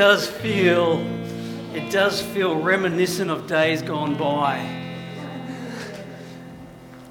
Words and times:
it 0.00 0.04
does 0.04 0.26
feel, 0.26 0.98
it 1.74 1.92
does 1.92 2.22
feel 2.22 2.58
reminiscent 2.58 3.30
of 3.30 3.46
days 3.46 3.82
gone 3.82 4.16
by. 4.16 4.66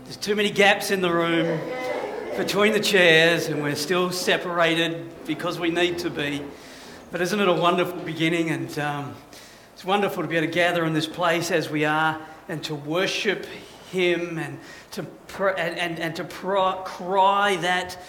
There's 0.06 0.18
too 0.18 0.36
many 0.36 0.50
gaps 0.50 0.90
in 0.90 1.00
the 1.00 1.14
room 1.14 1.62
between 2.36 2.74
the 2.74 2.80
chairs, 2.80 3.46
and 3.46 3.62
we're 3.62 3.76
still 3.76 4.10
separated 4.10 5.06
because 5.28 5.60
we 5.60 5.70
need 5.70 6.00
to 6.00 6.10
be. 6.10 6.44
But 7.12 7.22
isn't 7.22 7.40
it 7.40 7.48
a 7.48 7.54
wonderful 7.54 8.00
beginning? 8.00 8.50
And 8.50 8.80
um, 8.80 9.14
it's 9.76 9.86
wonderful 9.86 10.24
to 10.24 10.28
be 10.28 10.38
able 10.38 10.48
to 10.48 10.52
gather 10.52 10.84
in 10.84 10.94
this 10.94 11.06
place 11.06 11.52
as 11.52 11.70
we 11.70 11.86
are 11.86 12.20
and 12.48 12.64
to 12.64 12.74
worship 12.74 13.46
Him 13.92 14.40
and 14.40 14.58
to, 14.94 15.04
pr- 15.04 15.50
and, 15.50 15.78
and, 15.78 16.00
and 16.00 16.16
to 16.16 16.24
pr- 16.24 16.82
cry 16.86 17.56
that 17.58 18.02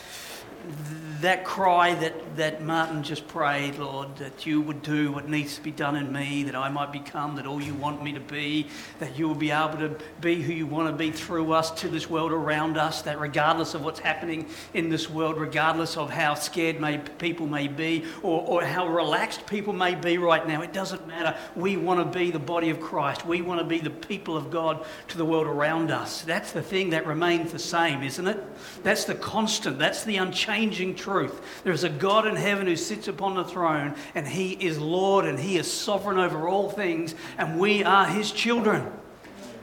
that 1.21 1.45
cry 1.45 1.95
that, 1.95 2.37
that 2.37 2.63
Martin 2.63 3.03
just 3.03 3.29
prayed, 3.29 3.77
Lord, 3.77 4.17
that 4.17 4.47
you 4.47 4.61
would 4.63 4.81
do 4.83 5.13
what 5.13 5.29
needs 5.29 5.57
to 5.57 5.63
be 5.63 5.71
done 5.71 5.97
in 5.97 6.11
me, 6.13 6.45
that 6.45 6.55
I 6.55 6.71
might 6.71 6.93
become 6.93 7.37
that 7.37 7.47
all 7.47 7.61
you 7.61 7.75
want 7.75 8.03
me 8.03 8.13
to 8.13 8.21
be, 8.21 8.67
that 9.01 9.19
you 9.19 9.29
will 9.29 9.35
be 9.35 9.51
able 9.51 9.79
to 9.79 9.97
be 10.21 10.41
who 10.41 10.53
you 10.53 10.67
want 10.67 10.89
to 10.89 10.97
be 10.97 11.11
through 11.11 11.53
us 11.53 11.71
to 11.73 11.89
this 11.89 12.09
world 12.09 12.33
around 12.33 12.79
us, 12.79 13.03
that 13.03 13.21
regardless 13.21 13.75
of 13.75 13.85
what's 13.85 14.01
happening 14.01 14.49
in 14.73 14.89
this 14.89 15.11
world, 15.11 15.37
regardless 15.37 15.99
of 15.99 16.11
how 16.11 16.33
scared 16.35 16.81
may, 16.81 16.99
people 17.19 17.47
may 17.47 17.69
be 17.69 18.05
or, 18.23 18.41
or 18.47 18.65
how 18.65 18.89
relaxed 18.89 19.47
people 19.47 19.75
may 19.75 19.95
be 19.95 20.17
right 20.17 20.49
now, 20.49 20.63
it 20.63 20.73
doesn't 20.73 21.07
matter. 21.07 21.37
We 21.55 21.77
want 21.77 22.01
to 22.01 22.19
be 22.19 22.31
the 22.31 22.39
body 22.39 22.71
of 22.71 22.81
Christ. 22.81 23.27
We 23.27 23.43
want 23.43 23.61
to 23.61 23.67
be 23.67 23.79
the 23.79 23.91
people 23.91 24.39
of 24.39 24.51
God 24.51 24.87
to 25.09 25.19
the 25.19 25.25
world 25.25 25.47
around 25.47 25.91
us. 25.91 26.23
That's 26.23 26.53
the 26.53 26.63
thing 26.63 26.91
that 26.91 27.07
remains 27.07 27.53
the 27.53 27.59
same, 27.59 28.03
isn't 28.03 28.27
it? 28.27 28.43
That's 28.83 29.05
the 29.05 29.15
constant, 29.15 29.79
that's 29.79 30.05
the 30.05 30.17
unchanging 30.17 30.95
truth 30.95 31.10
truth. 31.11 31.41
There 31.65 31.73
is 31.73 31.83
a 31.83 31.89
God 31.89 32.25
in 32.29 32.37
heaven 32.37 32.69
who 32.69 32.77
sits 32.77 33.09
upon 33.09 33.35
the 33.35 33.43
throne, 33.43 33.97
and 34.15 34.29
He 34.29 34.53
is 34.53 34.79
Lord 34.79 35.25
and 35.25 35.41
He 35.41 35.57
is 35.57 35.71
sovereign 35.71 36.19
over 36.19 36.47
all 36.47 36.71
things, 36.71 37.17
and 37.37 37.59
we 37.59 37.83
are 37.83 38.07
His 38.07 38.31
children, 38.31 38.93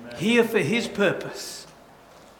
Amen. 0.03 0.17
here 0.17 0.43
for 0.43 0.59
His 0.59 0.89
purpose. 0.89 1.65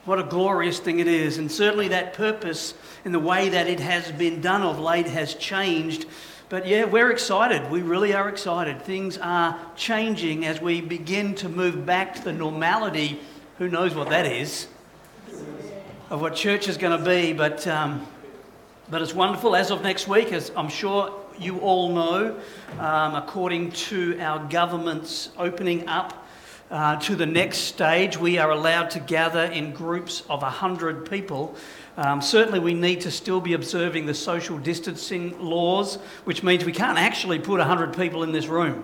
What 0.04 0.20
a 0.20 0.24
glorious 0.24 0.80
thing 0.80 1.00
it 1.00 1.08
is. 1.08 1.38
And 1.38 1.50
certainly 1.50 1.88
that 1.90 2.14
purpose, 2.14 2.74
in 3.06 3.14
the 3.14 3.20
way 3.20 3.48
that 3.48 3.68
it 3.68 3.80
has 3.80 4.12
been 4.12 4.42
done 4.42 4.62
of 4.62 4.78
late, 4.78 5.08
has 5.08 5.36
changed. 5.36 6.06
But 6.50 6.68
yeah, 6.68 6.84
we're 6.84 7.12
excited. 7.12 7.72
We 7.72 7.82
really 7.82 8.14
are 8.14 8.28
excited. 8.28 8.82
Things 8.82 9.18
are 9.18 9.58
changing 9.78 10.46
as 10.46 10.62
we 10.62 10.82
begin 10.82 11.34
to 11.36 11.50
move 11.50 11.86
back 11.86 12.16
to 12.16 12.24
the 12.24 12.34
normality. 12.34 13.22
Who 13.58 13.70
knows 13.70 13.96
what 13.96 14.10
that 14.10 14.26
is? 14.26 14.68
Of 16.10 16.22
what 16.22 16.36
church 16.36 16.68
is 16.68 16.78
going 16.78 16.98
to 16.98 17.06
be. 17.06 17.32
But 17.32 17.66
um, 17.68 18.06
but 18.90 19.02
it's 19.02 19.14
wonderful. 19.14 19.56
As 19.56 19.70
of 19.70 19.82
next 19.82 20.08
week, 20.08 20.32
as 20.32 20.52
I'm 20.56 20.70
sure 20.70 21.14
you 21.38 21.60
all 21.60 21.94
know, 21.94 22.40
um, 22.80 23.16
according 23.16 23.72
to 23.72 24.18
our 24.20 24.48
government's 24.48 25.30
opening 25.38 25.88
up 25.88 26.26
uh, 26.72 26.96
to 27.02 27.16
the 27.16 27.26
next 27.26 27.60
stage, 27.60 28.18
we 28.18 28.38
are 28.38 28.52
allowed 28.52 28.90
to 28.92 29.00
gather 29.00 29.44
in 29.44 29.74
groups 29.74 30.24
of 30.30 30.42
100 30.42 31.10
people. 31.10 31.56
Um, 31.98 32.22
certainly, 32.22 32.60
we 32.60 32.74
need 32.74 33.02
to 33.02 33.12
still 33.12 33.42
be 33.42 33.54
observing 33.54 34.06
the 34.06 34.14
social 34.14 34.58
distancing 34.58 35.38
laws, 35.40 35.96
which 36.24 36.44
means 36.44 36.64
we 36.64 36.72
can't 36.72 36.98
actually 36.98 37.40
put 37.40 37.60
100 37.60 37.96
people 37.96 38.24
in 38.24 38.32
this 38.32 38.48
room. 38.48 38.84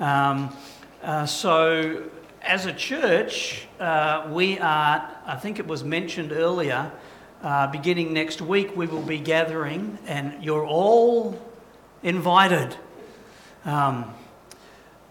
Um, 0.00 0.54
uh, 1.02 1.26
so, 1.26 2.04
as 2.42 2.66
a 2.66 2.72
church, 2.72 3.66
uh, 3.80 4.28
we 4.30 4.58
are, 4.60 5.10
I 5.26 5.36
think 5.36 5.58
it 5.58 5.66
was 5.66 5.84
mentioned 5.84 6.32
earlier, 6.32 6.90
uh, 7.42 7.66
beginning 7.66 8.12
next 8.12 8.40
week, 8.40 8.76
we 8.76 8.86
will 8.86 9.02
be 9.02 9.18
gathering, 9.18 9.98
and 10.06 10.42
you're 10.42 10.64
all 10.64 11.40
invited. 12.02 12.76
Um, 13.64 14.14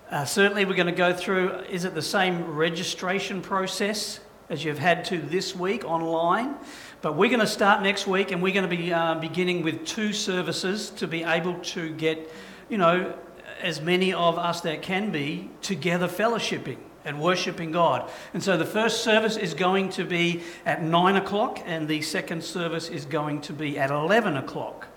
uh, 0.10 0.26
certainly, 0.26 0.66
we're 0.66 0.76
going 0.76 0.88
to 0.88 0.92
go 0.92 1.14
through 1.14 1.52
is 1.70 1.86
it 1.86 1.94
the 1.94 2.02
same 2.02 2.46
registration 2.46 3.42
process 3.42 4.20
as 4.50 4.64
you've 4.64 4.80
had 4.80 5.06
to 5.06 5.18
this 5.18 5.56
week 5.56 5.86
online? 5.86 6.56
But 7.02 7.16
we're 7.16 7.30
going 7.30 7.40
to 7.42 7.48
start 7.48 7.84
next 7.84 8.08
week, 8.08 8.32
and 8.32 8.42
we're 8.42 8.54
going 8.54 8.70
to 8.70 8.76
be 8.76 8.92
uh, 8.92 9.16
beginning 9.16 9.62
with 9.62 9.86
two 9.86 10.12
services 10.12 10.90
to 10.92 11.08
be 11.08 11.24
able 11.24 11.56
to 11.60 11.94
get, 11.94 12.32
you 12.70 12.78
know, 12.78 13.14
as 13.62 13.82
many 13.82 14.14
of 14.14 14.38
us 14.38 14.62
that 14.62 14.82
can 14.82 15.12
be 15.12 15.50
together 15.62 16.08
fellowshipping 16.08 16.78
and 17.06 17.22
worshipping 17.22 17.72
God. 17.72 18.10
And 18.34 18.44
so 18.44 18.58
the 18.58 18.66
first 18.66 19.04
service 19.04 19.38
is 19.38 19.54
going 19.54 19.90
to 19.92 20.04
be 20.04 20.42
at 20.66 20.84
9 20.84 21.16
o'clock, 21.16 21.62
and 21.66 21.88
the 21.88 22.02
second 22.02 22.44
service 22.44 22.90
is 22.90 23.06
going 23.06 23.42
to 23.42 23.54
be 23.54 23.78
at 23.78 23.92
11 23.92 24.36
o'clock. 24.38 24.88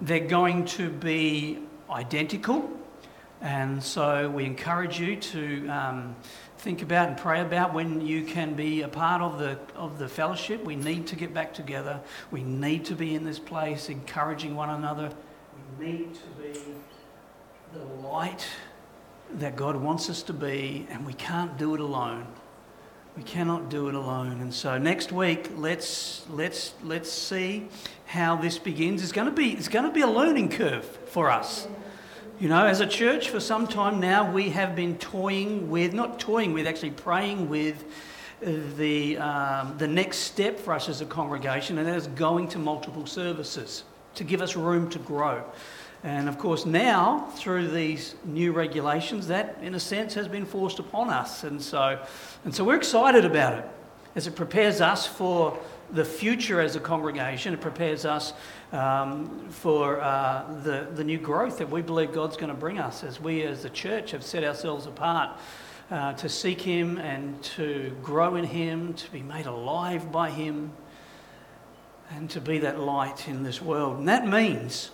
They're 0.00 0.20
going 0.20 0.64
to 0.66 0.90
be 0.90 1.60
identical, 1.88 2.68
and 3.40 3.82
so 3.82 4.28
we 4.28 4.44
encourage 4.44 4.98
you 4.98 5.16
to 5.16 5.68
um, 5.68 6.16
think 6.58 6.82
about 6.82 7.08
and 7.08 7.16
pray 7.16 7.40
about 7.40 7.72
when 7.72 8.00
you 8.00 8.24
can 8.24 8.54
be 8.54 8.82
a 8.82 8.88
part 8.88 9.22
of 9.22 9.38
the, 9.38 9.58
of 9.76 9.98
the 9.98 10.08
fellowship. 10.08 10.64
We 10.64 10.76
need 10.76 11.06
to 11.08 11.16
get 11.16 11.32
back 11.32 11.54
together, 11.54 12.00
we 12.30 12.42
need 12.42 12.84
to 12.86 12.94
be 12.94 13.14
in 13.14 13.24
this 13.24 13.38
place 13.38 13.88
encouraging 13.88 14.56
one 14.56 14.70
another, 14.70 15.12
we 15.78 15.86
need 15.86 16.14
to 16.14 16.42
be 16.42 16.60
the 17.72 17.84
light 18.06 18.46
that 19.38 19.56
God 19.56 19.76
wants 19.76 20.10
us 20.10 20.22
to 20.24 20.32
be, 20.32 20.86
and 20.90 21.06
we 21.06 21.12
can't 21.14 21.56
do 21.58 21.74
it 21.74 21.80
alone. 21.80 22.26
We 23.16 23.22
cannot 23.22 23.68
do 23.68 23.88
it 23.88 23.94
alone. 23.94 24.40
And 24.40 24.52
so 24.52 24.78
next 24.78 25.12
week, 25.12 25.50
let's 25.56 26.24
let's 26.30 26.72
let's 26.82 27.12
see 27.12 27.68
how 28.06 28.36
this 28.36 28.58
begins. 28.58 29.02
It's 29.02 29.12
going 29.12 29.26
to 29.26 29.34
be 29.34 29.52
it's 29.52 29.68
going 29.68 29.84
to 29.84 29.90
be 29.90 30.00
a 30.00 30.06
learning 30.06 30.48
curve 30.48 30.84
for 30.84 31.30
us. 31.30 31.68
You 32.40 32.48
know, 32.48 32.66
as 32.66 32.80
a 32.80 32.86
church, 32.86 33.28
for 33.28 33.38
some 33.38 33.66
time 33.66 34.00
now, 34.00 34.32
we 34.32 34.48
have 34.50 34.74
been 34.74 34.96
toying 34.98 35.70
with 35.70 35.92
not 35.92 36.18
toying 36.18 36.54
with, 36.54 36.66
actually 36.66 36.90
praying 36.90 37.48
with 37.48 37.84
the 38.40 39.18
um, 39.18 39.76
the 39.78 39.86
next 39.86 40.18
step 40.18 40.58
for 40.58 40.72
us 40.72 40.88
as 40.88 41.00
a 41.02 41.06
congregation, 41.06 41.78
and 41.78 41.86
that 41.86 41.96
is 41.96 42.06
going 42.08 42.48
to 42.48 42.58
multiple 42.58 43.06
services 43.06 43.84
to 44.14 44.24
give 44.24 44.42
us 44.42 44.56
room 44.56 44.88
to 44.90 44.98
grow. 44.98 45.44
And 46.04 46.28
of 46.28 46.36
course, 46.36 46.66
now 46.66 47.30
through 47.36 47.68
these 47.68 48.16
new 48.24 48.52
regulations, 48.52 49.28
that 49.28 49.58
in 49.62 49.74
a 49.74 49.80
sense 49.80 50.14
has 50.14 50.26
been 50.26 50.44
forced 50.44 50.80
upon 50.80 51.10
us. 51.10 51.44
And 51.44 51.62
so, 51.62 52.04
and 52.44 52.54
so 52.54 52.64
we're 52.64 52.76
excited 52.76 53.24
about 53.24 53.58
it 53.58 53.64
as 54.16 54.26
it 54.26 54.34
prepares 54.34 54.80
us 54.80 55.06
for 55.06 55.58
the 55.92 56.04
future 56.04 56.60
as 56.60 56.74
a 56.74 56.80
congregation. 56.80 57.54
It 57.54 57.60
prepares 57.60 58.04
us 58.04 58.32
um, 58.72 59.48
for 59.50 60.00
uh, 60.00 60.44
the, 60.64 60.88
the 60.94 61.04
new 61.04 61.18
growth 61.18 61.58
that 61.58 61.70
we 61.70 61.82
believe 61.82 62.12
God's 62.12 62.36
going 62.36 62.52
to 62.52 62.58
bring 62.58 62.78
us 62.78 63.04
as 63.04 63.20
we 63.20 63.42
as 63.42 63.64
a 63.64 63.70
church 63.70 64.10
have 64.10 64.24
set 64.24 64.42
ourselves 64.42 64.86
apart. 64.86 65.38
Uh, 65.90 66.14
to 66.14 66.26
seek 66.26 66.58
Him 66.58 66.96
and 66.96 67.42
to 67.42 67.94
grow 68.02 68.36
in 68.36 68.44
Him, 68.44 68.94
to 68.94 69.10
be 69.10 69.20
made 69.20 69.44
alive 69.44 70.10
by 70.10 70.30
Him, 70.30 70.72
and 72.12 72.30
to 72.30 72.40
be 72.40 72.60
that 72.60 72.80
light 72.80 73.28
in 73.28 73.42
this 73.42 73.60
world. 73.60 73.98
And 73.98 74.08
that 74.08 74.26
means 74.26 74.90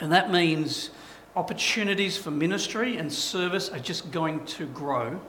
and 0.00 0.12
that 0.12 0.30
means 0.30 0.90
opportunities 1.36 2.16
for 2.16 2.30
ministry 2.30 2.96
and 2.96 3.12
service 3.12 3.68
are 3.68 3.78
just 3.78 4.10
going 4.10 4.44
to 4.44 4.66
grow. 4.66 5.20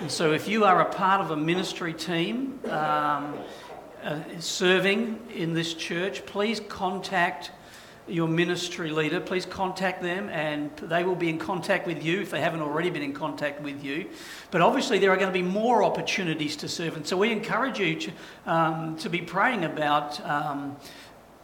And 0.00 0.10
so, 0.10 0.32
if 0.32 0.46
you 0.46 0.64
are 0.64 0.80
a 0.80 0.84
part 0.84 1.20
of 1.20 1.30
a 1.30 1.36
ministry 1.36 1.94
team 1.94 2.60
um, 2.66 3.38
uh, 4.02 4.20
serving 4.38 5.18
in 5.34 5.54
this 5.54 5.74
church, 5.74 6.24
please 6.26 6.60
contact 6.68 7.50
your 8.06 8.28
ministry 8.28 8.90
leader. 8.90 9.20
Please 9.20 9.44
contact 9.44 10.02
them, 10.02 10.28
and 10.28 10.74
they 10.76 11.04
will 11.04 11.16
be 11.16 11.28
in 11.28 11.38
contact 11.38 11.86
with 11.86 12.02
you 12.04 12.20
if 12.20 12.30
they 12.30 12.40
haven't 12.40 12.60
already 12.60 12.90
been 12.90 13.02
in 13.02 13.12
contact 13.12 13.60
with 13.62 13.82
you. 13.82 14.08
But 14.50 14.60
obviously, 14.60 14.98
there 14.98 15.10
are 15.10 15.16
going 15.16 15.32
to 15.32 15.38
be 15.38 15.42
more 15.42 15.82
opportunities 15.82 16.56
to 16.56 16.68
serve. 16.68 16.96
And 16.96 17.06
so, 17.06 17.16
we 17.16 17.32
encourage 17.32 17.80
you 17.80 17.96
to, 17.96 18.12
um, 18.46 18.96
to 18.98 19.10
be 19.10 19.22
praying 19.22 19.64
about, 19.64 20.24
um, 20.24 20.76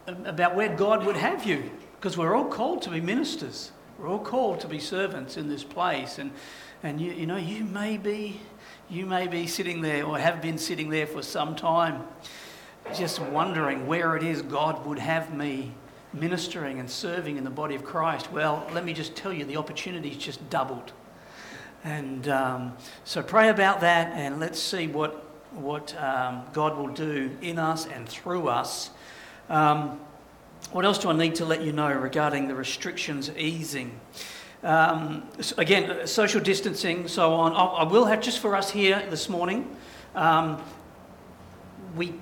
about 0.06 0.54
where 0.54 0.74
God 0.76 1.04
would 1.06 1.16
have 1.16 1.44
you 1.44 1.70
because 2.04 2.18
we're 2.18 2.34
all 2.34 2.44
called 2.44 2.82
to 2.82 2.90
be 2.90 3.00
ministers. 3.00 3.72
We're 3.98 4.08
all 4.08 4.18
called 4.18 4.60
to 4.60 4.68
be 4.68 4.78
servants 4.78 5.38
in 5.38 5.48
this 5.48 5.64
place. 5.64 6.18
And, 6.18 6.32
and 6.82 7.00
you, 7.00 7.10
you 7.12 7.24
know, 7.24 7.38
you 7.38 7.64
may, 7.64 7.96
be, 7.96 8.42
you 8.90 9.06
may 9.06 9.26
be 9.26 9.46
sitting 9.46 9.80
there 9.80 10.04
or 10.04 10.18
have 10.18 10.42
been 10.42 10.58
sitting 10.58 10.90
there 10.90 11.06
for 11.06 11.22
some 11.22 11.56
time 11.56 12.02
just 12.94 13.20
wondering 13.20 13.86
where 13.86 14.16
it 14.16 14.22
is 14.22 14.42
God 14.42 14.84
would 14.84 14.98
have 14.98 15.34
me 15.34 15.72
ministering 16.12 16.78
and 16.78 16.90
serving 16.90 17.38
in 17.38 17.44
the 17.44 17.48
body 17.48 17.74
of 17.74 17.84
Christ. 17.84 18.30
Well, 18.30 18.68
let 18.74 18.84
me 18.84 18.92
just 18.92 19.16
tell 19.16 19.32
you, 19.32 19.46
the 19.46 19.56
opportunity's 19.56 20.18
just 20.18 20.50
doubled. 20.50 20.92
And 21.84 22.28
um, 22.28 22.76
so 23.04 23.22
pray 23.22 23.48
about 23.48 23.80
that 23.80 24.12
and 24.12 24.40
let's 24.40 24.58
see 24.60 24.88
what, 24.88 25.24
what 25.52 25.96
um, 25.98 26.42
God 26.52 26.76
will 26.76 26.92
do 26.92 27.34
in 27.40 27.58
us 27.58 27.86
and 27.86 28.06
through 28.06 28.48
us. 28.48 28.90
Um, 29.48 30.00
what 30.74 30.84
else 30.84 30.98
do 30.98 31.08
I 31.08 31.12
need 31.12 31.36
to 31.36 31.44
let 31.44 31.62
you 31.62 31.72
know 31.72 31.92
regarding 31.92 32.48
the 32.48 32.54
restrictions 32.56 33.30
easing? 33.36 34.00
Um, 34.64 35.22
again, 35.56 36.04
social 36.08 36.40
distancing, 36.40 37.06
so 37.06 37.32
on. 37.32 37.52
I 37.52 37.84
will 37.84 38.06
have 38.06 38.20
just 38.20 38.40
for 38.40 38.56
us 38.56 38.72
here 38.72 39.00
this 39.08 39.28
morning. 39.28 39.76
Um, 40.16 40.60
we, 41.94 42.14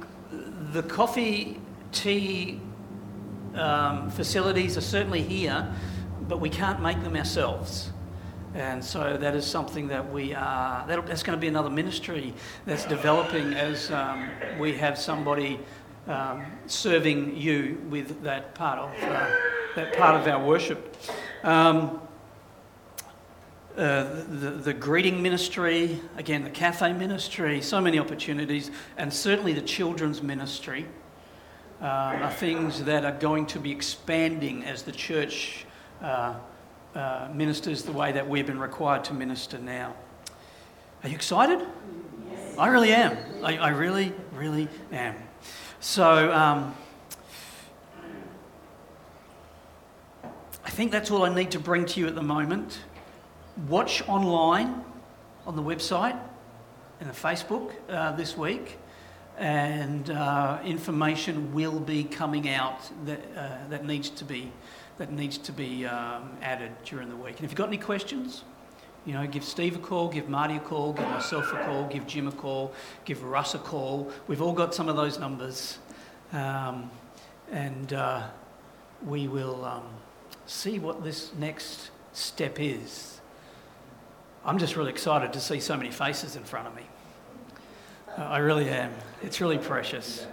the 0.73 0.83
coffee, 0.83 1.63
tea 1.93 2.61
um, 3.55 4.11
facilities 4.11 4.77
are 4.77 4.83
certainly 4.83 5.23
here, 5.23 5.75
but 6.29 6.39
we 6.39 6.51
can't 6.51 6.83
make 6.83 7.03
them 7.03 7.17
ourselves. 7.17 7.91
And 8.55 8.85
so 8.85 9.17
that 9.17 9.35
is 9.35 9.47
something 9.47 9.89
that 9.89 10.13
we 10.13 10.35
are, 10.35 10.87
that's 10.87 11.23
going 11.23 11.39
to 11.39 11.41
be 11.41 11.49
another 11.49 11.71
ministry 11.71 12.35
that's 12.67 12.85
developing 12.85 13.55
as 13.55 13.91
um, 13.91 14.29
we 14.59 14.75
have 14.75 14.99
somebody 14.99 15.59
um, 16.07 16.45
serving 16.67 17.37
you 17.37 17.81
with 17.89 18.23
that 18.23 18.55
part 18.55 18.79
of, 18.79 18.91
uh, 19.03 19.31
that 19.77 19.97
part 19.97 20.21
of 20.21 20.27
our 20.27 20.45
worship. 20.45 20.97
Um, 21.43 22.01
uh, 23.77 24.25
the, 24.29 24.51
the 24.51 24.75
greeting 24.75 25.23
ministry, 25.23 25.99
again, 26.17 26.45
the 26.45 26.51
cafe 26.51 26.93
ministry, 26.93 27.63
so 27.63 27.81
many 27.81 27.99
opportunities, 27.99 28.71
and 28.99 29.13
certainly 29.13 29.55
the 29.55 29.63
children's 29.63 30.23
ministry 30.23 30.87
uh, 31.81 31.87
are 31.87 32.31
things 32.31 32.85
that 32.85 33.05
are 33.05 33.19
going 33.19 33.47
to 33.47 33.59
be 33.59 33.73
expanding 33.73 34.65
as 34.65 34.83
the 34.83 34.93
church 34.93 35.65
uh, 36.03 36.35
uh, 36.95 37.29
ministers 37.33 37.83
the 37.83 37.93
way 37.93 38.13
that 38.13 38.29
we've 38.29 38.47
been 38.47 38.61
required 38.61 39.05
to 39.05 39.15
minister 39.15 39.59
now. 39.59 39.95
Are 41.03 41.09
you 41.09 41.15
excited? 41.15 41.67
Yes. 42.31 42.59
I 42.59 42.69
really 42.69 42.93
am. 42.93 43.17
I, 43.43 43.57
I 43.57 43.69
really, 43.71 44.13
really 44.35 44.69
am. 44.93 45.17
So, 45.83 46.33
um, 46.33 46.77
I 50.65 50.71
think 50.71 50.93
that's 50.93 51.11
all 51.11 51.25
I 51.25 51.35
need 51.35 51.51
to 51.51 51.59
bring 51.59 51.87
to 51.87 51.99
you 51.99 52.07
at 52.07 52.15
the 52.15 52.23
moment. 52.23 52.79
Watch 53.67 54.09
online 54.09 54.85
on 55.45 55.57
the 55.57 55.63
website 55.63 56.17
and 57.01 57.11
the 57.11 57.15
Facebook 57.15 57.73
uh, 57.89 58.13
this 58.13 58.37
week, 58.37 58.79
and 59.39 60.09
uh, 60.11 60.61
information 60.65 61.53
will 61.53 61.81
be 61.81 62.05
coming 62.05 62.49
out 62.49 62.79
that, 63.05 63.21
uh, 63.37 63.69
that 63.69 63.85
needs 63.85 64.09
to 64.11 64.25
be 64.25 64.53
that 64.99 65.11
needs 65.11 65.37
to 65.39 65.53
be 65.53 65.85
um, 65.85 66.31
added 66.43 66.71
during 66.85 67.09
the 67.09 67.17
week. 67.17 67.39
And 67.39 67.45
if 67.45 67.51
you've 67.51 67.57
got 67.57 67.67
any 67.67 67.77
questions, 67.77 68.45
you 69.05 69.15
know, 69.15 69.27
give 69.27 69.45
Steve 69.45 69.77
a 69.77 69.79
call, 69.79 70.09
give 70.09 70.29
Marty 70.29 70.57
a 70.57 70.61
call, 70.61 70.93
give 70.93 71.09
myself 71.09 71.53
a 71.53 71.57
call, 71.65 71.89
give 71.89 72.07
Jim 72.07 72.29
a 72.29 72.33
call, 72.33 72.73
give 73.05 73.23
Russ 73.25 73.55
a 73.55 73.59
call. 73.59 74.11
We've 74.29 74.43
all 74.43 74.53
got 74.53 74.75
some 74.75 74.89
of 74.89 74.97
those 74.97 75.19
numbers. 75.19 75.79
Um, 76.33 76.91
and 77.51 77.93
uh, 77.93 78.23
we 79.05 79.29
will 79.29 79.65
um, 79.65 79.85
see 80.47 80.79
what 80.79 81.03
this 81.03 81.33
next 81.35 81.91
step 82.13 82.59
is. 82.61 83.21
I'm 84.45 84.59
just 84.59 84.77
really 84.77 84.91
excited 84.91 85.33
to 85.33 85.41
see 85.41 85.61
so 85.61 85.77
many 85.77 85.91
faces 85.91 86.37
in 86.37 86.45
front 86.45 86.69
of 86.69 86.75
me. 86.75 86.83
I 88.17 88.39
really 88.39 88.69
am. 88.69 88.93
It's 89.23 89.41
really 89.41 89.59
precious. 89.59 90.27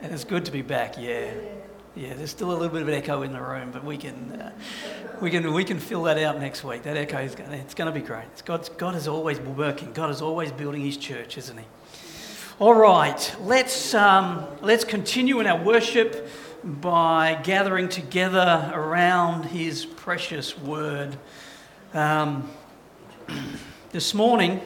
And 0.00 0.12
it's 0.12 0.24
good 0.24 0.44
to 0.46 0.52
be 0.52 0.62
back, 0.62 0.96
yeah. 0.98 1.32
Yeah, 1.94 2.14
there's 2.14 2.30
still 2.30 2.50
a 2.50 2.56
little 2.56 2.70
bit 2.70 2.80
of 2.80 2.88
an 2.88 2.94
echo 2.94 3.20
in 3.20 3.34
the 3.34 3.40
room, 3.40 3.70
but 3.70 3.84
we 3.84 3.98
can, 3.98 4.32
uh, 4.40 4.52
we 5.20 5.30
can, 5.30 5.52
we 5.52 5.62
can 5.62 5.78
fill 5.78 6.04
that 6.04 6.16
out 6.16 6.40
next 6.40 6.64
week. 6.64 6.84
That 6.84 6.96
echo 6.96 7.18
is 7.18 7.34
gonna, 7.34 7.56
it's 7.56 7.74
going 7.74 7.92
to 7.92 7.98
be 7.98 8.04
great. 8.04 8.24
It's 8.32 8.40
God's, 8.40 8.70
God 8.70 8.94
is 8.94 9.06
always 9.06 9.38
working. 9.40 9.92
God 9.92 10.08
is 10.08 10.22
always 10.22 10.50
building 10.52 10.86
His 10.86 10.96
church, 10.96 11.36
isn't 11.36 11.58
He? 11.58 11.64
All 12.58 12.72
right, 12.72 13.36
let's 13.42 13.92
um, 13.92 14.46
let's 14.62 14.84
continue 14.84 15.40
in 15.40 15.46
our 15.46 15.62
worship 15.62 16.30
by 16.64 17.38
gathering 17.42 17.90
together 17.90 18.70
around 18.72 19.44
His 19.44 19.84
precious 19.84 20.56
Word. 20.56 21.18
Um, 21.92 22.48
this 23.92 24.14
morning. 24.14 24.62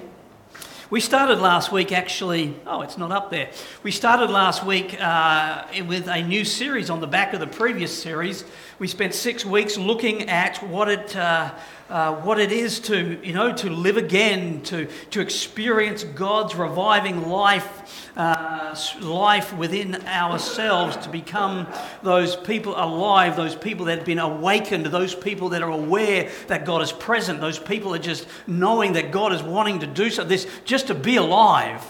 We 0.88 1.00
started 1.00 1.40
last 1.40 1.72
week 1.72 1.90
actually, 1.90 2.54
oh, 2.64 2.82
it's 2.82 2.96
not 2.96 3.10
up 3.10 3.28
there. 3.28 3.50
We 3.82 3.90
started 3.90 4.30
last 4.30 4.64
week 4.64 4.96
uh, 5.00 5.64
with 5.84 6.06
a 6.06 6.22
new 6.22 6.44
series 6.44 6.90
on 6.90 7.00
the 7.00 7.08
back 7.08 7.34
of 7.34 7.40
the 7.40 7.48
previous 7.48 7.92
series. 8.00 8.44
We 8.78 8.86
spent 8.86 9.12
six 9.12 9.44
weeks 9.44 9.76
looking 9.76 10.28
at 10.28 10.58
what 10.62 10.88
it, 10.88 11.16
uh, 11.16 11.50
uh, 11.88 12.14
what 12.16 12.40
it 12.40 12.50
is 12.50 12.80
to, 12.80 13.18
you 13.24 13.32
know, 13.32 13.52
to 13.52 13.70
live 13.70 13.96
again, 13.96 14.60
to, 14.62 14.86
to 15.10 15.20
experience 15.20 16.02
God's 16.02 16.54
reviving 16.54 17.28
life, 17.28 18.10
uh, 18.16 18.74
life 19.00 19.52
within 19.56 19.94
ourselves, 20.06 20.96
to 20.98 21.08
become 21.08 21.66
those 22.02 22.34
people 22.34 22.74
alive, 22.76 23.36
those 23.36 23.54
people 23.54 23.86
that 23.86 23.98
have 23.98 24.06
been 24.06 24.18
awakened, 24.18 24.86
those 24.86 25.14
people 25.14 25.50
that 25.50 25.62
are 25.62 25.70
aware 25.70 26.30
that 26.48 26.64
God 26.64 26.82
is 26.82 26.90
present, 26.92 27.40
those 27.40 27.58
people 27.58 27.92
that 27.92 28.02
just 28.02 28.26
knowing 28.46 28.94
that 28.94 29.12
God 29.12 29.32
is 29.32 29.42
wanting 29.42 29.80
to 29.80 29.86
do 29.86 30.10
so, 30.10 30.24
this 30.24 30.46
just 30.64 30.88
to 30.88 30.94
be 30.94 31.16
alive. 31.16 31.84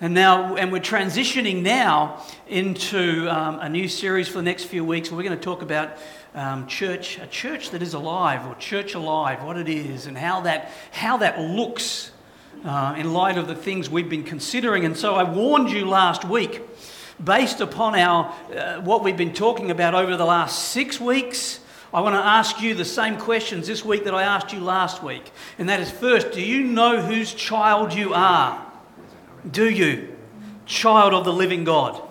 And 0.00 0.12
now, 0.12 0.56
and 0.56 0.70
we're 0.70 0.80
transitioning 0.80 1.62
now 1.62 2.22
into 2.46 3.28
um, 3.28 3.60
a 3.60 3.68
new 3.68 3.88
series 3.88 4.28
for 4.28 4.34
the 4.34 4.42
next 4.42 4.64
few 4.64 4.84
weeks. 4.84 5.10
We're 5.10 5.22
going 5.22 5.38
to 5.38 5.42
talk 5.42 5.62
about 5.62 5.96
um, 6.34 6.66
church, 6.66 7.18
a 7.18 7.26
church 7.26 7.70
that 7.70 7.82
is 7.82 7.94
alive, 7.94 8.46
or 8.46 8.54
church 8.56 8.94
alive, 8.94 9.42
what 9.44 9.56
it 9.56 9.68
is, 9.68 10.06
and 10.06 10.18
how 10.18 10.40
that, 10.42 10.70
how 10.90 11.16
that 11.18 11.40
looks 11.40 12.10
uh, 12.64 12.94
in 12.98 13.12
light 13.12 13.38
of 13.38 13.46
the 13.46 13.54
things 13.54 13.88
we've 13.88 14.08
been 14.08 14.24
considering. 14.24 14.84
And 14.84 14.96
so 14.96 15.14
I 15.14 15.22
warned 15.22 15.70
you 15.70 15.86
last 15.86 16.24
week, 16.24 16.62
based 17.22 17.60
upon 17.60 17.94
our, 17.94 18.34
uh, 18.54 18.80
what 18.80 19.04
we've 19.04 19.16
been 19.16 19.34
talking 19.34 19.70
about 19.70 19.94
over 19.94 20.16
the 20.16 20.24
last 20.24 20.70
six 20.70 21.00
weeks. 21.00 21.60
I 21.92 22.00
want 22.00 22.16
to 22.16 22.26
ask 22.26 22.60
you 22.60 22.74
the 22.74 22.84
same 22.84 23.16
questions 23.16 23.68
this 23.68 23.84
week 23.84 24.02
that 24.04 24.14
I 24.14 24.24
asked 24.24 24.52
you 24.52 24.58
last 24.58 25.00
week. 25.00 25.30
And 25.58 25.68
that 25.68 25.78
is 25.78 25.92
first, 25.92 26.32
do 26.32 26.42
you 26.42 26.64
know 26.64 27.00
whose 27.00 27.32
child 27.32 27.94
you 27.94 28.12
are? 28.12 28.66
Do 29.48 29.70
you? 29.70 30.16
Child 30.66 31.14
of 31.14 31.24
the 31.24 31.32
living 31.32 31.62
God. 31.62 32.02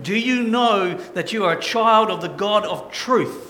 Do 0.00 0.16
you 0.16 0.44
know 0.44 0.94
that 1.12 1.32
you 1.32 1.44
are 1.44 1.58
a 1.58 1.60
child 1.60 2.10
of 2.10 2.22
the 2.22 2.28
God 2.28 2.64
of 2.64 2.90
truth? 2.92 3.49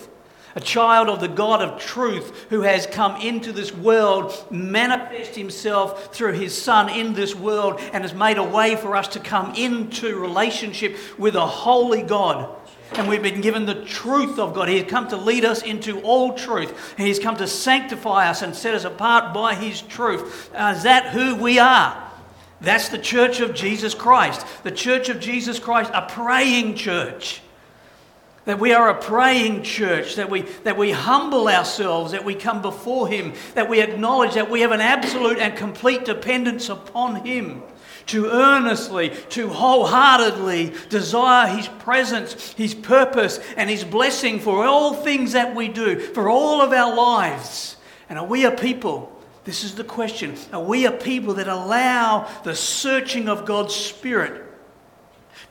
A 0.55 0.59
child 0.59 1.09
of 1.09 1.19
the 1.19 1.27
God 1.27 1.61
of 1.61 1.79
truth 1.79 2.47
who 2.49 2.61
has 2.61 2.85
come 2.85 3.19
into 3.21 3.51
this 3.51 3.73
world, 3.73 4.33
manifest 4.49 5.35
himself 5.35 6.13
through 6.13 6.33
his 6.33 6.59
Son 6.59 6.89
in 6.89 7.13
this 7.13 7.35
world, 7.35 7.79
and 7.93 8.03
has 8.03 8.13
made 8.13 8.37
a 8.37 8.43
way 8.43 8.75
for 8.75 8.95
us 8.95 9.07
to 9.09 9.19
come 9.19 9.53
into 9.55 10.19
relationship 10.19 10.97
with 11.17 11.35
a 11.35 11.45
holy 11.45 12.01
God. 12.01 12.55
And 12.93 13.07
we've 13.07 13.23
been 13.23 13.39
given 13.39 13.65
the 13.65 13.85
truth 13.85 14.37
of 14.37 14.53
God. 14.53 14.67
He 14.67 14.77
has 14.77 14.89
come 14.89 15.07
to 15.09 15.17
lead 15.17 15.45
us 15.45 15.61
into 15.61 16.01
all 16.01 16.33
truth. 16.33 16.95
He 16.97 17.07
has 17.07 17.19
come 17.19 17.37
to 17.37 17.47
sanctify 17.47 18.29
us 18.29 18.41
and 18.41 18.53
set 18.53 18.75
us 18.75 18.83
apart 18.83 19.33
by 19.33 19.55
His 19.55 19.81
truth. 19.81 20.51
Uh, 20.53 20.73
is 20.75 20.83
that 20.83 21.07
who 21.13 21.35
we 21.37 21.57
are? 21.57 22.11
That's 22.59 22.89
the 22.89 22.97
church 22.97 23.39
of 23.39 23.55
Jesus 23.55 23.93
Christ. 23.95 24.45
The 24.63 24.71
church 24.71 25.07
of 25.07 25.21
Jesus 25.21 25.57
Christ, 25.57 25.89
a 25.93 26.01
praying 26.01 26.75
church. 26.75 27.41
That 28.45 28.59
we 28.59 28.73
are 28.73 28.89
a 28.89 28.99
praying 28.99 29.63
church, 29.63 30.15
that 30.15 30.29
we, 30.29 30.41
that 30.63 30.77
we 30.77 30.91
humble 30.91 31.47
ourselves, 31.47 32.11
that 32.11 32.25
we 32.25 32.33
come 32.33 32.61
before 32.61 33.07
Him, 33.07 33.33
that 33.53 33.69
we 33.69 33.81
acknowledge 33.81 34.33
that 34.33 34.49
we 34.49 34.61
have 34.61 34.71
an 34.71 34.81
absolute 34.81 35.37
and 35.37 35.55
complete 35.55 36.05
dependence 36.05 36.69
upon 36.69 37.23
Him. 37.23 37.61
To 38.07 38.31
earnestly, 38.31 39.11
to 39.29 39.47
wholeheartedly 39.47 40.73
desire 40.89 41.55
His 41.55 41.67
presence, 41.67 42.53
His 42.53 42.73
purpose, 42.73 43.39
and 43.55 43.69
His 43.69 43.83
blessing 43.83 44.39
for 44.39 44.65
all 44.65 44.95
things 44.95 45.33
that 45.33 45.55
we 45.55 45.67
do, 45.67 45.99
for 45.99 46.27
all 46.27 46.61
of 46.61 46.73
our 46.73 46.95
lives. 46.95 47.77
And 48.09 48.17
are 48.17 48.25
we 48.25 48.45
a 48.45 48.51
people? 48.51 49.15
This 49.43 49.63
is 49.63 49.75
the 49.75 49.83
question. 49.83 50.35
Are 50.51 50.63
we 50.63 50.85
a 50.85 50.91
people 50.91 51.35
that 51.35 51.47
allow 51.47 52.27
the 52.43 52.55
searching 52.55 53.29
of 53.29 53.45
God's 53.45 53.75
Spirit 53.75 54.40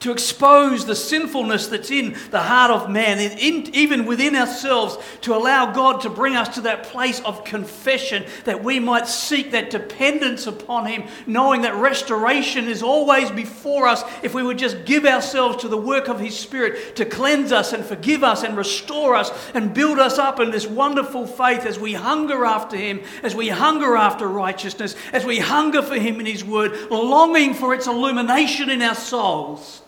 to 0.01 0.11
expose 0.11 0.87
the 0.87 0.97
sinfulness 0.97 1.67
that's 1.67 1.91
in 1.91 2.17
the 2.31 2.41
heart 2.41 2.71
of 2.71 2.91
man, 2.91 3.19
in, 3.19 3.75
even 3.75 4.07
within 4.07 4.35
ourselves, 4.35 4.97
to 5.21 5.35
allow 5.35 5.73
God 5.73 6.01
to 6.01 6.11
bring 6.11 6.35
us 6.37 6.55
to 6.55 6.63
that 6.63 6.85
place 6.85 7.21
of 7.21 7.45
confession 7.45 8.25
that 8.45 8.65
we 8.65 8.81
might 8.81 9.07
seek 9.07 9.51
that 9.51 9.69
dependence 9.69 10.47
upon 10.47 10.87
Him, 10.87 11.05
knowing 11.27 11.63
that 11.63 11.75
restoration 11.75 12.67
is 12.67 12.83
always 12.83 13.31
before 13.31 13.87
us 13.87 14.03
if 14.23 14.33
we 14.33 14.43
would 14.43 14.59
just 14.59 14.87
give 14.87 15.05
ourselves 15.05 15.59
to 15.59 15.69
the 15.69 15.77
work 15.77 16.09
of 16.09 16.19
His 16.19 16.39
Spirit 16.39 16.97
to 16.97 17.05
cleanse 17.05 17.53
us 17.53 17.75
and 17.75 17.85
forgive 17.85 18.25
us 18.25 18.43
and 18.43 18.57
restore 18.57 19.15
us 19.15 19.31
and 19.53 19.75
build 19.75 19.99
us 19.99 20.19
up 20.19 20.41
in 20.41 20.51
this 20.51 20.67
wonderful 20.67 21.27
faith 21.27 21.67
as 21.67 21.79
we 21.79 21.93
hunger 21.93 22.47
after 22.47 22.77
Him, 22.77 23.03
as 23.23 23.35
we 23.35 23.49
hunger 23.49 23.97
after 23.97 24.27
righteousness, 24.27 24.97
as 25.13 25.27
we 25.27 25.39
hunger 25.39 25.83
for 25.83 25.99
Him 25.99 26.21
in 26.21 26.27
His 26.27 26.43
Word, 26.43 26.91
longing 26.91 27.53
for 27.53 27.75
its 27.75 27.87
illumination 27.87 28.71
in 28.71 28.81
our 28.81 28.95
souls. 28.95 29.83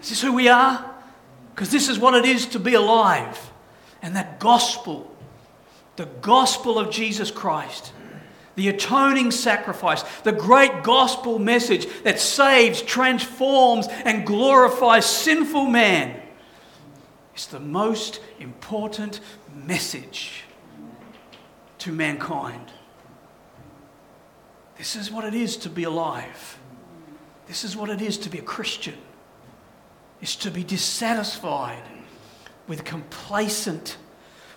Is 0.00 0.10
this 0.10 0.22
who 0.22 0.32
we 0.32 0.48
are? 0.48 0.94
Because 1.54 1.70
this 1.70 1.88
is 1.88 1.98
what 1.98 2.14
it 2.14 2.24
is 2.24 2.46
to 2.46 2.58
be 2.58 2.74
alive. 2.74 3.52
And 4.00 4.14
that 4.14 4.38
gospel, 4.38 5.12
the 5.96 6.06
gospel 6.06 6.78
of 6.78 6.90
Jesus 6.90 7.30
Christ, 7.30 7.92
the 8.54 8.68
atoning 8.68 9.30
sacrifice, 9.30 10.02
the 10.22 10.32
great 10.32 10.82
gospel 10.82 11.38
message 11.38 11.86
that 12.02 12.20
saves, 12.20 12.82
transforms, 12.82 13.88
and 13.88 14.26
glorifies 14.26 15.06
sinful 15.06 15.66
man, 15.66 16.20
is 17.36 17.46
the 17.46 17.60
most 17.60 18.20
important 18.38 19.20
message 19.54 20.44
to 21.78 21.92
mankind. 21.92 22.72
This 24.76 24.94
is 24.94 25.10
what 25.10 25.24
it 25.24 25.34
is 25.34 25.56
to 25.58 25.70
be 25.70 25.84
alive. 25.84 26.58
This 27.46 27.64
is 27.64 27.76
what 27.76 27.90
it 27.90 28.00
is 28.00 28.18
to 28.18 28.28
be 28.28 28.38
a 28.38 28.42
Christian 28.42 28.94
is 30.20 30.36
to 30.36 30.50
be 30.50 30.64
dissatisfied 30.64 31.82
with 32.66 32.84
complacent, 32.84 33.96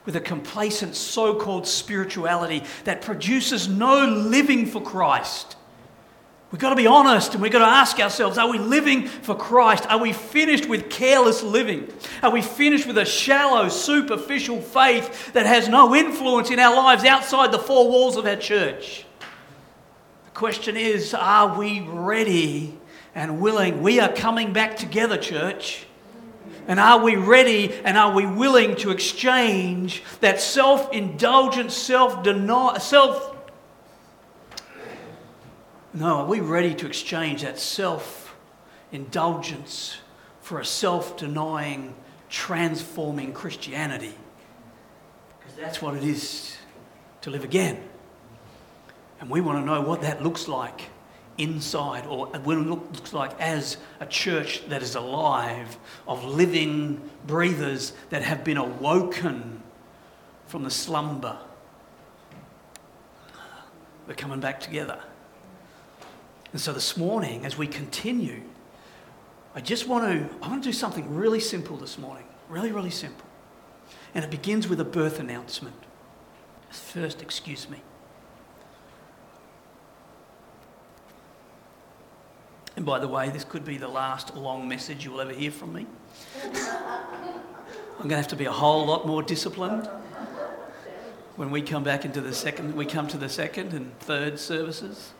with 0.05 0.15
a 0.15 0.19
complacent 0.19 0.95
so 0.95 1.35
called 1.35 1.67
spirituality 1.67 2.63
that 2.83 3.01
produces 3.01 3.67
no 3.67 4.05
living 4.05 4.65
for 4.65 4.81
Christ. 4.81 5.55
We've 6.51 6.59
got 6.59 6.71
to 6.71 6.75
be 6.75 6.87
honest 6.87 7.33
and 7.33 7.41
we've 7.41 7.51
got 7.51 7.59
to 7.59 7.65
ask 7.65 7.97
ourselves 7.99 8.37
are 8.37 8.51
we 8.51 8.59
living 8.59 9.07
for 9.07 9.35
Christ? 9.35 9.85
Are 9.87 9.99
we 9.99 10.11
finished 10.11 10.67
with 10.67 10.89
careless 10.89 11.43
living? 11.43 11.87
Are 12.21 12.31
we 12.31 12.41
finished 12.41 12.85
with 12.85 12.97
a 12.97 13.05
shallow, 13.05 13.69
superficial 13.69 14.59
faith 14.59 15.31
that 15.31 15.45
has 15.45 15.69
no 15.69 15.95
influence 15.95 16.51
in 16.51 16.59
our 16.59 16.75
lives 16.75 17.05
outside 17.05 17.53
the 17.53 17.59
four 17.59 17.89
walls 17.89 18.17
of 18.17 18.25
our 18.25 18.35
church? 18.35 19.05
The 20.25 20.31
question 20.31 20.75
is 20.75 21.13
are 21.13 21.57
we 21.57 21.81
ready 21.81 22.77
and 23.15 23.41
willing? 23.41 23.81
We 23.81 23.99
are 23.99 24.11
coming 24.11 24.53
back 24.53 24.77
together, 24.77 25.17
church. 25.17 25.85
And 26.67 26.79
are 26.79 27.03
we 27.03 27.15
ready 27.15 27.73
and 27.83 27.97
are 27.97 28.13
we 28.13 28.25
willing 28.25 28.75
to 28.77 28.91
exchange 28.91 30.03
that 30.19 30.39
self 30.39 30.91
indulgent, 30.93 31.71
self 31.71 32.23
denial, 32.23 32.79
self. 32.79 33.35
No, 35.93 36.17
are 36.17 36.25
we 36.25 36.39
ready 36.39 36.73
to 36.75 36.87
exchange 36.87 37.41
that 37.41 37.59
self 37.59 38.35
indulgence 38.91 39.97
for 40.39 40.59
a 40.59 40.65
self 40.65 41.17
denying, 41.17 41.95
transforming 42.29 43.33
Christianity? 43.33 44.13
Because 45.39 45.57
that's 45.57 45.81
what 45.81 45.95
it 45.95 46.03
is 46.03 46.55
to 47.21 47.31
live 47.31 47.43
again. 47.43 47.83
And 49.19 49.29
we 49.29 49.41
want 49.41 49.59
to 49.59 49.65
know 49.65 49.81
what 49.81 50.01
that 50.01 50.23
looks 50.23 50.47
like 50.47 50.90
inside 51.41 52.05
or 52.05 52.27
what 52.27 52.57
it 52.57 52.61
looks 52.61 53.13
like 53.13 53.39
as 53.39 53.77
a 53.99 54.05
church 54.05 54.67
that 54.69 54.81
is 54.81 54.95
alive, 54.95 55.77
of 56.07 56.23
living 56.23 57.09
breathers 57.25 57.93
that 58.09 58.21
have 58.21 58.43
been 58.43 58.57
awoken 58.57 59.61
from 60.47 60.63
the 60.63 60.71
slumber. 60.71 61.37
We're 64.07 64.15
coming 64.15 64.39
back 64.39 64.59
together. 64.59 64.99
And 66.51 66.59
so 66.59 66.73
this 66.73 66.97
morning, 66.97 67.45
as 67.45 67.57
we 67.57 67.67
continue, 67.67 68.41
I 69.55 69.61
just 69.61 69.87
want 69.87 70.05
to, 70.05 70.35
I 70.43 70.49
want 70.49 70.63
to 70.63 70.69
do 70.69 70.73
something 70.73 71.13
really 71.15 71.39
simple 71.39 71.77
this 71.77 71.97
morning. 71.97 72.25
Really, 72.49 72.71
really 72.71 72.89
simple. 72.89 73.25
And 74.13 74.25
it 74.25 74.31
begins 74.31 74.67
with 74.67 74.79
a 74.81 74.85
birth 74.85 75.19
announcement. 75.19 75.75
First, 76.69 77.21
excuse 77.21 77.69
me. 77.69 77.81
And 82.75 82.85
by 82.85 82.99
the 82.99 83.07
way, 83.07 83.29
this 83.29 83.43
could 83.43 83.65
be 83.65 83.77
the 83.77 83.87
last 83.87 84.35
long 84.35 84.67
message 84.67 85.03
you 85.05 85.11
will 85.11 85.21
ever 85.21 85.33
hear 85.33 85.51
from 85.51 85.73
me. 85.73 85.85
I'm 86.43 88.07
going 88.07 88.09
to 88.09 88.15
have 88.15 88.29
to 88.29 88.35
be 88.35 88.45
a 88.45 88.51
whole 88.51 88.85
lot 88.85 89.05
more 89.05 89.21
disciplined 89.21 89.89
when 91.35 91.49
we 91.49 91.61
come 91.61 91.83
back 91.83 92.05
into 92.05 92.21
the 92.21 92.33
second, 92.33 92.75
we 92.75 92.85
come 92.85 93.07
to 93.07 93.17
the 93.17 93.27
second 93.27 93.73
and 93.73 93.97
third 93.99 94.39
services. 94.39 95.13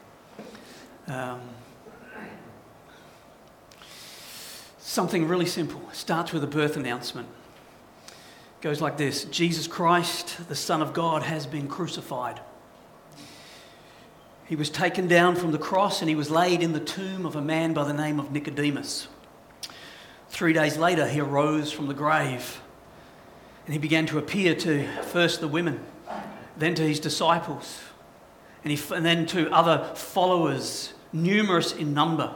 Um, 1.07 1.41
something 4.77 5.27
really 5.27 5.47
simple. 5.47 5.81
Starts 5.93 6.31
with 6.31 6.43
a 6.43 6.47
birth 6.47 6.77
announcement. 6.77 7.27
Goes 8.61 8.81
like 8.81 8.97
this 8.97 9.25
Jesus 9.25 9.65
Christ, 9.65 10.47
the 10.47 10.55
Son 10.55 10.81
of 10.81 10.93
God, 10.93 11.23
has 11.23 11.47
been 11.47 11.67
crucified. 11.67 12.39
He 14.51 14.57
was 14.57 14.69
taken 14.69 15.07
down 15.07 15.37
from 15.37 15.53
the 15.53 15.57
cross 15.57 16.01
and 16.01 16.09
he 16.09 16.15
was 16.15 16.29
laid 16.29 16.61
in 16.61 16.73
the 16.73 16.81
tomb 16.81 17.25
of 17.25 17.37
a 17.37 17.41
man 17.41 17.71
by 17.71 17.85
the 17.85 17.93
name 17.93 18.19
of 18.19 18.33
Nicodemus. 18.33 19.07
Three 20.27 20.51
days 20.51 20.75
later, 20.75 21.07
he 21.07 21.21
arose 21.21 21.71
from 21.71 21.87
the 21.87 21.93
grave 21.93 22.59
and 23.65 23.71
he 23.71 23.79
began 23.79 24.05
to 24.07 24.17
appear 24.17 24.53
to 24.55 24.85
first 25.03 25.39
the 25.39 25.47
women, 25.47 25.79
then 26.57 26.75
to 26.75 26.85
his 26.85 26.99
disciples, 26.99 27.79
and, 28.65 28.73
he, 28.73 28.93
and 28.93 29.05
then 29.05 29.25
to 29.27 29.49
other 29.53 29.89
followers, 29.95 30.91
numerous 31.13 31.71
in 31.71 31.93
number. 31.93 32.33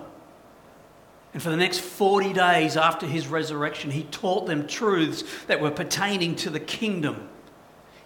And 1.34 1.44
for 1.44 1.50
the 1.50 1.58
next 1.58 1.82
40 1.82 2.32
days 2.32 2.78
after 2.78 3.06
his 3.06 3.28
resurrection, 3.28 3.92
he 3.92 4.04
taught 4.04 4.48
them 4.48 4.68
truths 4.68 5.26
that 5.48 5.60
were 5.60 5.70
pertaining 5.70 6.38
to 6.38 6.50
the 6.50 6.62
kingdom 6.62 7.28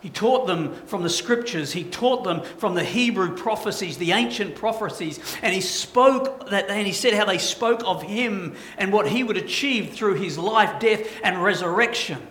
he 0.01 0.09
taught 0.09 0.47
them 0.47 0.73
from 0.85 1.03
the 1.03 1.09
scriptures, 1.09 1.73
he 1.73 1.83
taught 1.83 2.23
them 2.23 2.41
from 2.41 2.73
the 2.73 2.83
Hebrew 2.83 3.35
prophecies, 3.35 3.97
the 3.97 4.13
ancient 4.13 4.55
prophecies, 4.55 5.19
and 5.41 5.53
he 5.53 5.59
spoke 5.59 6.49
that 6.49 6.69
and 6.69 6.87
he 6.87 6.93
said 6.93 7.13
how 7.13 7.25
they 7.25 7.37
spoke 7.37 7.81
of 7.85 8.03
him 8.03 8.55
and 8.77 8.93
what 8.93 9.09
he 9.09 9.23
would 9.23 9.35
achieve 9.35 9.93
through 9.93 10.15
his 10.15 10.37
life, 10.37 10.79
death, 10.79 11.05
and 11.21 11.43
resurrection. 11.43 12.21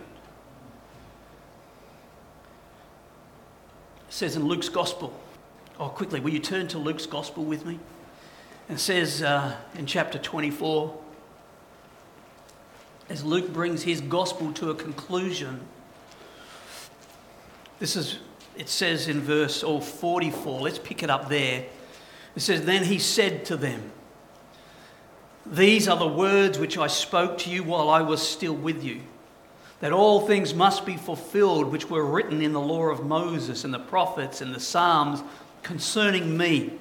It 4.07 4.13
says 4.13 4.35
in 4.35 4.45
Luke's 4.45 4.69
gospel. 4.69 5.13
Oh, 5.79 5.89
quickly, 5.89 6.19
will 6.19 6.31
you 6.31 6.39
turn 6.39 6.67
to 6.69 6.79
Luke's 6.79 7.05
gospel 7.05 7.45
with 7.45 7.65
me? 7.65 7.79
It 8.67 8.79
says 8.79 9.21
uh, 9.21 9.55
in 9.75 9.85
chapter 9.85 10.17
24, 10.17 10.99
as 13.09 13.23
Luke 13.23 13.53
brings 13.53 13.83
his 13.83 14.01
gospel 14.01 14.51
to 14.53 14.71
a 14.71 14.75
conclusion. 14.75 15.61
This 17.79 17.95
is, 17.95 18.19
it 18.57 18.69
says 18.69 19.07
in 19.07 19.21
verse 19.21 19.63
oh, 19.63 19.79
44, 19.79 20.61
let's 20.61 20.79
pick 20.79 21.01
it 21.01 21.09
up 21.09 21.29
there. 21.29 21.65
It 22.35 22.41
says, 22.41 22.65
Then 22.65 22.83
he 22.83 22.99
said 22.99 23.45
to 23.45 23.57
them, 23.57 23.91
These 25.45 25.87
are 25.87 25.97
the 25.97 26.07
words 26.07 26.59
which 26.59 26.77
I 26.77 26.87
spoke 26.87 27.37
to 27.39 27.49
you 27.49 27.63
while 27.63 27.89
I 27.89 28.01
was 28.01 28.21
still 28.21 28.53
with 28.53 28.83
you, 28.83 29.01
that 29.79 29.93
all 29.93 30.27
things 30.27 30.53
must 30.53 30.85
be 30.85 30.97
fulfilled 30.97 31.71
which 31.71 31.89
were 31.89 32.05
written 32.05 32.41
in 32.41 32.51
the 32.51 32.59
law 32.59 32.89
of 32.89 33.05
Moses 33.05 33.63
and 33.63 33.73
the 33.73 33.79
prophets 33.79 34.41
and 34.41 34.53
the 34.53 34.59
Psalms 34.59 35.23
concerning 35.63 36.37
me. 36.37 36.73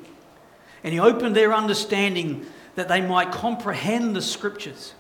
And 0.82 0.92
he 0.92 1.00
opened 1.00 1.36
their 1.36 1.54
understanding 1.54 2.46
that 2.74 2.88
they 2.88 3.00
might 3.00 3.32
comprehend 3.32 4.14
the 4.14 4.22
scriptures. 4.22 4.94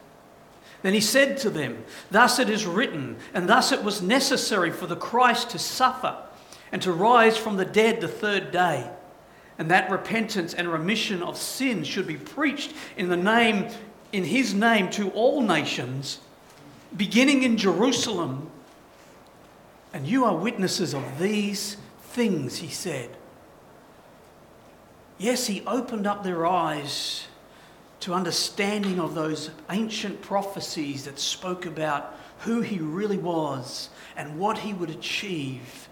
Then 0.82 0.94
he 0.94 1.00
said 1.00 1.38
to 1.38 1.50
them, 1.50 1.84
Thus 2.10 2.38
it 2.38 2.48
is 2.48 2.66
written, 2.66 3.16
and 3.34 3.48
thus 3.48 3.72
it 3.72 3.82
was 3.82 4.00
necessary 4.00 4.70
for 4.70 4.86
the 4.86 4.96
Christ 4.96 5.50
to 5.50 5.58
suffer 5.58 6.16
and 6.70 6.80
to 6.82 6.92
rise 6.92 7.36
from 7.36 7.56
the 7.56 7.64
dead 7.64 8.00
the 8.00 8.08
third 8.08 8.50
day, 8.52 8.90
and 9.58 9.70
that 9.70 9.90
repentance 9.90 10.54
and 10.54 10.68
remission 10.68 11.22
of 11.22 11.36
sins 11.36 11.88
should 11.88 12.06
be 12.06 12.16
preached 12.16 12.72
in 12.96 13.08
the 13.08 13.16
name 13.16 13.68
in 14.12 14.24
his 14.24 14.54
name 14.54 14.88
to 14.90 15.10
all 15.10 15.42
nations, 15.42 16.20
beginning 16.96 17.42
in 17.42 17.56
Jerusalem. 17.56 18.50
And 19.92 20.06
you 20.06 20.24
are 20.24 20.36
witnesses 20.36 20.94
of 20.94 21.18
these 21.18 21.76
things, 22.00 22.58
he 22.58 22.68
said. 22.68 23.10
Yes, 25.18 25.46
he 25.46 25.62
opened 25.66 26.06
up 26.06 26.22
their 26.22 26.46
eyes 26.46 27.27
to 28.00 28.14
understanding 28.14 29.00
of 29.00 29.14
those 29.14 29.50
ancient 29.70 30.22
prophecies 30.22 31.04
that 31.04 31.18
spoke 31.18 31.66
about 31.66 32.14
who 32.40 32.60
he 32.60 32.78
really 32.78 33.18
was 33.18 33.90
and 34.16 34.38
what 34.38 34.58
he 34.58 34.72
would 34.72 34.90
achieve. 34.90 35.88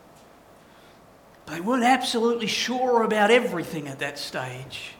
They 1.47 1.61
weren't 1.61 1.85
absolutely 1.85 2.47
sure 2.47 3.03
about 3.03 3.31
everything 3.31 3.89
at 3.89 3.99
that 4.01 4.19
stage, 4.19 4.93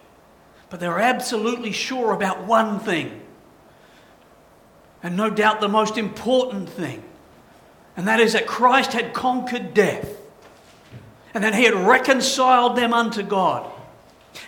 but 0.71 0.81
they 0.81 0.89
were 0.89 1.01
absolutely 1.01 1.73
sure 1.73 2.13
about 2.13 2.45
one 2.45 2.81
thing. 2.81 3.23
And 5.03 5.17
no 5.17 5.31
doubt 5.31 5.61
the 5.61 5.69
most 5.69 5.99
important 5.99 6.69
thing, 6.69 7.05
and 7.97 8.09
that 8.09 8.19
is 8.19 8.33
that 8.33 8.47
Christ 8.47 8.93
had 8.93 9.15
conquered 9.15 9.75
death 9.75 10.17
and 11.33 11.45
that 11.45 11.55
he 11.55 11.65
had 11.65 11.75
reconciled 11.75 12.77
them 12.77 12.93
unto 12.93 13.23
God 13.23 13.71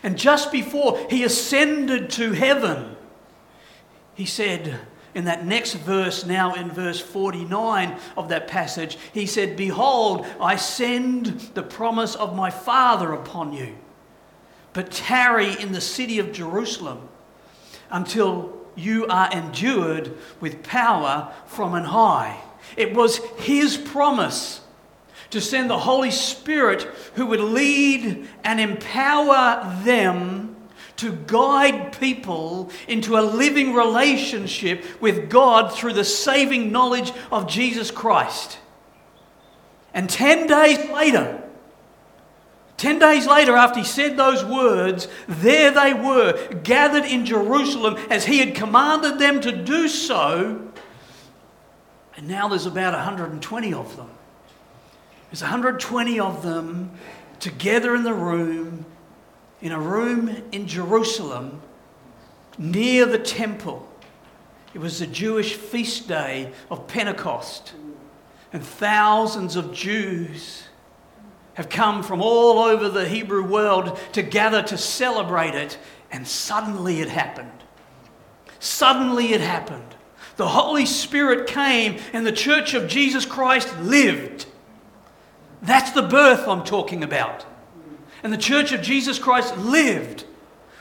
and 0.03 0.17
just 0.19 0.53
before 0.53 0.99
he 1.11 1.25
ascended 1.25 2.11
to 2.11 2.33
heaven, 2.33 2.97
he 4.15 4.25
said, 4.25 4.81
in 5.15 5.25
that 5.25 5.47
next 5.47 5.75
verse, 5.75 6.25
now 6.25 6.55
in 6.55 6.71
verse 6.71 7.01
49 7.01 7.99
of 8.17 8.29
that 8.29 8.47
passage, 8.47 8.99
he 9.13 9.27
said, 9.27 9.57
Behold, 9.57 10.27
I 10.41 10.57
send 10.57 11.27
the 11.55 11.63
promise 11.63 12.15
of 12.15 12.37
my 12.37 12.51
Father 12.51 13.13
upon 13.13 13.53
you, 13.53 13.77
but 14.73 14.91
tarry 14.91 15.61
in 15.61 15.73
the 15.73 15.81
city 15.81 16.19
of 16.19 16.33
Jerusalem 16.33 17.09
until 17.91 18.55
you 18.77 19.07
are 19.07 19.31
endued 19.33 20.17
with 20.41 20.63
power 20.63 21.33
from 21.47 21.73
on 21.73 21.85
high. 21.85 22.41
It 22.77 22.95
was 22.95 23.19
his 23.39 23.77
promise 23.77 24.61
to 25.31 25.41
send 25.41 25.69
the 25.69 25.79
Holy 25.79 26.11
Spirit 26.11 26.83
who 27.15 27.27
would 27.27 27.41
lead 27.41 28.29
and 28.45 28.61
empower 28.61 29.81
them 29.85 30.57
to 30.97 31.13
guide 31.13 31.99
people 31.99 32.71
into 32.89 33.17
a 33.17 33.23
living 33.23 33.73
relationship 33.73 34.85
with 35.01 35.31
God 35.31 35.73
through 35.73 35.93
the 35.93 36.05
saving 36.05 36.73
knowledge 36.73 37.13
of 37.31 37.47
Jesus 37.47 37.91
Christ. 37.91 38.59
And 39.95 40.11
10 40.11 40.47
days 40.49 40.91
later, 40.91 41.43
10 42.79 43.01
days 43.01 43.27
later, 43.27 43.57
after 43.57 43.81
he 43.81 43.85
said 43.85 44.17
those 44.17 44.45
words, 44.45 45.09
there 45.27 45.73
they 45.73 45.95
were, 45.95 46.55
gathered 46.63 47.05
in 47.05 47.27
Jerusalem 47.27 47.97
as 48.09 48.25
he 48.25 48.39
had 48.39 48.55
commanded 48.55 49.19
them 49.19 49.41
to 49.41 49.53
do 49.53 49.89
so. 49.89 50.69
And 52.17 52.29
now 52.29 52.49
there's 52.49 52.67
about 52.67 52.95
120 52.95 53.75
of 53.75 53.97
them. 53.97 54.11
There's 55.31 55.43
120 55.43 56.21
of 56.21 56.43
them 56.43 56.93
together 57.41 57.95
in 57.95 58.03
the 58.03 58.15
room, 58.15 58.87
in 59.61 59.73
a 59.73 59.81
room 59.81 60.43
in 60.53 60.67
Jerusalem 60.67 61.61
near 62.57 63.07
the 63.07 63.19
temple. 63.19 63.89
It 64.75 64.81
was 64.81 64.99
the 64.99 65.07
Jewish 65.07 65.55
feast 65.55 66.09
day 66.09 66.53
of 66.71 66.89
Pentecost, 66.89 67.75
and 68.53 68.63
thousands 68.63 69.57
of 69.57 69.73
Jews 69.73 70.65
have 71.55 71.69
come 71.69 72.03
from 72.03 72.23
all 72.23 72.61
over 72.61 72.89
the 72.89 73.09
Hebrew 73.09 73.45
world 73.45 73.99
to 74.13 74.23
gather 74.23 74.63
to 74.63 74.79
celebrate 74.79 75.55
it, 75.55 75.79
and 76.11 76.27
suddenly 76.27 77.01
it 77.01 77.09
happened. 77.09 77.51
Suddenly 78.61 79.33
it 79.33 79.41
happened. 79.41 79.95
The 80.37 80.49
Holy 80.49 80.87
Spirit 80.87 81.49
came, 81.49 81.99
and 82.13 82.25
the 82.25 82.33
church 82.33 82.75
of 82.75 82.89
Jesus 82.89 83.27
Christ 83.27 83.77
lived. 83.81 84.47
That's 85.63 85.91
the 85.93 86.03
birth 86.03 86.47
I'm 86.47 86.65
talking 86.65 87.03
about. 87.03 87.45
And 88.23 88.33
the 88.33 88.39
church 88.39 88.73
of 88.73 88.83
Jesus 88.83 89.19
Christ 89.19 89.57
lived. 89.59 90.25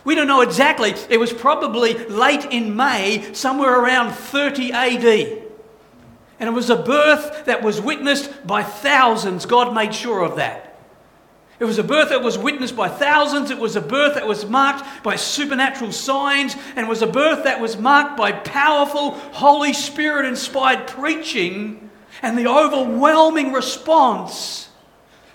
We 0.04 0.16
don't 0.16 0.28
know 0.28 0.42
exactly. 0.42 0.94
It 1.10 1.20
was 1.20 1.34
probably 1.34 1.94
late 2.06 2.46
in 2.46 2.76
May, 2.76 3.34
somewhere 3.34 3.80
around 3.80 4.14
30 4.14 4.72
AD. 4.72 5.44
And 6.40 6.48
it 6.48 6.54
was 6.54 6.70
a 6.70 6.76
birth 6.76 7.46
that 7.46 7.64
was 7.64 7.82
witnessed 7.82 8.46
by 8.46 8.64
thousands. 8.64 9.46
God 9.46 9.74
made 9.74 9.94
sure 9.94 10.24
of 10.24 10.38
that. 10.38 10.80
It 11.60 11.66
was 11.66 11.80
a 11.80 11.84
birth 11.84 12.10
that 12.10 12.22
was 12.22 12.38
witnessed 12.38 12.76
by 12.76 12.88
thousands. 12.88 13.50
It 13.50 13.58
was 13.58 13.76
a 13.76 13.82
birth 13.82 14.14
that 14.14 14.28
was 14.28 14.46
marked 14.46 15.04
by 15.04 15.16
supernatural 15.16 15.92
signs. 15.92 16.56
And 16.76 16.86
it 16.86 16.90
was 16.90 17.02
a 17.02 17.08
birth 17.08 17.46
that 17.46 17.60
was 17.60 17.78
marked 17.78 18.16
by 18.16 18.32
powerful, 18.32 19.12
Holy 19.12 19.74
Spirit 19.74 20.26
inspired 20.26 20.88
preaching 20.88 21.90
and 22.22 22.38
the 22.38 22.48
overwhelming 22.48 23.54
response 23.54 24.67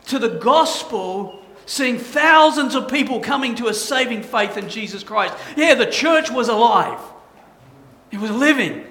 to 0.06 0.18
the 0.18 0.28
gospel, 0.28 1.42
seeing 1.66 1.98
thousands 1.98 2.74
of 2.74 2.88
people 2.88 3.20
coming 3.20 3.54
to 3.56 3.68
a 3.68 3.74
saving 3.74 4.22
faith 4.22 4.56
in 4.56 4.68
Jesus 4.68 5.02
Christ. 5.02 5.34
Yeah, 5.56 5.74
the 5.74 5.86
church 5.86 6.30
was 6.30 6.48
alive, 6.48 7.00
it 8.10 8.18
was 8.18 8.30
living. 8.30 8.86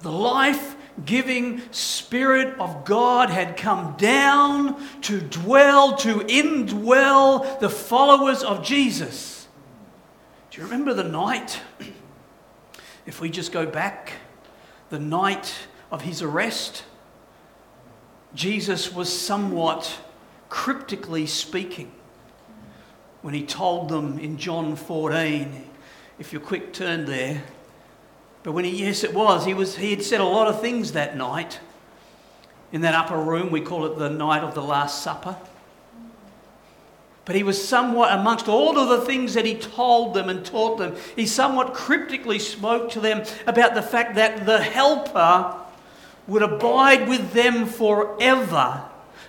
The 0.00 0.10
life 0.10 0.74
giving 1.04 1.62
Spirit 1.70 2.58
of 2.58 2.84
God 2.84 3.30
had 3.30 3.56
come 3.56 3.94
down 3.96 4.84
to 5.02 5.20
dwell, 5.20 5.96
to 5.98 6.16
indwell 6.16 7.60
the 7.60 7.70
followers 7.70 8.42
of 8.42 8.64
Jesus. 8.64 9.46
Do 10.50 10.60
you 10.60 10.66
remember 10.66 10.92
the 10.92 11.04
night? 11.04 11.60
If 13.06 13.20
we 13.20 13.30
just 13.30 13.52
go 13.52 13.64
back, 13.64 14.12
the 14.90 14.98
night 14.98 15.54
of 15.90 16.02
his 16.02 16.20
arrest, 16.20 16.84
Jesus 18.34 18.92
was 18.92 19.16
somewhat 19.16 19.98
cryptically 20.48 21.26
speaking 21.26 21.92
when 23.22 23.34
he 23.34 23.44
told 23.44 23.88
them 23.88 24.18
in 24.18 24.36
John 24.36 24.74
14, 24.74 25.64
if 26.18 26.32
you're 26.32 26.42
quick 26.42 26.72
turn 26.72 27.04
there, 27.04 27.42
but 28.42 28.52
when 28.52 28.64
he, 28.64 28.84
yes, 28.84 29.04
it 29.04 29.14
was. 29.14 29.44
He, 29.44 29.54
was, 29.54 29.76
he 29.76 29.90
had 29.90 30.02
said 30.02 30.20
a 30.20 30.24
lot 30.24 30.48
of 30.48 30.60
things 30.60 30.92
that 30.92 31.16
night 31.16 31.60
in 32.72 32.80
that 32.80 32.94
upper 32.94 33.16
room. 33.16 33.52
We 33.52 33.60
call 33.60 33.86
it 33.86 33.98
the 33.98 34.10
night 34.10 34.42
of 34.42 34.54
the 34.54 34.62
Last 34.62 35.02
Supper. 35.02 35.36
But 37.24 37.36
he 37.36 37.44
was 37.44 37.62
somewhat, 37.66 38.12
amongst 38.12 38.48
all 38.48 38.76
of 38.76 38.88
the 38.88 39.06
things 39.06 39.34
that 39.34 39.46
he 39.46 39.54
told 39.54 40.14
them 40.14 40.28
and 40.28 40.44
taught 40.44 40.78
them, 40.78 40.96
he 41.14 41.24
somewhat 41.24 41.72
cryptically 41.72 42.40
spoke 42.40 42.90
to 42.90 43.00
them 43.00 43.22
about 43.46 43.74
the 43.74 43.82
fact 43.82 44.16
that 44.16 44.44
the 44.44 44.60
Helper 44.60 45.61
would 46.26 46.42
abide 46.42 47.08
with 47.08 47.32
them 47.32 47.66
forever. 47.66 48.84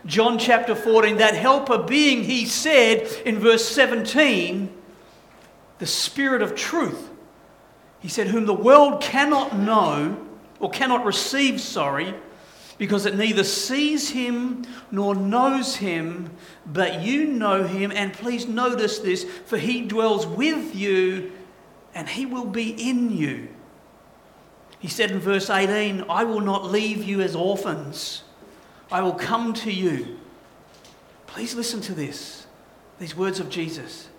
John 0.06 0.38
chapter 0.38 0.75
14, 0.75 1.17
that 1.17 1.36
Helper 1.36 1.79
being, 1.79 2.23
he 2.23 2.45
said 2.45 3.08
in 3.25 3.39
verse 3.39 3.67
17, 3.67 4.71
the 5.79 5.86
Spirit 5.86 6.41
of 6.41 6.56
truth 6.56 7.10
he 8.03 8.10
said, 8.10 8.27
Whom 8.27 8.45
the 8.45 8.53
world 8.53 9.01
cannot 9.01 9.58
know 9.58 10.27
or 10.60 10.69
cannot 10.69 11.06
receive, 11.06 11.62
sorry, 11.62 12.13
because 12.77 13.06
it 13.06 13.15
neither 13.15 13.45
sees 13.45 14.10
him 14.10 14.65
nor 14.91 15.15
knows 15.15 15.77
him, 15.77 16.29
but 16.65 17.01
you 17.01 17.25
know 17.25 17.63
him. 17.63 17.93
And 17.93 18.12
please 18.12 18.45
notice 18.45 18.99
this 18.99 19.23
for 19.23 19.58
he 19.58 19.82
dwells 19.82 20.27
with 20.27 20.75
you 20.75 21.32
and 21.95 22.10
he 22.10 22.25
will 22.25 22.45
be 22.45 22.71
in 22.89 23.15
you. 23.15 23.47
He 24.84 24.89
said 24.89 25.12
in 25.12 25.19
verse 25.19 25.50
18, 25.50 26.04
I 26.10 26.26
will 26.26 26.41
not 26.41 26.69
leave 26.69 27.06
you 27.06 27.22
as 27.22 27.38
orphans, 27.38 28.24
I 28.91 29.02
will 29.02 29.13
come 29.13 29.54
to 29.54 29.72
you. 29.72 30.19
Please 31.26 31.56
listen 31.56 31.80
to 31.84 31.93
this, 31.93 32.46
these 33.00 33.15
words 33.15 33.39
of 33.39 33.50
Jesus. 33.50 34.10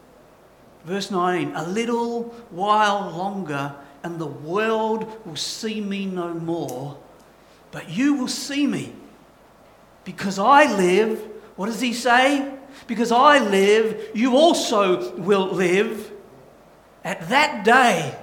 Verse 0.87 1.11
19, 1.11 1.55
a 1.55 1.69
little 1.69 2.23
while 2.49 3.11
longer, 3.11 3.75
and 4.03 4.19
the 4.19 4.27
world 4.27 5.27
will 5.27 5.37
see 5.37 5.83
me 5.83 6.07
no 6.07 6.33
more, 6.33 6.97
but 7.71 7.91
you 7.91 8.15
will 8.15 8.27
see 8.27 8.67
me. 8.67 8.95
Because 10.05 10.39
I 10.39 10.75
live, 10.79 11.21
what 11.57 11.67
does 11.67 11.83
he 11.83 11.93
say? 11.93 12.55
Because 12.87 13.13
I 13.13 13.39
live, 13.39 14.13
you 14.15 14.35
also 14.35 15.15
will 15.19 15.49
live. 15.49 16.11
At 17.05 17.29
that 17.29 17.67
day, 17.67 18.17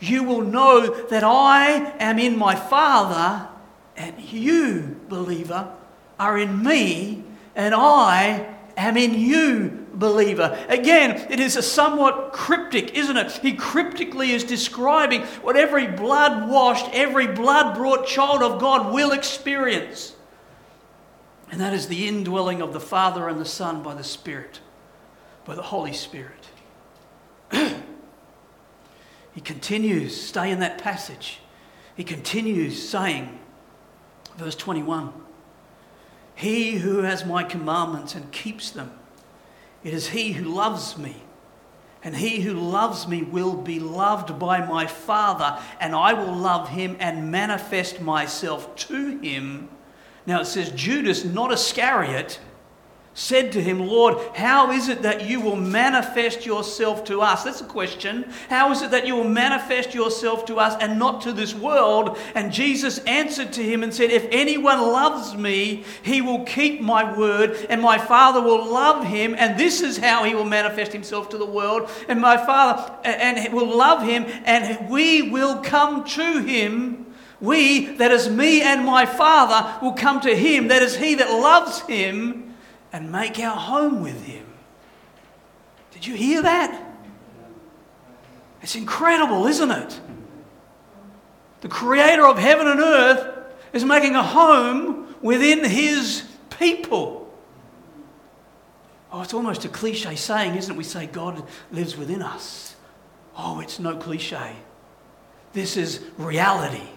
you 0.00 0.24
will 0.24 0.42
know 0.42 1.06
that 1.08 1.24
I 1.24 1.94
am 1.98 2.18
in 2.18 2.36
my 2.36 2.54
Father, 2.54 3.48
and 3.96 4.20
you, 4.20 5.00
believer, 5.08 5.72
are 6.18 6.38
in 6.38 6.62
me, 6.62 7.24
and 7.54 7.74
I 7.74 8.54
am 8.76 8.96
in 8.96 9.14
you, 9.14 9.86
believer. 9.94 10.58
Again, 10.68 11.26
it 11.30 11.40
is 11.40 11.56
a 11.56 11.62
somewhat 11.62 12.32
cryptic, 12.32 12.94
isn't 12.94 13.16
it? 13.16 13.32
He 13.32 13.54
cryptically 13.54 14.32
is 14.32 14.44
describing 14.44 15.22
what 15.42 15.56
every 15.56 15.86
blood 15.86 16.48
washed, 16.48 16.88
every 16.92 17.26
blood 17.26 17.76
brought 17.76 18.06
child 18.06 18.42
of 18.42 18.60
God 18.60 18.92
will 18.92 19.12
experience. 19.12 20.14
And 21.50 21.60
that 21.60 21.72
is 21.72 21.86
the 21.86 22.08
indwelling 22.08 22.60
of 22.62 22.72
the 22.72 22.80
Father 22.80 23.28
and 23.28 23.40
the 23.40 23.44
Son 23.44 23.82
by 23.82 23.94
the 23.94 24.04
Spirit, 24.04 24.60
by 25.44 25.54
the 25.54 25.62
Holy 25.62 25.92
Spirit. 25.92 26.48
he 29.34 29.40
continues, 29.40 30.20
stay 30.20 30.50
in 30.50 30.60
that 30.60 30.78
passage. 30.78 31.40
He 31.96 32.04
continues 32.04 32.88
saying, 32.88 33.38
verse 34.36 34.54
21. 34.54 35.12
He 36.36 36.76
who 36.76 36.98
has 36.98 37.24
my 37.24 37.42
commandments 37.44 38.14
and 38.14 38.30
keeps 38.32 38.70
them, 38.70 38.92
it 39.82 39.92
is 39.92 40.08
he 40.08 40.32
who 40.32 40.48
loves 40.48 40.96
me. 40.96 41.16
And 42.02 42.14
he 42.14 42.42
who 42.42 42.52
loves 42.52 43.08
me 43.08 43.22
will 43.22 43.54
be 43.54 43.80
loved 43.80 44.38
by 44.38 44.64
my 44.64 44.86
Father, 44.86 45.58
and 45.80 45.94
I 45.94 46.12
will 46.12 46.34
love 46.34 46.68
him 46.68 46.96
and 47.00 47.30
manifest 47.30 48.00
myself 48.00 48.76
to 48.76 49.18
him. 49.18 49.70
Now 50.26 50.42
it 50.42 50.44
says, 50.44 50.70
Judas, 50.72 51.24
not 51.24 51.50
Iscariot, 51.50 52.40
said 53.14 53.52
to 53.52 53.62
him, 53.62 53.78
Lord, 53.78 54.18
how 54.34 54.72
is 54.72 54.88
it 54.88 55.02
that 55.02 55.24
you 55.24 55.40
will 55.40 55.54
manifest 55.54 56.44
yourself 56.44 57.04
to 57.04 57.20
us? 57.20 57.44
That's 57.44 57.60
a 57.60 57.64
question. 57.64 58.28
How 58.50 58.72
is 58.72 58.82
it 58.82 58.90
that 58.90 59.06
you 59.06 59.14
will 59.14 59.28
manifest 59.28 59.94
yourself 59.94 60.44
to 60.46 60.56
us 60.56 60.76
and 60.80 60.98
not 60.98 61.22
to 61.22 61.32
this 61.32 61.54
world? 61.54 62.18
And 62.34 62.52
Jesus 62.52 62.98
answered 62.98 63.52
to 63.52 63.62
him 63.62 63.84
and 63.84 63.94
said, 63.94 64.10
If 64.10 64.26
anyone 64.32 64.80
loves 64.80 65.36
me, 65.36 65.84
he 66.02 66.22
will 66.22 66.44
keep 66.44 66.80
my 66.80 67.16
word, 67.16 67.66
and 67.70 67.80
my 67.80 67.98
Father 67.98 68.40
will 68.40 68.66
love 68.66 69.04
him, 69.06 69.36
and 69.38 69.58
this 69.58 69.80
is 69.80 69.96
how 69.96 70.24
he 70.24 70.34
will 70.34 70.44
manifest 70.44 70.92
himself 70.92 71.28
to 71.28 71.38
the 71.38 71.46
world. 71.46 71.88
And 72.08 72.20
my 72.20 72.36
Father 72.36 72.92
and 73.04 73.52
will 73.54 73.76
love 73.76 74.02
him, 74.02 74.26
and 74.44 74.90
we 74.90 75.30
will 75.30 75.62
come 75.62 76.02
to 76.04 76.38
him. 76.38 77.06
We, 77.40 77.94
that 77.96 78.10
is 78.10 78.28
me 78.28 78.62
and 78.62 78.84
my 78.84 79.06
Father, 79.06 79.78
will 79.80 79.92
come 79.92 80.20
to 80.22 80.34
him. 80.34 80.66
That 80.68 80.82
is 80.82 80.96
he 80.96 81.14
that 81.14 81.30
loves 81.30 81.80
him 81.82 82.53
and 82.94 83.10
make 83.10 83.40
our 83.40 83.56
home 83.56 84.02
with 84.02 84.24
Him. 84.24 84.46
Did 85.90 86.06
you 86.06 86.14
hear 86.14 86.42
that? 86.42 86.80
It's 88.62 88.76
incredible, 88.76 89.48
isn't 89.48 89.70
it? 89.72 90.00
The 91.62 91.68
Creator 91.68 92.24
of 92.24 92.38
heaven 92.38 92.68
and 92.68 92.78
earth 92.78 93.36
is 93.72 93.84
making 93.84 94.14
a 94.14 94.22
home 94.22 95.12
within 95.20 95.64
His 95.64 96.22
people. 96.56 97.34
Oh, 99.10 99.22
it's 99.22 99.34
almost 99.34 99.64
a 99.64 99.68
cliche 99.68 100.14
saying, 100.14 100.54
isn't 100.54 100.72
it? 100.72 100.78
We 100.78 100.84
say 100.84 101.06
God 101.06 101.42
lives 101.72 101.96
within 101.96 102.22
us. 102.22 102.76
Oh, 103.36 103.58
it's 103.58 103.80
no 103.80 103.96
cliche. 103.96 104.54
This 105.52 105.76
is 105.76 106.00
reality. 106.16 106.90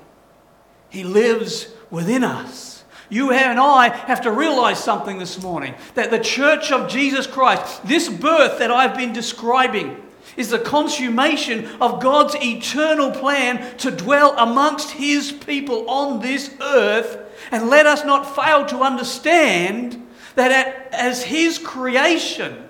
He 0.89 1.03
lives 1.03 1.69
within 1.89 2.23
us. 2.23 2.76
You 3.09 3.31
and 3.31 3.59
I 3.59 3.89
have 3.89 4.21
to 4.21 4.31
realize 4.31 4.83
something 4.83 5.17
this 5.17 5.41
morning 5.41 5.75
that 5.95 6.11
the 6.11 6.19
church 6.19 6.71
of 6.71 6.89
Jesus 6.89 7.25
Christ, 7.25 7.85
this 7.87 8.09
birth 8.09 8.59
that 8.59 8.71
I've 8.71 8.97
been 8.97 9.13
describing, 9.13 10.03
is 10.35 10.49
the 10.49 10.59
consummation 10.59 11.65
of 11.81 12.01
God's 12.01 12.35
eternal 12.35 13.11
plan 13.11 13.77
to 13.77 13.91
dwell 13.91 14.35
amongst 14.37 14.91
His 14.91 15.31
people 15.31 15.89
on 15.89 16.19
this 16.19 16.53
earth. 16.61 17.19
And 17.51 17.69
let 17.69 17.85
us 17.85 18.03
not 18.03 18.35
fail 18.35 18.65
to 18.67 18.79
understand 18.79 20.05
that 20.35 20.93
as 20.93 21.23
His 21.23 21.57
creation, 21.57 22.67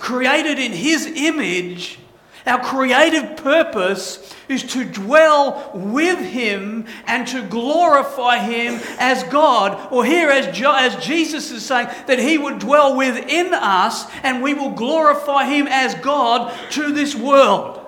created 0.00 0.58
in 0.58 0.72
His 0.72 1.06
image, 1.06 1.99
our 2.46 2.62
creative 2.62 3.36
purpose 3.36 4.34
is 4.48 4.62
to 4.72 4.84
dwell 4.84 5.70
with 5.74 6.18
Him 6.18 6.86
and 7.06 7.26
to 7.28 7.46
glorify 7.46 8.38
Him 8.38 8.80
as 8.98 9.22
God. 9.24 9.92
Or 9.92 10.04
here, 10.04 10.30
as, 10.30 10.46
as 10.46 11.04
Jesus 11.04 11.50
is 11.50 11.64
saying, 11.64 11.88
that 12.06 12.18
He 12.18 12.38
would 12.38 12.58
dwell 12.58 12.96
within 12.96 13.52
us 13.52 14.06
and 14.22 14.42
we 14.42 14.54
will 14.54 14.70
glorify 14.70 15.46
Him 15.46 15.66
as 15.68 15.94
God 15.96 16.52
to 16.70 16.92
this 16.92 17.14
world. 17.14 17.86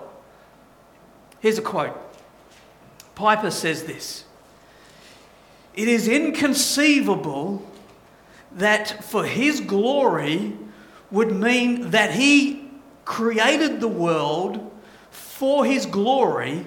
Here's 1.39 1.57
a 1.57 1.61
quote 1.61 1.97
Piper 3.15 3.51
says 3.51 3.83
this 3.83 4.23
It 5.75 5.87
is 5.87 6.07
inconceivable 6.07 7.69
that 8.53 9.03
for 9.03 9.25
His 9.25 9.59
glory 9.59 10.53
would 11.11 11.31
mean 11.31 11.91
that 11.91 12.11
He 12.11 12.62
created 13.05 13.79
the 13.79 13.87
world 13.87 14.71
for 15.09 15.65
his 15.65 15.85
glory, 15.85 16.65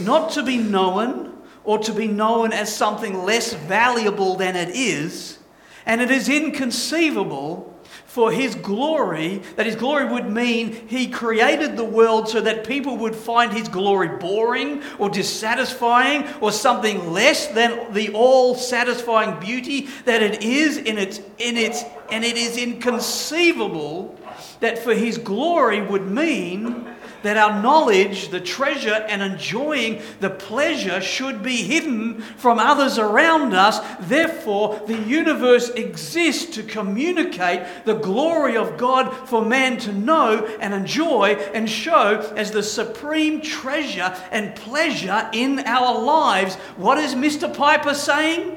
not 0.00 0.30
to 0.32 0.42
be 0.42 0.58
known 0.58 1.36
or 1.64 1.78
to 1.78 1.92
be 1.92 2.08
known 2.08 2.52
as 2.52 2.74
something 2.74 3.22
less 3.24 3.52
valuable 3.52 4.36
than 4.36 4.56
it 4.56 4.70
is. 4.70 5.38
And 5.86 6.00
it 6.00 6.10
is 6.10 6.28
inconceivable 6.28 7.78
for 8.06 8.32
his 8.32 8.54
glory, 8.54 9.42
that 9.56 9.66
his 9.66 9.76
glory 9.76 10.06
would 10.06 10.28
mean 10.28 10.88
he 10.88 11.06
created 11.06 11.76
the 11.76 11.84
world 11.84 12.28
so 12.28 12.40
that 12.40 12.66
people 12.66 12.96
would 12.96 13.14
find 13.14 13.52
his 13.52 13.68
glory 13.68 14.18
boring 14.18 14.82
or 14.98 15.08
dissatisfying 15.08 16.26
or 16.40 16.52
something 16.52 17.12
less 17.12 17.46
than 17.48 17.92
the 17.92 18.10
all 18.12 18.54
satisfying 18.54 19.38
beauty 19.40 19.88
that 20.04 20.22
it 20.22 20.42
is 20.42 20.76
in 20.76 20.98
its, 20.98 21.18
in 21.38 21.56
its, 21.56 21.84
and 22.10 22.24
it 22.24 22.36
is 22.36 22.56
inconceivable 22.56 24.18
that 24.60 24.78
for 24.78 24.94
his 24.94 25.18
glory 25.18 25.80
would 25.80 26.06
mean 26.06 26.86
that 27.22 27.36
our 27.36 27.62
knowledge, 27.62 28.28
the 28.28 28.40
treasure, 28.40 29.06
and 29.08 29.22
enjoying 29.22 30.02
the 30.20 30.30
pleasure 30.30 31.00
should 31.00 31.42
be 31.42 31.56
hidden 31.56 32.20
from 32.20 32.58
others 32.58 32.98
around 32.98 33.54
us. 33.54 33.80
Therefore, 34.00 34.80
the 34.86 34.98
universe 34.98 35.70
exists 35.70 36.54
to 36.56 36.62
communicate 36.62 37.84
the 37.84 37.94
glory 37.94 38.56
of 38.56 38.76
God 38.76 39.28
for 39.28 39.44
man 39.44 39.78
to 39.78 39.92
know 39.92 40.44
and 40.60 40.74
enjoy 40.74 41.34
and 41.54 41.68
show 41.68 42.32
as 42.36 42.50
the 42.50 42.62
supreme 42.62 43.40
treasure 43.40 44.14
and 44.30 44.54
pleasure 44.54 45.28
in 45.32 45.60
our 45.60 46.00
lives. 46.00 46.54
What 46.76 46.98
is 46.98 47.14
Mr. 47.14 47.54
Piper 47.54 47.94
saying? 47.94 48.56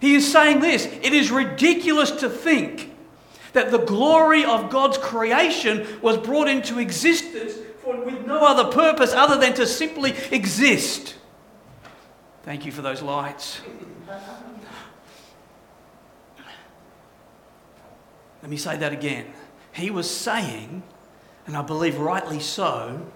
He 0.00 0.14
is 0.14 0.30
saying 0.30 0.60
this 0.60 0.86
it 0.86 1.12
is 1.12 1.30
ridiculous 1.30 2.10
to 2.12 2.28
think 2.28 2.94
that 3.52 3.70
the 3.70 3.78
glory 3.78 4.44
of 4.44 4.70
God's 4.70 4.98
creation 4.98 5.86
was 6.00 6.18
brought 6.18 6.48
into 6.48 6.78
existence 6.78 7.54
with 7.96 8.26
no 8.26 8.46
other 8.46 8.70
purpose 8.70 9.12
other 9.12 9.38
than 9.38 9.54
to 9.54 9.66
simply 9.66 10.14
exist. 10.30 11.16
Thank 12.42 12.64
you 12.64 12.72
for 12.72 12.82
those 12.82 13.02
lights. 13.02 13.60
Let 18.42 18.50
me 18.50 18.56
say 18.56 18.76
that 18.76 18.92
again. 18.92 19.26
He 19.72 19.90
was 19.90 20.08
saying, 20.08 20.82
and 21.46 21.56
I 21.56 21.62
believe 21.62 21.98
rightly 21.98 22.40
so, 22.40 23.06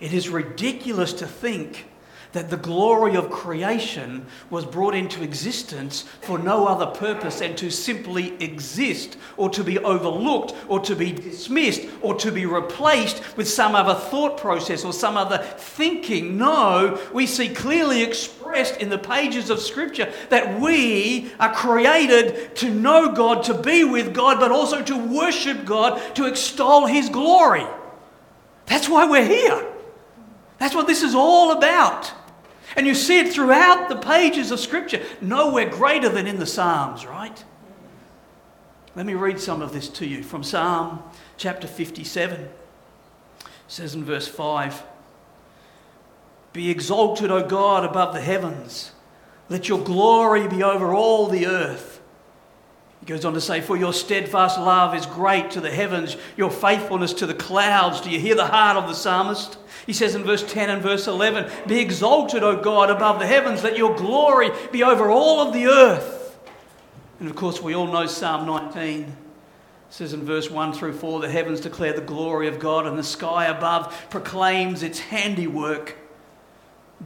it 0.00 0.12
is 0.12 0.28
ridiculous 0.28 1.12
to 1.14 1.26
think 1.26 1.86
that 2.32 2.48
the 2.48 2.56
glory 2.56 3.14
of 3.14 3.30
creation 3.30 4.24
was 4.48 4.64
brought 4.64 4.94
into 4.94 5.22
existence 5.22 6.02
for 6.22 6.38
no 6.38 6.66
other 6.66 6.86
purpose 6.86 7.40
than 7.40 7.54
to 7.56 7.70
simply 7.70 8.34
exist 8.42 9.16
or 9.36 9.50
to 9.50 9.62
be 9.62 9.78
overlooked 9.78 10.54
or 10.68 10.80
to 10.80 10.96
be 10.96 11.12
dismissed 11.12 11.82
or 12.00 12.14
to 12.14 12.32
be 12.32 12.46
replaced 12.46 13.36
with 13.36 13.48
some 13.48 13.74
other 13.74 13.94
thought 13.94 14.38
process 14.38 14.84
or 14.84 14.92
some 14.92 15.16
other 15.16 15.38
thinking. 15.38 16.38
No, 16.38 16.98
we 17.12 17.26
see 17.26 17.50
clearly 17.50 18.02
expressed 18.02 18.78
in 18.78 18.88
the 18.88 18.98
pages 18.98 19.50
of 19.50 19.60
Scripture 19.60 20.10
that 20.30 20.60
we 20.60 21.32
are 21.38 21.52
created 21.52 22.56
to 22.56 22.70
know 22.70 23.12
God, 23.12 23.44
to 23.44 23.54
be 23.54 23.84
with 23.84 24.14
God, 24.14 24.40
but 24.40 24.50
also 24.50 24.82
to 24.82 24.96
worship 24.96 25.64
God, 25.64 26.00
to 26.16 26.26
extol 26.26 26.86
His 26.86 27.08
glory. 27.08 27.66
That's 28.66 28.88
why 28.88 29.06
we're 29.06 29.26
here. 29.26 29.66
That's 30.58 30.74
what 30.74 30.86
this 30.86 31.02
is 31.02 31.14
all 31.14 31.52
about. 31.52 32.12
And 32.76 32.86
you 32.86 32.94
see 32.94 33.18
it 33.18 33.32
throughout 33.32 33.88
the 33.88 33.96
pages 33.96 34.50
of 34.50 34.60
Scripture, 34.60 35.02
nowhere 35.20 35.68
greater 35.68 36.08
than 36.08 36.26
in 36.26 36.38
the 36.38 36.46
Psalms, 36.46 37.06
right? 37.06 37.44
Let 38.94 39.06
me 39.06 39.14
read 39.14 39.40
some 39.40 39.62
of 39.62 39.72
this 39.72 39.88
to 39.90 40.06
you 40.06 40.22
from 40.22 40.42
Psalm 40.42 41.02
chapter 41.36 41.66
57. 41.66 42.40
It 42.40 42.50
says 43.68 43.94
in 43.94 44.04
verse 44.04 44.28
5 44.28 44.82
Be 46.52 46.70
exalted, 46.70 47.30
O 47.30 47.46
God, 47.46 47.84
above 47.84 48.12
the 48.12 48.20
heavens. 48.20 48.92
Let 49.48 49.68
your 49.68 49.80
glory 49.80 50.46
be 50.46 50.62
over 50.62 50.94
all 50.94 51.26
the 51.26 51.46
earth. 51.46 52.01
He 53.02 53.06
goes 53.06 53.24
on 53.24 53.34
to 53.34 53.40
say, 53.40 53.60
For 53.60 53.76
your 53.76 53.92
steadfast 53.92 54.60
love 54.60 54.94
is 54.94 55.06
great 55.06 55.50
to 55.52 55.60
the 55.60 55.72
heavens, 55.72 56.16
your 56.36 56.52
faithfulness 56.52 57.12
to 57.14 57.26
the 57.26 57.34
clouds. 57.34 58.00
Do 58.00 58.10
you 58.10 58.20
hear 58.20 58.36
the 58.36 58.46
heart 58.46 58.76
of 58.76 58.86
the 58.86 58.94
psalmist? 58.94 59.58
He 59.86 59.92
says 59.92 60.14
in 60.14 60.22
verse 60.22 60.44
10 60.44 60.70
and 60.70 60.80
verse 60.80 61.08
11, 61.08 61.50
Be 61.66 61.80
exalted, 61.80 62.44
O 62.44 62.62
God, 62.62 62.90
above 62.90 63.18
the 63.18 63.26
heavens, 63.26 63.64
let 63.64 63.76
your 63.76 63.96
glory 63.96 64.50
be 64.70 64.84
over 64.84 65.10
all 65.10 65.40
of 65.40 65.52
the 65.52 65.66
earth. 65.66 66.38
And 67.18 67.28
of 67.28 67.34
course, 67.34 67.60
we 67.60 67.74
all 67.74 67.88
know 67.88 68.06
Psalm 68.06 68.46
19. 68.46 69.00
It 69.00 69.14
says 69.90 70.12
in 70.12 70.24
verse 70.24 70.48
1 70.48 70.72
through 70.72 70.92
4 70.92 71.20
the 71.20 71.28
heavens 71.28 71.60
declare 71.60 71.92
the 71.92 72.00
glory 72.00 72.46
of 72.46 72.60
God, 72.60 72.86
and 72.86 72.96
the 72.96 73.02
sky 73.02 73.46
above 73.46 74.06
proclaims 74.10 74.84
its 74.84 75.00
handiwork. 75.00 75.96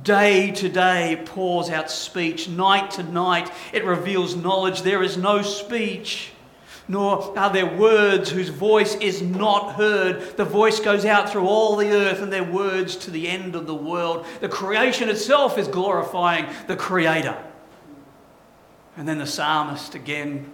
Day 0.02 0.50
to 0.52 0.68
day 0.68 1.22
pours 1.24 1.70
out 1.70 1.90
speech, 1.90 2.48
night 2.48 2.92
to 2.92 3.02
night 3.02 3.50
it 3.72 3.84
reveals 3.84 4.36
knowledge. 4.36 4.82
There 4.82 5.02
is 5.02 5.16
no 5.16 5.42
speech 5.42 6.32
nor 6.88 7.36
are 7.36 7.52
there 7.52 7.66
words 7.66 8.30
whose 8.30 8.48
voice 8.48 8.94
is 8.96 9.20
not 9.20 9.74
heard. 9.74 10.36
The 10.36 10.44
voice 10.44 10.78
goes 10.78 11.04
out 11.04 11.28
through 11.28 11.46
all 11.46 11.76
the 11.76 11.90
earth, 11.90 12.22
and 12.22 12.32
their 12.32 12.44
words 12.44 12.96
to 12.96 13.10
the 13.10 13.28
end 13.28 13.56
of 13.56 13.66
the 13.66 13.74
world. 13.74 14.24
The 14.40 14.48
creation 14.48 15.08
itself 15.08 15.58
is 15.58 15.66
glorifying 15.66 16.46
the 16.68 16.76
Creator. 16.76 17.36
And 18.96 19.08
then 19.08 19.18
the 19.18 19.26
psalmist 19.26 19.94
again, 19.94 20.50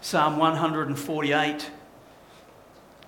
Psalm 0.00 0.38
148. 0.38 1.70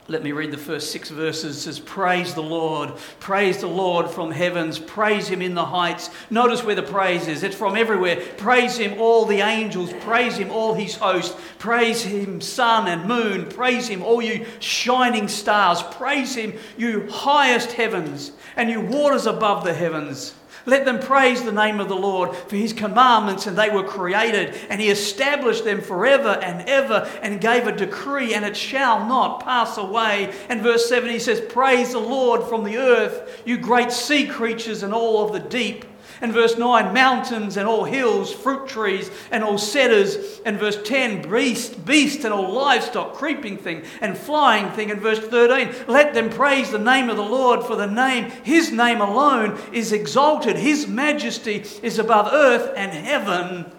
Let 0.08 0.22
me 0.22 0.30
read 0.30 0.52
the 0.52 0.56
first 0.56 0.92
six 0.92 1.10
verses. 1.10 1.56
It 1.56 1.60
says, 1.62 1.80
Praise 1.80 2.32
the 2.32 2.42
Lord. 2.42 2.96
Praise 3.18 3.58
the 3.58 3.66
Lord 3.66 4.08
from 4.08 4.30
heavens. 4.30 4.78
Praise 4.78 5.26
him 5.26 5.42
in 5.42 5.54
the 5.54 5.64
heights. 5.64 6.10
Notice 6.30 6.62
where 6.62 6.76
the 6.76 6.82
praise 6.82 7.26
is. 7.26 7.42
It's 7.42 7.56
from 7.56 7.76
everywhere. 7.76 8.22
Praise 8.36 8.76
him, 8.78 9.00
all 9.00 9.24
the 9.24 9.40
angels. 9.40 9.92
Praise 10.00 10.36
him, 10.36 10.52
all 10.52 10.74
his 10.74 10.94
host. 10.94 11.36
Praise 11.58 12.02
him, 12.02 12.40
sun 12.40 12.86
and 12.86 13.08
moon. 13.08 13.48
Praise 13.48 13.88
him, 13.88 14.02
all 14.02 14.22
you 14.22 14.46
shining 14.60 15.26
stars. 15.26 15.82
Praise 15.82 16.36
him, 16.36 16.54
you 16.78 17.10
highest 17.10 17.72
heavens 17.72 18.30
and 18.56 18.70
you 18.70 18.80
waters 18.80 19.26
above 19.26 19.64
the 19.64 19.74
heavens. 19.74 20.34
Let 20.66 20.84
them 20.84 20.98
praise 20.98 21.44
the 21.44 21.52
name 21.52 21.78
of 21.78 21.88
the 21.88 21.94
Lord 21.94 22.34
for 22.34 22.56
his 22.56 22.72
commandments, 22.72 23.46
and 23.46 23.56
they 23.56 23.70
were 23.70 23.84
created, 23.84 24.56
and 24.68 24.80
he 24.80 24.90
established 24.90 25.64
them 25.64 25.80
forever 25.80 26.40
and 26.42 26.68
ever, 26.68 27.08
and 27.22 27.40
gave 27.40 27.68
a 27.68 27.72
decree, 27.72 28.34
and 28.34 28.44
it 28.44 28.56
shall 28.56 29.06
not 29.06 29.44
pass 29.44 29.78
away. 29.78 30.34
And 30.48 30.62
verse 30.62 30.88
7 30.88 31.08
he 31.08 31.20
says, 31.20 31.40
Praise 31.40 31.92
the 31.92 32.00
Lord 32.00 32.42
from 32.42 32.64
the 32.64 32.78
earth, 32.78 33.42
you 33.46 33.56
great 33.56 33.92
sea 33.92 34.26
creatures 34.26 34.82
and 34.82 34.92
all 34.92 35.24
of 35.24 35.32
the 35.32 35.48
deep. 35.48 35.84
And 36.20 36.32
verse 36.32 36.56
9, 36.56 36.94
mountains 36.94 37.56
and 37.56 37.68
all 37.68 37.84
hills, 37.84 38.32
fruit 38.32 38.68
trees 38.68 39.10
and 39.30 39.44
all 39.44 39.58
cedars. 39.58 40.40
And 40.44 40.58
verse 40.58 40.78
10, 40.82 41.28
beast, 41.28 41.84
beast 41.84 42.24
and 42.24 42.32
all 42.32 42.52
livestock, 42.52 43.14
creeping 43.14 43.58
thing 43.58 43.84
and 44.00 44.16
flying 44.16 44.70
thing. 44.70 44.90
And 44.90 45.00
verse 45.00 45.18
13, 45.18 45.86
let 45.88 46.14
them 46.14 46.30
praise 46.30 46.70
the 46.70 46.78
name 46.78 47.10
of 47.10 47.16
the 47.16 47.22
Lord, 47.22 47.62
for 47.64 47.76
the 47.76 47.86
name, 47.86 48.30
his 48.44 48.72
name 48.72 49.00
alone, 49.00 49.58
is 49.72 49.92
exalted. 49.92 50.56
His 50.56 50.86
majesty 50.86 51.64
is 51.82 51.98
above 51.98 52.32
earth 52.32 52.72
and 52.76 52.92
heaven. 52.92 53.70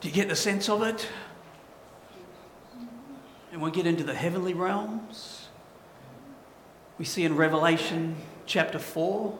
Do 0.00 0.08
you 0.08 0.14
get 0.14 0.28
the 0.28 0.36
sense 0.36 0.68
of 0.68 0.82
it? 0.82 1.08
And 3.52 3.62
we 3.62 3.70
get 3.70 3.86
into 3.86 4.04
the 4.04 4.14
heavenly 4.14 4.52
realms. 4.52 5.48
We 6.98 7.04
see 7.04 7.24
in 7.24 7.36
Revelation 7.36 8.16
chapter 8.46 8.78
4 8.78 9.38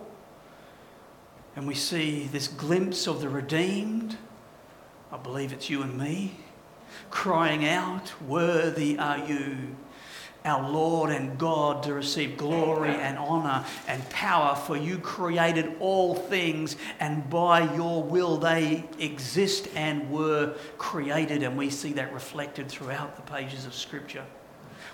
and 1.57 1.67
we 1.67 1.75
see 1.75 2.29
this 2.31 2.49
glimpse 2.49 3.09
of 3.09 3.23
the 3.23 3.29
redeemed. 3.29 4.17
I 5.11 5.17
believe 5.17 5.53
it's 5.55 5.71
you 5.71 5.83
and 5.83 5.99
me, 5.99 6.37
crying 7.11 7.67
out, 7.67 8.13
Worthy 8.23 8.99
are 8.99 9.27
you, 9.27 9.75
our 10.45 10.71
Lord 10.71 11.11
and 11.11 11.39
God 11.39 11.83
to 11.85 11.95
receive 11.95 12.37
glory 12.37 12.91
and 12.91 13.17
honor 13.17 13.65
and 13.89 14.09
power, 14.11 14.55
for 14.55 14.77
you 14.77 14.99
created 14.99 15.75
all 15.81 16.15
things, 16.15 16.77
and 17.01 17.29
by 17.31 17.75
your 17.75 18.03
will 18.03 18.37
they 18.37 18.85
exist 18.99 19.69
and 19.75 20.11
were 20.11 20.55
created. 20.77 21.43
And 21.43 21.57
we 21.57 21.71
see 21.71 21.95
that 21.95 22.13
reflected 22.13 22.69
throughout 22.69 23.17
the 23.17 23.23
pages 23.23 23.65
of 23.65 23.75
Scripture. 23.75 24.25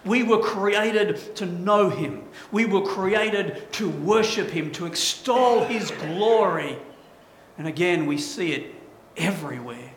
We 0.05 0.23
were 0.23 0.41
created 0.41 1.37
to 1.37 1.47
know 1.47 1.89
Him, 1.89 2.25
we 2.51 2.65
were 2.65 2.83
created 2.83 3.73
to 3.75 3.89
worship 3.89 4.51
Him, 4.51 4.73
to 4.73 4.87
extol 4.87 5.65
His 5.65 5.91
glory. 5.91 6.77
And 7.59 7.67
again, 7.67 8.07
we 8.07 8.19
see 8.19 8.53
it 8.53 8.75
everywhere 9.17 9.93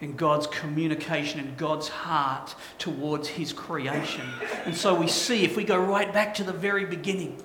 in 0.00 0.14
God's 0.14 0.46
communication 0.46 1.40
and 1.40 1.56
God's 1.56 1.88
heart 1.88 2.54
towards 2.78 3.28
His 3.28 3.52
creation. 3.52 4.26
And 4.64 4.76
so 4.76 4.94
we 4.94 5.08
see, 5.08 5.44
if 5.44 5.56
we 5.56 5.64
go 5.64 5.78
right 5.78 6.12
back 6.12 6.34
to 6.34 6.44
the 6.44 6.52
very 6.52 6.84
beginning, 6.84 7.42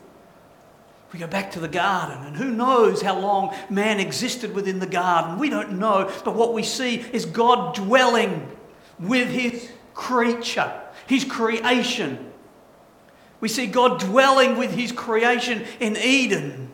we 1.11 1.19
go 1.19 1.27
back 1.27 1.51
to 1.51 1.59
the 1.59 1.67
garden, 1.67 2.25
and 2.25 2.35
who 2.35 2.49
knows 2.49 3.01
how 3.01 3.17
long 3.19 3.55
man 3.69 3.99
existed 3.99 4.53
within 4.55 4.79
the 4.79 4.87
garden? 4.87 5.37
We 5.37 5.49
don't 5.49 5.73
know, 5.73 6.11
but 6.25 6.35
what 6.35 6.53
we 6.53 6.63
see 6.63 7.05
is 7.13 7.25
God 7.25 7.75
dwelling 7.75 8.51
with 8.99 9.29
His 9.29 9.69
creature, 9.93 10.71
His 11.07 11.23
creation. 11.23 12.31
We 13.39 13.49
see 13.49 13.67
God 13.67 13.99
dwelling 13.99 14.57
with 14.57 14.71
His 14.71 14.91
creation 14.91 15.65
in 15.79 15.97
Eden. 15.97 16.71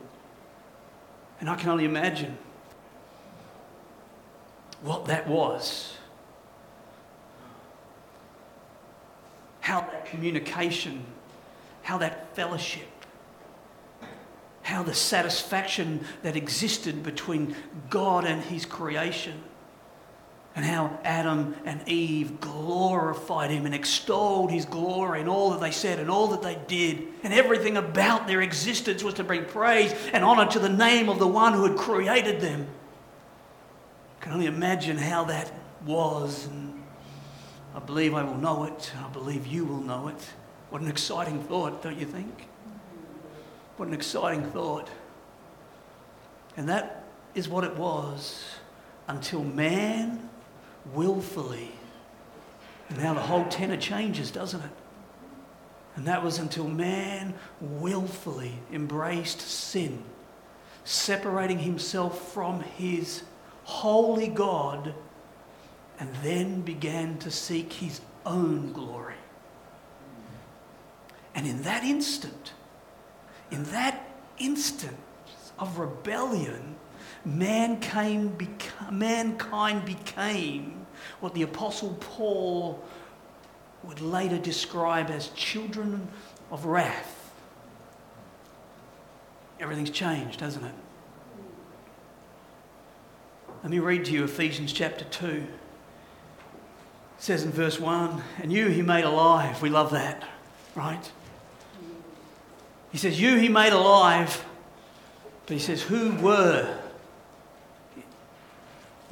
And 1.40 1.50
I 1.50 1.56
can 1.56 1.70
only 1.70 1.86
imagine 1.86 2.38
what 4.82 5.06
that 5.06 5.28
was. 5.28 5.98
How 9.62 9.82
that 9.82 10.06
communication, 10.06 11.06
how 11.82 11.98
that 12.00 12.36
fellowship, 12.36 12.88
how 14.62 14.84
the 14.84 14.94
satisfaction 14.94 16.06
that 16.24 16.36
existed 16.36 17.04
between 17.04 17.56
God 17.90 18.26
and 18.26 18.44
His 18.44 18.66
creation, 18.66 19.44
and 20.56 20.66
how 20.66 21.00
Adam 21.04 21.56
and 21.64 21.88
Eve 21.88 22.40
glorified 22.42 23.52
Him 23.52 23.66
and 23.66 23.76
extolled 23.76 24.52
His 24.52 24.66
glory 24.66 25.22
and 25.22 25.30
all 25.30 25.52
that 25.52 25.62
they 25.62 25.72
said 25.72 26.00
and 26.00 26.10
all 26.10 26.28
that 26.28 26.42
they 26.42 26.58
did, 26.68 27.08
and 27.24 27.34
everything 27.34 27.78
about 27.78 28.28
their 28.28 28.42
existence 28.42 29.04
was 29.04 29.14
to 29.16 29.24
bring 29.24 29.46
praise 29.46 29.94
and 30.12 30.24
honor 30.24 30.50
to 30.52 30.60
the 30.60 30.70
name 30.70 31.08
of 31.08 31.20
the 31.20 31.28
one 31.28 31.54
who 31.54 31.66
had 31.66 31.78
created 31.78 32.42
them. 32.42 32.68
I 34.20 34.24
can 34.24 34.34
only 34.34 34.48
imagine 34.48 34.98
how 34.98 35.26
that 35.26 35.52
was, 35.86 36.48
and 36.48 36.84
I 37.76 37.80
believe 37.80 38.14
I 38.14 38.24
will 38.24 38.38
know 38.38 38.66
it, 38.66 38.92
I 39.04 39.10
believe 39.10 39.48
you 39.48 39.66
will 39.66 39.82
know 39.82 40.08
it. 40.10 40.30
What 40.72 40.82
an 40.82 40.90
exciting 40.90 41.42
thought, 41.44 41.82
don't 41.82 41.98
you 41.98 42.06
think? 42.06 42.48
What 43.78 43.88
an 43.88 43.94
exciting 43.94 44.44
thought. 44.52 44.90
And 46.58 46.68
that 46.68 47.06
is 47.34 47.48
what 47.48 47.64
it 47.64 47.76
was 47.78 48.44
until 49.08 49.44
man 49.44 50.30
willfully, 50.94 51.72
and 52.90 52.98
now 52.98 53.14
the 53.14 53.22
whole 53.22 53.46
tenor 53.46 53.78
changes, 53.78 54.32
doesn't 54.32 54.62
it? 54.62 54.72
And 55.96 56.08
that 56.08 56.24
was 56.24 56.40
until 56.40 56.68
man 56.68 57.34
willfully 57.60 58.54
embraced 58.72 59.42
sin, 59.42 60.04
separating 60.84 61.60
himself 61.60 62.32
from 62.34 62.62
his 62.62 63.24
holy 63.64 64.28
God, 64.28 64.94
and 66.00 66.10
then 66.24 66.62
began 66.62 67.18
to 67.20 67.30
seek 67.30 67.74
his 67.74 68.02
own 68.26 68.72
glory. 68.72 69.16
And 71.36 71.46
in 71.46 71.62
that 71.64 71.84
instant, 71.84 72.54
in 73.52 73.64
that 73.66 74.10
instant 74.38 74.98
of 75.60 75.78
rebellion, 75.78 76.76
man 77.26 77.80
came, 77.80 78.32
beca- 78.32 78.92
mankind 78.92 79.86
became 79.86 80.86
what 81.20 81.34
the 81.34 81.44
Apostle 81.44 81.98
Paul 82.00 82.84
would 83.84 84.02
later 84.02 84.38
describe 84.38 85.10
as 85.10 85.30
children 85.30 86.08
of 86.52 86.66
wrath. 86.66 87.34
Everything's 89.60 89.90
changed, 89.90 90.40
hasn't 90.40 90.66
it? 90.66 90.74
Let 93.64 93.72
me 93.72 93.80
read 93.80 94.06
to 94.06 94.14
you 94.14 94.24
Ephesians 94.24 94.72
chapter 94.72 95.04
2. 95.06 95.28
It 95.28 95.46
says 97.18 97.44
in 97.44 97.52
verse 97.52 97.80
1 97.80 98.24
And 98.42 98.54
you 98.54 98.68
he 98.68 98.82
made 98.82 99.04
alive. 99.04 99.62
We 99.62 99.70
love 99.70 99.92
that, 99.92 100.24
right? 100.76 101.12
He 102.92 102.98
says, 102.98 103.20
You 103.20 103.36
he 103.38 103.50
made 103.50 103.74
alive. 103.74 104.46
But 105.46 105.54
he 105.54 105.60
says, 105.60 105.82
Who 105.82 106.16
were 106.16 106.79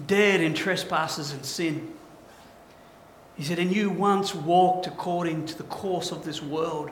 dead 0.05 0.41
in 0.41 0.53
trespasses 0.53 1.31
and 1.31 1.45
sin? 1.45 1.93
He 3.36 3.43
said, 3.43 3.60
And 3.60 3.75
you 3.75 3.89
once 3.89 4.33
walked 4.33 4.88
according 4.88 5.45
to 5.47 5.57
the 5.57 5.63
course 5.63 6.12
of 6.12 6.25
this 6.25 6.41
world 6.41 6.91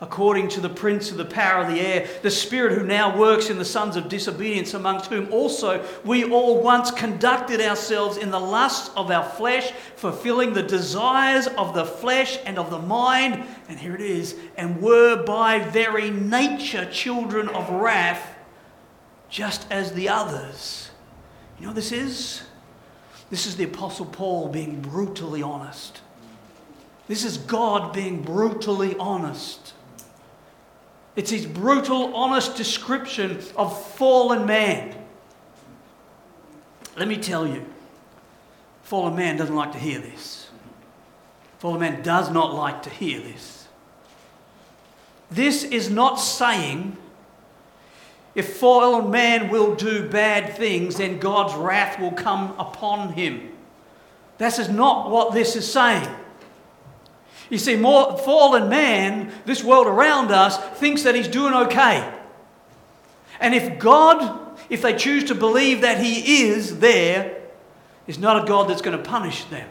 according 0.00 0.48
to 0.48 0.60
the 0.60 0.68
prince 0.68 1.10
of 1.10 1.18
the 1.18 1.24
power 1.24 1.62
of 1.62 1.72
the 1.72 1.80
air, 1.80 2.08
the 2.22 2.30
spirit 2.30 2.72
who 2.72 2.84
now 2.84 3.16
works 3.16 3.50
in 3.50 3.58
the 3.58 3.64
sons 3.64 3.96
of 3.96 4.08
disobedience, 4.08 4.72
amongst 4.72 5.10
whom 5.10 5.30
also 5.30 5.84
we 6.04 6.24
all 6.24 6.62
once 6.62 6.90
conducted 6.90 7.60
ourselves 7.60 8.16
in 8.16 8.30
the 8.30 8.40
lusts 8.40 8.90
of 8.96 9.10
our 9.10 9.24
flesh, 9.24 9.72
fulfilling 9.96 10.54
the 10.54 10.62
desires 10.62 11.46
of 11.48 11.74
the 11.74 11.84
flesh 11.84 12.38
and 12.46 12.58
of 12.58 12.70
the 12.70 12.78
mind. 12.78 13.44
And 13.68 13.78
here 13.78 13.94
it 13.94 14.00
is, 14.00 14.36
and 14.56 14.80
were 14.80 15.22
by 15.22 15.58
very 15.58 16.10
nature 16.10 16.90
children 16.90 17.48
of 17.50 17.68
wrath, 17.70 18.36
just 19.28 19.70
as 19.70 19.92
the 19.92 20.08
others. 20.08 20.89
You 21.60 21.66
know 21.66 21.72
this 21.72 21.92
is? 21.92 22.42
This 23.28 23.46
is 23.46 23.56
the 23.56 23.64
Apostle 23.64 24.06
Paul 24.06 24.48
being 24.48 24.80
brutally 24.80 25.42
honest. 25.42 26.00
This 27.06 27.24
is 27.24 27.36
God 27.36 27.92
being 27.92 28.22
brutally 28.22 28.96
honest. 28.98 29.74
It's 31.16 31.30
his 31.30 31.44
brutal, 31.44 32.14
honest 32.16 32.56
description 32.56 33.42
of 33.56 33.84
fallen 33.94 34.46
man. 34.46 34.96
Let 36.96 37.08
me 37.08 37.16
tell 37.16 37.46
you, 37.46 37.66
fallen 38.82 39.16
man 39.16 39.36
doesn't 39.36 39.54
like 39.54 39.72
to 39.72 39.78
hear 39.78 39.98
this. 39.98 40.48
Fallen 41.58 41.80
man 41.80 42.02
does 42.02 42.30
not 42.30 42.54
like 42.54 42.82
to 42.84 42.90
hear 42.90 43.20
this. 43.20 43.68
This 45.30 45.62
is 45.62 45.90
not 45.90 46.16
saying 46.16 46.96
if 48.40 48.56
fallen 48.56 49.10
man 49.10 49.50
will 49.50 49.74
do 49.74 50.08
bad 50.08 50.56
things, 50.56 50.96
then 50.96 51.18
God's 51.18 51.54
wrath 51.54 52.00
will 52.00 52.12
come 52.12 52.54
upon 52.58 53.12
him. 53.12 53.52
This 54.38 54.58
is 54.58 54.70
not 54.70 55.10
what 55.10 55.34
this 55.34 55.56
is 55.56 55.70
saying. 55.70 56.08
You 57.50 57.58
see, 57.58 57.76
more 57.76 58.16
fallen 58.16 58.70
man, 58.70 59.30
this 59.44 59.62
world 59.62 59.86
around 59.86 60.30
us, 60.30 60.56
thinks 60.78 61.02
that 61.02 61.14
he's 61.14 61.28
doing 61.28 61.52
okay. 61.52 62.10
And 63.40 63.54
if 63.54 63.78
God, 63.78 64.56
if 64.70 64.80
they 64.80 64.96
choose 64.96 65.24
to 65.24 65.34
believe 65.34 65.82
that 65.82 66.02
he 66.02 66.44
is 66.44 66.78
there, 66.78 67.42
is 68.06 68.18
not 68.18 68.42
a 68.42 68.48
God 68.48 68.70
that's 68.70 68.80
going 68.80 68.96
to 68.96 69.04
punish 69.04 69.44
them. 69.44 69.68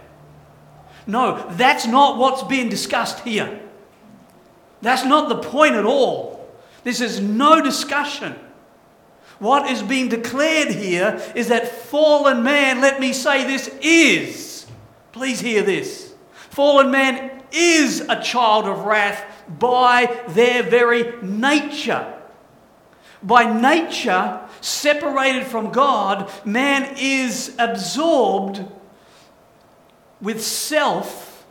No, 1.08 1.44
that's 1.54 1.88
not 1.88 2.20
what's 2.20 2.44
being 2.44 2.70
discussed 2.70 3.22
here. 3.22 3.62
That's 4.84 5.04
not 5.04 5.28
the 5.28 5.38
point 5.38 5.74
at 5.74 5.86
all. 5.86 6.48
This 6.84 7.02
is 7.02 7.20
no 7.20 7.62
discussion. 7.62 8.36
What 9.40 9.70
is 9.70 9.82
being 9.82 10.10
declared 10.10 10.70
here 10.70 11.22
is 11.34 11.48
that 11.48 11.70
fallen 11.70 12.44
man, 12.44 12.82
let 12.82 13.00
me 13.00 13.14
say 13.14 13.46
this, 13.46 13.70
is. 13.82 14.68
Please 15.14 15.40
hear 15.40 15.64
this. 15.64 16.14
Fallen 16.50 16.92
man 16.92 17.42
is 17.52 18.02
a 18.02 18.22
child 18.22 18.66
of 18.66 18.86
wrath 18.86 19.24
by 19.48 20.24
their 20.30 20.62
very 20.64 21.14
nature. 21.22 22.14
By 23.24 23.52
nature, 23.60 24.42
separated 24.62 25.46
from 25.46 25.72
God, 25.72 26.32
man 26.46 26.96
is 26.98 27.56
absorbed 27.58 28.66
with 30.22 30.44
self 30.44 31.46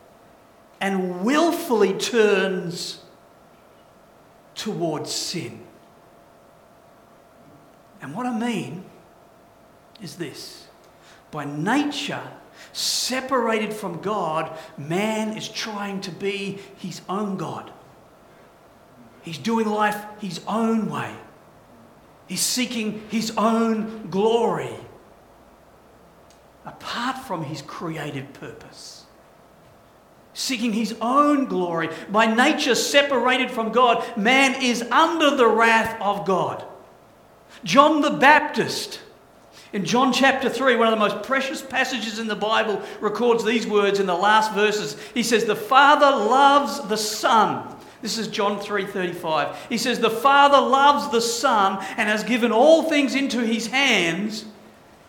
and 0.81 1.25
willfully 1.25 1.95
turns 1.95 3.03
towards 4.55 5.11
sin. 5.11 5.68
And 8.01 8.15
what 8.15 8.27
I 8.27 8.39
mean 8.39 8.85
is 10.01 10.17
this 10.17 10.67
by 11.31 11.45
nature, 11.45 12.23
separated 12.73 13.73
from 13.73 14.01
God, 14.01 14.57
man 14.77 15.37
is 15.37 15.49
trying 15.49 16.01
to 16.03 16.11
be 16.11 16.59
his 16.77 17.01
own 17.09 17.37
God. 17.37 17.71
He's 19.23 19.39
doing 19.39 19.69
life 19.69 20.03
his 20.21 20.41
own 20.47 20.91
way. 20.91 21.15
He's 22.27 22.41
seeking 22.41 23.03
his 23.11 23.33
own 23.37 24.09
glory 24.11 24.75
apart 26.65 27.19
from 27.19 27.45
his 27.45 27.63
creative 27.63 28.33
purpose. 28.35 29.07
seeking 30.39 30.73
his 30.73 30.95
own 31.01 31.47
glory. 31.47 31.91
By 32.11 32.27
nature 32.27 32.77
separated 32.77 33.51
from 33.51 33.73
God, 33.73 34.05
man 34.17 34.63
is 34.63 34.83
under 34.83 35.35
the 35.35 35.49
wrath 35.49 36.01
of 36.01 36.25
God. 36.25 36.65
John 37.65 38.01
the 38.01 38.11
Baptist, 38.11 39.01
in 39.73 39.85
John 39.85 40.13
chapter 40.13 40.49
3, 40.49 40.77
one 40.77 40.87
of 40.87 40.93
the 40.93 40.97
most 40.99 41.27
precious 41.27 41.61
passages 41.61 42.19
in 42.19 42.27
the 42.27 42.37
Bible, 42.37 42.83
records 43.01 43.45
these 43.45 43.67
words 43.67 44.01
in 44.01 44.07
the 44.07 44.15
last 44.15 44.53
verses. 44.53 44.97
He 45.15 45.23
says, 45.23 45.45
The 45.45 45.57
Father 45.57 46.11
loves 46.11 46.81
the 46.89 46.97
Son. 46.97 47.77
This 48.01 48.17
is 48.17 48.29
John 48.29 48.61
3:35. 48.61 49.57
He 49.69 49.77
says, 49.77 49.99
"The 49.99 50.09
Father 50.09 50.61
loves 50.61 51.09
the 51.09 51.21
Son 51.21 51.85
and 51.97 52.09
has 52.09 52.23
given 52.23 52.53
all 52.53 52.85
things 52.85 53.15
into 53.15 53.41
his 53.41 53.67
hands." 53.67 54.45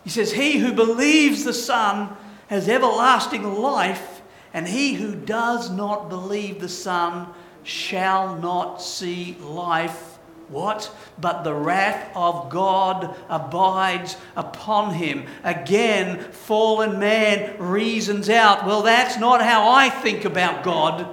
He 0.02 0.10
says, 0.10 0.32
"He 0.32 0.58
who 0.58 0.72
believes 0.72 1.44
the 1.44 1.52
Son 1.52 2.16
has 2.48 2.68
everlasting 2.68 3.60
life, 3.60 4.22
and 4.52 4.66
he 4.66 4.94
who 4.94 5.14
does 5.14 5.70
not 5.70 6.08
believe 6.08 6.60
the 6.60 6.68
Son 6.68 7.28
shall 7.62 8.34
not 8.34 8.82
see 8.82 9.36
life. 9.40 10.09
What? 10.50 10.92
But 11.18 11.44
the 11.44 11.54
wrath 11.54 12.10
of 12.16 12.50
God 12.50 13.16
abides 13.28 14.16
upon 14.34 14.94
him. 14.94 15.26
Again, 15.44 16.20
fallen 16.32 16.98
man 16.98 17.56
reasons 17.58 18.28
out, 18.28 18.66
well, 18.66 18.82
that's 18.82 19.16
not 19.16 19.42
how 19.42 19.70
I 19.70 19.90
think 19.90 20.24
about 20.24 20.64
God. 20.64 21.06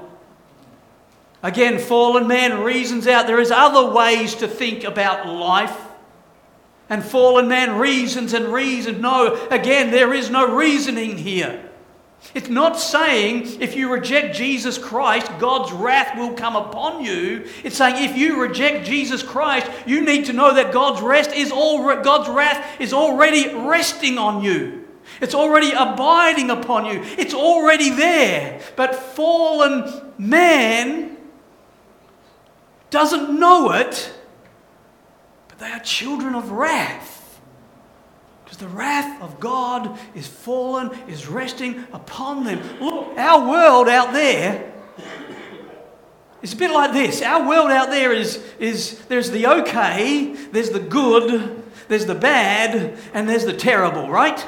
Again, 1.44 1.78
fallen 1.78 2.28
man 2.28 2.64
reasons 2.64 3.08
out 3.08 3.28
there 3.28 3.40
is 3.40 3.52
other 3.52 3.94
ways 3.94 4.34
to 4.36 4.48
think 4.48 4.84
about 4.84 5.28
life. 5.28 5.84
And 6.90 7.04
fallen 7.04 7.48
man 7.48 7.78
reasons 7.78 8.34
and 8.34 8.48
reasons. 8.48 9.00
No, 9.00 9.48
again, 9.52 9.92
there 9.92 10.14
is 10.14 10.32
no 10.32 10.56
reasoning 10.56 11.18
here. 11.18 11.67
It's 12.34 12.50
not 12.50 12.80
saying 12.80 13.62
if 13.62 13.76
you 13.76 13.92
reject 13.92 14.36
Jesus 14.36 14.78
Christ, 14.78 15.32
God's 15.40 15.72
wrath 15.72 16.18
will 16.18 16.34
come 16.34 16.56
upon 16.56 17.04
you. 17.04 17.48
It's 17.64 17.78
saying 17.78 18.04
if 18.10 18.18
you 18.18 18.42
reject 18.42 18.86
Jesus 18.86 19.24
Christ, 19.24 19.70
you 19.86 20.02
need 20.02 20.26
to 20.26 20.34
know 20.34 20.54
that 20.54 20.74
God's 20.74 21.02
rest 21.02 21.32
is 21.32 21.52
all 21.52 21.84
God's 22.02 22.30
wrath 22.30 22.82
is 22.82 22.94
already 22.94 23.54
resting 23.56 24.18
on 24.18 24.44
you. 24.44 24.86
It's 25.22 25.34
already 25.34 25.72
abiding 25.72 26.50
upon 26.50 26.86
you. 26.86 27.02
It's 27.18 27.34
already 27.34 27.92
there. 27.92 28.62
But 28.76 28.96
fallen 28.96 30.12
man 30.18 31.18
doesn't 32.90 33.40
know 33.40 33.72
it, 33.72 34.14
but 35.48 35.60
they 35.60 35.72
are 35.72 35.80
children 35.80 36.36
of 36.36 36.52
wrath. 36.52 37.17
Because 38.48 38.60
the 38.60 38.70
wrath 38.70 39.22
of 39.22 39.42
God 39.42 40.00
is 40.16 40.26
fallen, 40.26 40.98
is 41.10 41.28
resting 41.28 41.86
upon 41.92 42.46
them. 42.46 42.62
Look, 42.80 43.18
our 43.18 43.46
world 43.46 43.90
out 43.90 44.14
there 44.14 44.72
is 46.42 46.54
a 46.54 46.56
bit 46.56 46.72
like 46.72 46.94
this. 46.94 47.22
Our 47.22 47.46
world 47.46 47.72
out 47.72 47.90
there 47.90 48.14
is, 48.14 48.42
is 48.58 49.00
there's 49.10 49.32
the 49.32 49.48
okay, 49.48 50.32
there's 50.54 50.70
the 50.70 50.80
good, 50.80 51.62
there's 51.90 52.06
the 52.06 52.16
bad, 52.16 52.98
and 53.14 53.28
there's 53.28 53.44
the 53.44 53.52
terrible, 53.52 54.10
right? 54.10 54.48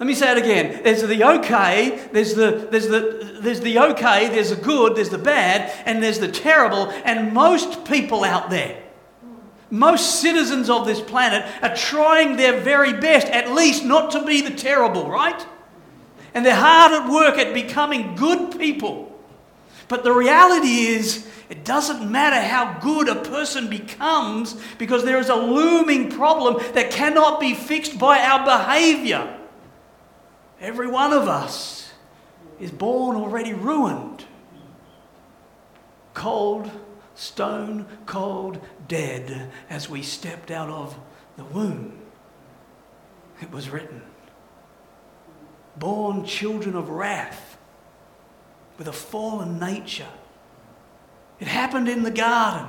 Let 0.00 0.06
me 0.08 0.14
say 0.14 0.32
it 0.32 0.38
again. 0.38 0.82
There's 0.82 1.02
the 1.02 1.22
okay, 1.38 2.08
there's 2.12 2.34
the, 2.34 2.66
there's, 2.68 2.88
the, 2.88 3.38
there's 3.40 3.60
the 3.60 3.78
okay, 3.78 4.28
there's 4.28 4.50
the 4.50 4.56
good, 4.56 4.96
there's 4.96 5.10
the 5.10 5.18
bad, 5.18 5.72
and 5.86 6.02
there's 6.02 6.18
the 6.18 6.26
terrible. 6.32 6.90
And 7.04 7.32
most 7.32 7.84
people 7.84 8.24
out 8.24 8.50
there 8.50 8.82
most 9.70 10.20
citizens 10.20 10.70
of 10.70 10.86
this 10.86 11.00
planet 11.00 11.46
are 11.62 11.74
trying 11.74 12.36
their 12.36 12.60
very 12.60 12.92
best, 12.92 13.26
at 13.28 13.52
least 13.52 13.84
not 13.84 14.12
to 14.12 14.24
be 14.24 14.40
the 14.40 14.54
terrible, 14.54 15.10
right? 15.10 15.46
And 16.34 16.44
they're 16.44 16.54
hard 16.54 16.92
at 16.92 17.10
work 17.10 17.38
at 17.38 17.54
becoming 17.54 18.14
good 18.14 18.58
people. 18.58 19.14
But 19.88 20.04
the 20.04 20.12
reality 20.12 20.86
is, 20.86 21.26
it 21.48 21.64
doesn't 21.64 22.10
matter 22.10 22.40
how 22.40 22.78
good 22.80 23.08
a 23.08 23.14
person 23.14 23.70
becomes 23.70 24.54
because 24.76 25.04
there 25.04 25.18
is 25.18 25.30
a 25.30 25.34
looming 25.34 26.10
problem 26.10 26.62
that 26.74 26.90
cannot 26.90 27.40
be 27.40 27.54
fixed 27.54 27.98
by 27.98 28.20
our 28.20 28.44
behavior. 28.44 29.34
Every 30.60 30.88
one 30.88 31.12
of 31.12 31.26
us 31.26 31.90
is 32.60 32.70
born 32.70 33.16
already 33.16 33.54
ruined, 33.54 34.24
cold, 36.12 36.70
stone 37.18 37.84
cold 38.06 38.60
dead 38.86 39.50
as 39.68 39.90
we 39.90 40.02
stepped 40.02 40.50
out 40.50 40.70
of 40.70 40.96
the 41.36 41.44
womb. 41.44 41.98
It 43.42 43.50
was 43.50 43.70
written. 43.70 44.02
Born 45.76 46.24
children 46.24 46.76
of 46.76 46.88
wrath 46.88 47.58
with 48.78 48.86
a 48.86 48.92
fallen 48.92 49.58
nature. 49.58 50.08
It 51.40 51.48
happened 51.48 51.88
in 51.88 52.04
the 52.04 52.10
garden 52.10 52.68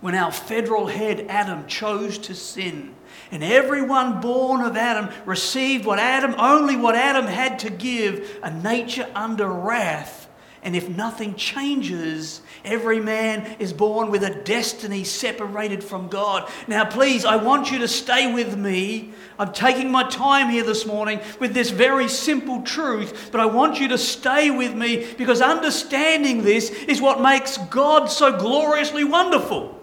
when 0.00 0.14
our 0.14 0.30
federal 0.30 0.86
head 0.86 1.26
Adam 1.28 1.66
chose 1.66 2.18
to 2.18 2.34
sin. 2.34 2.94
And 3.30 3.42
everyone 3.42 4.20
born 4.20 4.60
of 4.60 4.76
Adam 4.76 5.08
received 5.24 5.84
what 5.84 5.98
Adam, 5.98 6.34
only 6.38 6.76
what 6.76 6.94
Adam 6.94 7.26
had 7.26 7.60
to 7.60 7.70
give, 7.70 8.38
a 8.42 8.50
nature 8.50 9.08
under 9.14 9.48
wrath 9.48 10.23
and 10.64 10.74
if 10.74 10.88
nothing 10.88 11.34
changes, 11.34 12.40
every 12.64 12.98
man 12.98 13.56
is 13.58 13.74
born 13.74 14.10
with 14.10 14.24
a 14.24 14.34
destiny 14.34 15.04
separated 15.04 15.84
from 15.84 16.08
God. 16.08 16.50
Now, 16.66 16.86
please, 16.86 17.26
I 17.26 17.36
want 17.36 17.70
you 17.70 17.80
to 17.80 17.88
stay 17.88 18.32
with 18.32 18.56
me. 18.56 19.12
I'm 19.38 19.52
taking 19.52 19.92
my 19.92 20.08
time 20.08 20.48
here 20.48 20.64
this 20.64 20.86
morning 20.86 21.20
with 21.38 21.52
this 21.52 21.68
very 21.68 22.08
simple 22.08 22.62
truth, 22.62 23.28
but 23.30 23.42
I 23.42 23.46
want 23.46 23.78
you 23.78 23.88
to 23.88 23.98
stay 23.98 24.50
with 24.50 24.74
me 24.74 25.12
because 25.18 25.42
understanding 25.42 26.42
this 26.42 26.70
is 26.70 26.98
what 26.98 27.20
makes 27.20 27.58
God 27.58 28.06
so 28.06 28.38
gloriously 28.38 29.04
wonderful. 29.04 29.78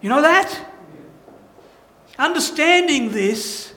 You 0.00 0.08
know 0.08 0.22
that? 0.22 0.66
Understanding 2.18 3.10
this, 3.12 3.74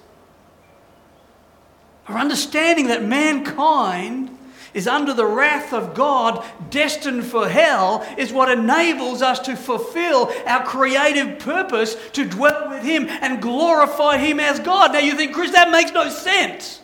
or 2.08 2.16
understanding 2.16 2.88
that 2.88 3.04
mankind 3.04 4.31
is 4.74 4.88
under 4.88 5.14
the 5.14 5.26
wrath 5.26 5.74
of 5.74 5.94
God, 5.94 6.46
destined 6.70 7.26
for 7.26 7.48
hell, 7.48 8.06
is 8.18 8.32
what 8.32 8.52
enables 8.52 9.22
us 9.22 9.40
to 9.40 9.56
fulfill 9.56 10.32
our 10.46 10.66
creative 10.66 11.40
purpose 11.40 11.96
to 12.14 12.26
dwell 12.26 12.70
with 12.70 12.84
Him 12.84 13.08
and 13.08 13.42
glorify 13.42 14.18
Him 14.18 14.40
as 14.40 14.60
God. 14.60 14.94
Now 14.94 15.00
you 15.00 15.16
think, 15.16 15.34
Chris, 15.34 15.52
that 15.52 15.72
makes 15.72 15.92
no 15.92 16.10
sense. 16.10 16.82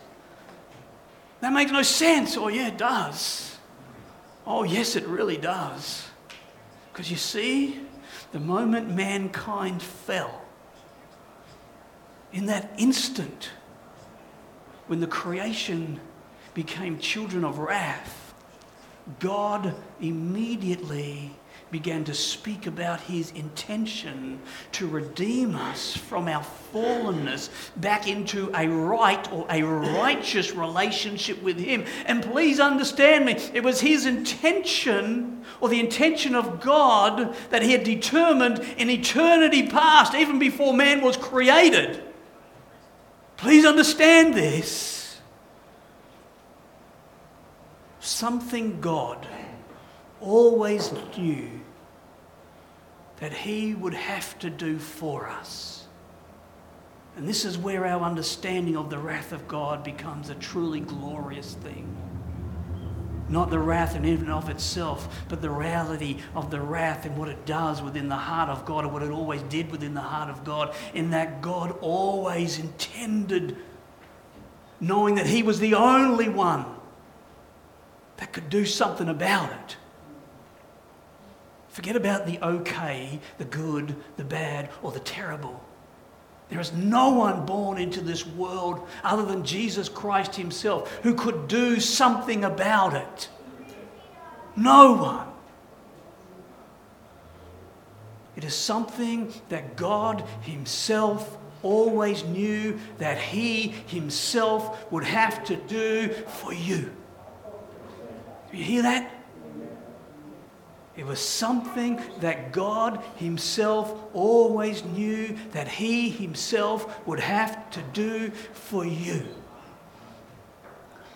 That 1.40 1.52
makes 1.52 1.70
no 1.70 1.82
sense. 1.82 2.36
Oh, 2.36 2.48
yeah, 2.48 2.68
it 2.68 2.78
does. 2.78 3.56
Oh, 4.46 4.64
yes, 4.64 4.96
it 4.96 5.06
really 5.06 5.36
does. 5.36 6.06
Because 6.92 7.10
you 7.10 7.16
see, 7.16 7.80
the 8.32 8.40
moment 8.40 8.90
mankind 8.94 9.82
fell, 9.82 10.42
in 12.32 12.46
that 12.46 12.70
instant, 12.76 13.50
when 14.86 15.00
the 15.00 15.06
creation 15.06 16.00
became 16.58 16.98
children 16.98 17.44
of 17.44 17.60
wrath, 17.60 18.34
God 19.20 19.76
immediately 20.00 21.30
began 21.70 22.02
to 22.02 22.12
speak 22.12 22.66
about 22.66 23.00
his 23.02 23.30
intention 23.30 24.40
to 24.72 24.88
redeem 24.88 25.54
us 25.54 25.96
from 25.96 26.26
our 26.26 26.44
fallenness 26.74 27.48
back 27.76 28.08
into 28.08 28.50
a 28.56 28.66
right 28.66 29.32
or 29.32 29.46
a 29.48 29.62
righteous 29.62 30.50
relationship 30.50 31.40
with 31.44 31.60
him. 31.60 31.84
And 32.06 32.24
please 32.24 32.58
understand 32.58 33.26
me, 33.26 33.34
it 33.54 33.62
was 33.62 33.80
his 33.80 34.04
intention 34.04 35.44
or 35.60 35.68
the 35.68 35.78
intention 35.78 36.34
of 36.34 36.60
God 36.60 37.36
that 37.50 37.62
he 37.62 37.70
had 37.70 37.84
determined 37.84 38.58
in 38.76 38.90
eternity 38.90 39.68
past, 39.68 40.12
even 40.12 40.40
before 40.40 40.74
man 40.74 41.02
was 41.02 41.16
created. 41.16 42.02
Please 43.36 43.64
understand 43.64 44.34
this 44.34 44.87
something 48.18 48.80
God 48.80 49.24
always 50.20 50.92
knew 51.16 51.48
that 53.20 53.32
He 53.32 53.74
would 53.74 53.94
have 53.94 54.36
to 54.40 54.50
do 54.50 54.76
for 54.78 55.28
us. 55.28 55.86
And 57.16 57.28
this 57.28 57.44
is 57.44 57.56
where 57.56 57.86
our 57.86 58.02
understanding 58.02 58.76
of 58.76 58.90
the 58.90 58.98
wrath 58.98 59.32
of 59.32 59.46
God 59.46 59.84
becomes 59.84 60.30
a 60.30 60.34
truly 60.34 60.80
glorious 60.80 61.54
thing. 61.54 61.96
Not 63.28 63.50
the 63.50 63.58
wrath 63.60 63.94
in 63.94 64.04
and 64.04 64.30
of 64.30 64.48
itself, 64.48 65.24
but 65.28 65.40
the 65.40 65.50
reality 65.50 66.18
of 66.34 66.50
the 66.50 66.60
wrath 66.60 67.04
and 67.04 67.16
what 67.16 67.28
it 67.28 67.46
does 67.46 67.82
within 67.82 68.08
the 68.08 68.16
heart 68.16 68.48
of 68.48 68.64
God, 68.64 68.82
and 68.82 68.92
what 68.92 69.04
it 69.04 69.12
always 69.12 69.42
did 69.42 69.70
within 69.70 69.94
the 69.94 70.00
heart 70.00 70.28
of 70.28 70.42
God, 70.42 70.74
in 70.92 71.10
that 71.10 71.40
God 71.40 71.76
always 71.80 72.58
intended, 72.58 73.56
knowing 74.80 75.14
that 75.16 75.26
He 75.26 75.44
was 75.44 75.60
the 75.60 75.74
only 75.74 76.28
one 76.28 76.64
that 78.18 78.32
could 78.32 78.50
do 78.50 78.66
something 78.66 79.08
about 79.08 79.50
it. 79.50 79.76
Forget 81.68 81.96
about 81.96 82.26
the 82.26 82.38
okay, 82.40 83.20
the 83.38 83.44
good, 83.44 83.94
the 84.16 84.24
bad, 84.24 84.68
or 84.82 84.92
the 84.92 85.00
terrible. 85.00 85.62
There 86.48 86.60
is 86.60 86.72
no 86.72 87.10
one 87.10 87.46
born 87.46 87.78
into 87.78 88.00
this 88.00 88.26
world 88.26 88.86
other 89.04 89.24
than 89.24 89.44
Jesus 89.44 89.88
Christ 89.88 90.34
Himself 90.34 90.92
who 91.02 91.14
could 91.14 91.46
do 91.46 91.78
something 91.78 92.44
about 92.44 92.94
it. 92.94 93.28
No 94.56 94.94
one. 94.94 95.28
It 98.34 98.44
is 98.44 98.54
something 98.54 99.32
that 99.48 99.76
God 99.76 100.24
Himself 100.42 101.36
always 101.62 102.24
knew 102.24 102.78
that 102.98 103.18
He 103.18 103.68
Himself 103.86 104.90
would 104.90 105.04
have 105.04 105.44
to 105.44 105.56
do 105.56 106.08
for 106.08 106.52
you. 106.52 106.90
You 108.52 108.64
hear 108.64 108.82
that? 108.82 109.14
It 110.96 111.06
was 111.06 111.20
something 111.20 112.00
that 112.20 112.52
God 112.52 113.02
Himself 113.16 113.94
always 114.14 114.84
knew 114.84 115.36
that 115.52 115.68
He 115.68 116.10
Himself 116.10 117.06
would 117.06 117.20
have 117.20 117.70
to 117.70 117.82
do 117.92 118.30
for 118.30 118.84
you. 118.84 119.26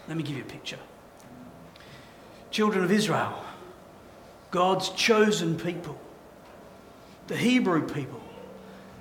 Let 0.07 0.17
me 0.17 0.23
give 0.23 0.37
you 0.37 0.43
a 0.43 0.47
picture. 0.47 0.79
Children 2.53 2.85
of 2.85 2.93
Israel, 2.93 3.43
God's 4.51 4.91
chosen 4.91 5.57
people, 5.57 5.99
the 7.27 7.37
Hebrew 7.37 7.87
people 7.89 8.21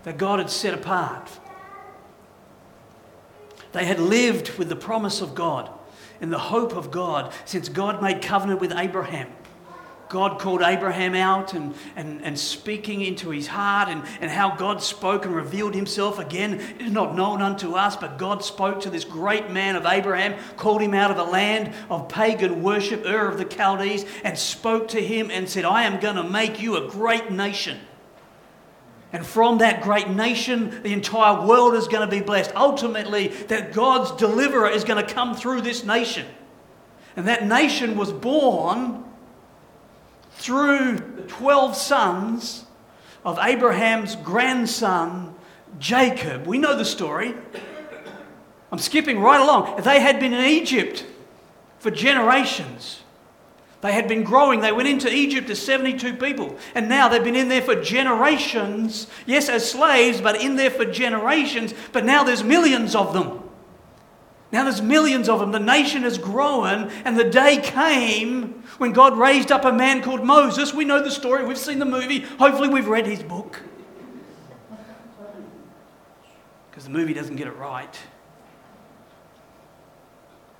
that 0.04 0.18
God 0.18 0.40
had 0.40 0.50
set 0.50 0.74
apart. 0.74 1.30
They 3.72 3.86
had 3.86 4.00
lived 4.00 4.58
with 4.58 4.70
the 4.70 4.76
promise 4.76 5.22
of 5.22 5.36
God 5.36 5.70
and 6.22 6.32
the 6.32 6.40
hope 6.40 6.76
of 6.76 6.92
God 6.92 7.34
since 7.46 7.68
God 7.68 8.02
made 8.02 8.22
covenant 8.22 8.62
with 8.62 8.72
Abraham. 8.72 9.28
God 10.12 10.40
called 10.40 10.62
Abraham 10.62 11.16
out 11.16 11.54
and, 11.54 11.74
and, 11.96 12.22
and 12.22 12.38
speaking 12.38 13.00
into 13.02 13.30
his 13.30 13.48
heart, 13.48 13.88
and, 13.88 14.04
and 14.20 14.30
how 14.30 14.56
God 14.56 14.84
spoke 14.84 15.24
and 15.24 15.34
revealed 15.34 15.74
himself 15.74 16.20
again 16.20 16.56
it 16.56 16.82
is 16.82 16.92
not 16.92 17.16
known 17.16 17.42
unto 17.42 17.76
us, 17.76 17.96
but 17.96 18.18
God 18.18 18.44
spoke 18.44 18.82
to 18.82 18.90
this 18.90 19.06
great 19.06 19.50
man 19.50 19.78
of 19.78 19.86
Abraham, 19.86 20.38
called 20.58 20.82
him 20.82 20.94
out 20.94 21.12
of 21.12 21.18
a 21.18 21.24
land 21.24 21.74
of 21.90 22.10
pagan 22.10 22.62
worship, 22.62 23.06
Ur 23.06 23.30
of 23.30 23.38
the 23.38 23.46
Chaldees, 23.46 24.06
and 24.26 24.38
spoke 24.38 24.90
to 24.90 25.02
him 25.02 25.32
and 25.32 25.48
said, 25.48 25.64
I 25.64 25.84
am 25.84 26.02
going 26.02 26.18
to 26.18 26.24
make 26.24 26.62
you 26.62 26.76
a 26.76 26.90
great 26.90 27.32
nation. 27.32 27.80
And 29.14 29.26
from 29.26 29.58
that 29.58 29.82
great 29.82 30.10
nation, 30.10 30.82
the 30.84 30.94
entire 30.94 31.46
world 31.46 31.76
is 31.76 31.88
going 31.88 32.08
to 32.08 32.12
be 32.12 32.22
blessed. 32.22 32.54
Ultimately, 32.56 33.28
that 33.28 33.74
God's 33.74 34.12
deliverer 34.14 34.70
is 34.70 34.84
going 34.84 35.06
to 35.06 35.14
come 35.14 35.36
through 35.36 35.62
this 35.62 35.84
nation. 35.84 36.26
And 37.16 37.28
that 37.28 37.46
nation 37.46 37.98
was 37.98 38.14
born 38.14 39.04
through 40.32 40.96
the 41.16 41.24
12 41.24 41.76
sons 41.76 42.66
of 43.26 43.38
Abraham's 43.40 44.16
grandson, 44.16 45.36
Jacob. 45.78 46.48
We 46.48 46.58
know 46.58 46.78
the 46.78 46.86
story. 46.86 47.36
I'm 48.72 48.80
skipping 48.80 49.20
right 49.20 49.42
along. 49.42 49.82
They 49.82 50.00
had 50.00 50.20
been 50.20 50.34
in 50.34 50.46
Egypt 50.46 51.06
for 51.80 51.92
generations. 51.92 53.01
They 53.82 53.94
had 53.94 54.08
been 54.08 54.24
growing. 54.24 54.62
They 54.62 54.72
went 54.72 54.88
into 54.88 55.12
Egypt 55.12 55.50
as 55.50 55.60
72 55.60 56.16
people. 56.16 56.56
And 56.76 56.88
now 56.88 57.10
they've 57.10 57.24
been 57.24 57.36
in 57.36 57.50
there 57.50 57.64
for 57.64 57.82
generations. 57.82 59.08
Yes, 59.26 59.50
as 59.50 59.70
slaves, 59.70 60.22
but 60.22 60.40
in 60.40 60.56
there 60.56 60.70
for 60.70 60.86
generations. 60.86 61.74
But 61.92 62.06
now 62.06 62.24
there's 62.24 62.44
millions 62.44 62.96
of 62.96 63.14
them. 63.14 63.42
Now 64.52 64.66
there's 64.66 64.82
millions 64.82 65.30
of 65.30 65.40
them. 65.40 65.52
The 65.52 65.60
nation 65.60 66.04
has 66.04 66.18
grown, 66.18 66.92
and 67.06 67.18
the 67.18 67.24
day 67.24 67.58
came 67.58 68.64
when 68.78 68.92
God 68.92 69.18
raised 69.18 69.52
up 69.52 69.66
a 69.66 69.72
man 69.72 70.04
called 70.04 70.24
Moses. 70.24 70.74
We 70.74 70.86
know 70.86 71.02
the 71.02 71.10
story, 71.10 71.46
we've 71.46 71.58
seen 71.58 71.80
the 71.80 71.86
movie, 71.86 72.20
hopefully, 72.20 72.68
we've 72.68 72.88
read 72.88 73.08
his 73.08 73.24
book. 73.24 73.62
Because 76.70 76.84
the 76.84 76.90
movie 76.90 77.14
doesn't 77.14 77.38
get 77.38 77.48
it 77.48 77.56
right. 77.56 77.98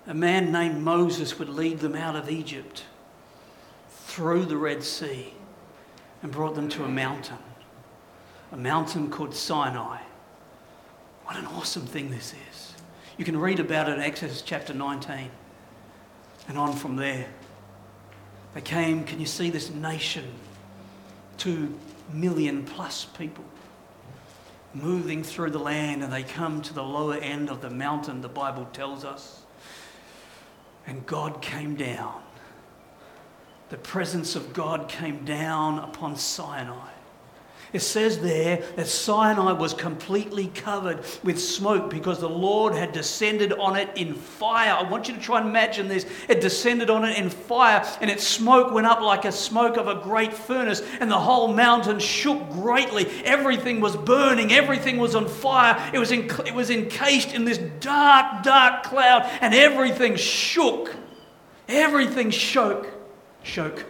A 0.08 0.14
man 0.14 0.54
named 0.54 0.82
Moses 0.82 1.38
would 1.38 1.50
lead 1.50 1.80
them 1.80 1.96
out 1.96 2.16
of 2.16 2.30
Egypt 2.30 2.86
through 4.12 4.44
the 4.44 4.58
Red 4.58 4.84
Sea 4.84 5.34
and 6.22 6.34
brought 6.34 6.54
them 6.54 6.68
to 6.68 6.84
a 6.84 6.90
mountain, 6.90 7.38
a 8.52 8.58
mountain 8.58 9.10
called 9.10 9.34
Sinai. 9.34 10.02
What 11.24 11.38
an 11.38 11.46
awesome 11.46 11.86
thing 11.86 12.12
this 12.12 12.34
is. 12.52 12.74
You 13.18 13.24
can 13.24 13.40
read 13.40 13.62
about 13.62 13.88
it 13.88 13.94
in 13.94 14.02
Exodus 14.02 14.42
chapter 14.42 14.74
19 14.74 15.32
and 16.50 16.58
on 16.58 16.76
from 16.76 16.98
there. 16.98 17.30
They 18.54 18.60
came, 18.60 19.06
can 19.06 19.22
you 19.22 19.26
see 19.26 19.50
this 19.50 19.70
nation? 19.70 20.26
Two 21.38 21.74
million 22.12 22.66
plus 22.66 23.06
people 23.06 23.46
moving 24.74 25.24
through 25.24 25.52
the 25.52 25.60
land, 25.60 26.04
and 26.04 26.12
they 26.12 26.24
come 26.24 26.62
to 26.64 26.74
the 26.74 26.84
lower 26.84 27.16
end 27.16 27.50
of 27.50 27.62
the 27.62 27.70
mountain, 27.70 28.20
the 28.20 28.28
Bible 28.28 28.68
tells 28.74 29.06
us. 29.06 29.44
And 30.86 31.06
God 31.06 31.42
came 31.42 31.76
down. 31.76 32.22
The 33.72 33.78
presence 33.78 34.36
of 34.36 34.52
God 34.52 34.90
came 34.90 35.24
down 35.24 35.80
upon 35.80 36.18
Sinai. 36.18 36.90
It 37.72 37.80
says 37.80 38.20
there 38.20 38.62
that 38.76 38.88
Sinai 38.88 39.54
was 39.54 39.74
completely 39.74 40.48
covered 40.48 41.06
with 41.24 41.42
smoke 41.42 41.90
because 41.90 42.20
the 42.20 42.28
Lord 42.28 42.76
had 42.76 42.92
descended 42.92 43.54
on 43.54 43.78
it 43.78 43.88
in 43.96 44.14
fire. 44.14 44.74
I 44.74 44.84
want 44.84 45.08
you 45.08 45.16
to 45.16 45.22
try 45.22 45.40
and 45.40 45.48
imagine 45.48 45.88
this. 45.88 46.06
It 46.28 46.42
descended 46.42 46.90
on 46.90 47.06
it 47.06 47.18
in 47.18 47.30
fire, 47.30 47.88
and 48.02 48.12
its 48.12 48.28
smoke 48.28 48.74
went 48.74 48.88
up 48.88 49.00
like 49.00 49.24
a 49.24 49.32
smoke 49.32 49.78
of 49.78 49.88
a 49.88 50.04
great 50.04 50.34
furnace, 50.34 50.82
and 51.00 51.10
the 51.10 51.18
whole 51.18 51.48
mountain 51.54 52.00
shook 52.00 52.50
greatly. 52.50 53.10
Everything 53.24 53.80
was 53.80 53.96
burning, 53.96 54.52
everything 54.52 54.98
was 54.98 55.16
on 55.16 55.30
fire. 55.30 55.92
It 55.94 55.98
was, 56.00 56.12
it 56.12 56.54
was 56.54 56.70
encased 56.70 57.34
in 57.34 57.46
this 57.46 57.60
dark, 57.80 58.44
dark 58.44 58.84
cloud, 58.84 59.30
and 59.40 59.54
everything 59.54 60.18
shook. 60.18 60.94
Everything 61.70 62.32
shook. 62.32 63.01
Shook. 63.44 63.86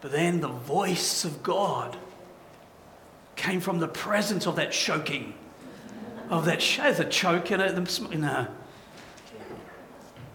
But 0.00 0.10
then 0.10 0.40
the 0.40 0.48
voice 0.48 1.24
of 1.24 1.42
God 1.42 1.96
came 3.36 3.60
from 3.60 3.78
the 3.78 3.88
presence 3.88 4.46
of 4.46 4.56
that 4.56 4.72
choking, 4.72 5.34
of 6.28 6.44
that 6.46 6.60
sh- 6.60 6.78
the 6.96 7.04
choke 7.04 7.50
in 7.52 7.60
it. 7.60 7.74
No. 8.18 8.48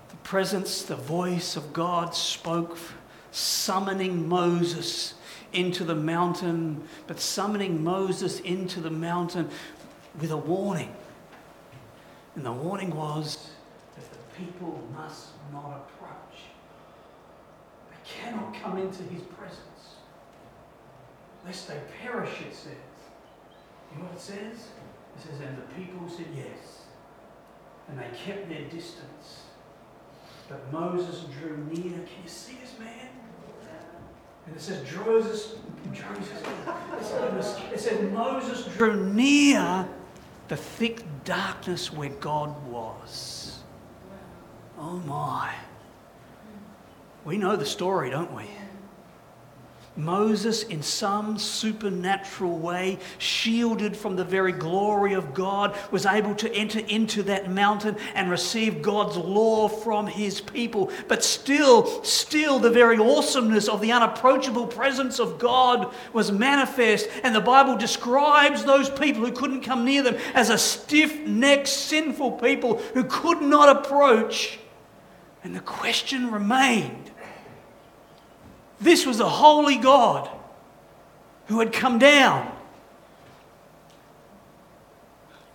The 0.09 0.15
presence, 0.23 0.83
the 0.83 0.95
voice 0.95 1.57
of 1.57 1.73
God 1.73 2.15
spoke, 2.15 2.77
summoning 3.31 4.27
Moses 4.29 5.15
into 5.51 5.83
the 5.83 5.95
mountain, 5.95 6.83
but 7.05 7.19
summoning 7.19 7.83
Moses 7.83 8.39
into 8.39 8.79
the 8.79 8.89
mountain 8.89 9.49
with 10.19 10.31
a 10.31 10.37
warning. 10.37 10.95
And 12.35 12.45
the 12.45 12.51
warning 12.51 12.95
was 12.95 13.49
people 14.37 14.81
must 14.95 15.29
not 15.51 15.87
approach. 15.89 16.37
They 17.89 17.97
cannot 18.05 18.53
come 18.53 18.77
into 18.77 19.03
his 19.03 19.21
presence, 19.23 19.95
lest 21.45 21.67
they 21.67 21.79
perish, 22.01 22.41
it 22.47 22.53
says. 22.53 22.73
You 23.91 23.99
know 23.99 24.05
what 24.05 24.13
it 24.13 24.21
says? 24.21 24.67
It 25.15 25.21
says, 25.21 25.39
and 25.41 25.57
the 25.57 25.67
people 25.73 26.07
said 26.09 26.27
yes, 26.35 26.83
and 27.87 27.97
they 27.97 28.09
kept 28.25 28.49
their 28.49 28.65
distance. 28.65 29.43
But 30.49 30.71
Moses 30.71 31.25
drew 31.39 31.57
near. 31.71 31.91
Can 31.91 32.23
you 32.23 32.29
see 32.29 32.57
this 32.61 32.77
man? 32.79 33.09
And 34.45 34.55
it 34.55 34.61
says, 34.61 34.85
Moses, 34.95 35.55
it 37.73 37.79
says, 37.79 38.11
Moses 38.13 38.65
drew 38.77 39.03
near 39.13 39.87
the 40.47 40.55
thick 40.55 41.03
darkness 41.25 41.91
where 41.91 42.09
God 42.09 42.55
was. 42.67 43.46
Oh 44.77 45.01
my. 45.05 45.53
We 47.25 47.37
know 47.37 47.55
the 47.55 47.65
story, 47.65 48.09
don't 48.09 48.33
we? 48.33 48.45
Moses, 49.97 50.61
in 50.63 50.83
some 50.83 51.39
supernatural 51.39 52.59
way, 52.59 52.99
shielded 53.17 53.97
from 53.97 54.15
the 54.15 54.23
very 54.23 54.51
glory 54.51 55.13
of 55.13 55.33
God, 55.33 55.75
was 55.89 56.05
able 56.05 56.35
to 56.35 56.53
enter 56.53 56.79
into 56.79 57.23
that 57.23 57.49
mountain 57.49 57.97
and 58.13 58.29
receive 58.29 58.83
God's 58.83 59.17
law 59.17 59.67
from 59.67 60.05
his 60.05 60.39
people. 60.39 60.91
But 61.07 61.23
still, 61.23 62.03
still, 62.03 62.59
the 62.59 62.69
very 62.69 62.97
awesomeness 62.97 63.67
of 63.67 63.81
the 63.81 63.91
unapproachable 63.91 64.67
presence 64.67 65.19
of 65.19 65.39
God 65.39 65.91
was 66.13 66.31
manifest. 66.31 67.09
And 67.23 67.33
the 67.33 67.41
Bible 67.41 67.75
describes 67.75 68.63
those 68.63 68.91
people 68.91 69.25
who 69.25 69.31
couldn't 69.31 69.61
come 69.61 69.83
near 69.83 70.03
them 70.03 70.17
as 70.35 70.51
a 70.51 70.59
stiff 70.59 71.19
necked, 71.21 71.67
sinful 71.67 72.33
people 72.33 72.77
who 72.93 73.03
could 73.03 73.41
not 73.41 73.77
approach. 73.77 74.59
And 75.47 75.55
the 75.55 75.61
question 75.61 76.29
remained 76.29 77.09
this 78.81 79.05
was 79.05 79.21
a 79.21 79.29
holy 79.29 79.77
God 79.77 80.29
who 81.45 81.59
had 81.59 81.71
come 81.71 81.99
down. 81.99 82.51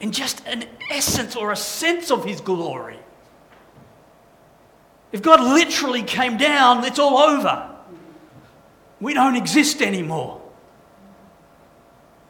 In 0.00 0.10
just 0.10 0.46
an 0.46 0.64
essence 0.90 1.36
or 1.36 1.52
a 1.52 1.56
sense 1.56 2.10
of 2.10 2.24
his 2.24 2.40
glory. 2.40 2.98
If 5.12 5.20
God 5.20 5.40
literally 5.40 6.02
came 6.02 6.38
down, 6.38 6.84
it's 6.84 6.98
all 6.98 7.18
over. 7.18 7.70
We 8.98 9.12
don't 9.12 9.36
exist 9.36 9.82
anymore. 9.82 10.40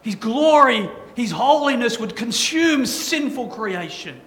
His 0.01 0.15
glory, 0.15 0.89
His 1.15 1.31
holiness 1.31 1.97
would 1.97 2.17
consume 2.17 2.85
sinful 2.85 3.47
creation. 3.47 4.19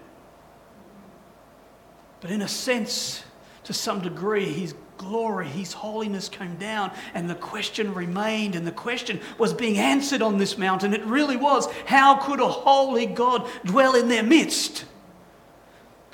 But 2.27 2.35
in 2.35 2.43
a 2.43 2.49
sense, 2.49 3.22
to 3.62 3.72
some 3.72 4.01
degree, 4.01 4.47
His 4.47 4.74
glory, 4.99 5.47
His 5.47 5.72
holiness 5.72 6.29
came 6.29 6.57
down, 6.57 6.91
and 7.14 7.31
the 7.31 7.37
question 7.37 7.95
remained, 7.95 8.57
and 8.57 8.66
the 8.66 8.72
question 8.72 9.20
was 9.39 9.55
being 9.55 9.79
answered 9.79 10.22
on 10.22 10.37
this 10.37 10.59
mountain. 10.59 10.93
It 10.93 11.05
really 11.05 11.37
was 11.37 11.68
how 11.87 12.16
could 12.16 12.41
a 12.41 12.49
holy 12.49 13.07
God 13.07 13.49
dwell 13.64 13.95
in 13.95 14.09
their 14.09 14.24
midst 14.24 14.87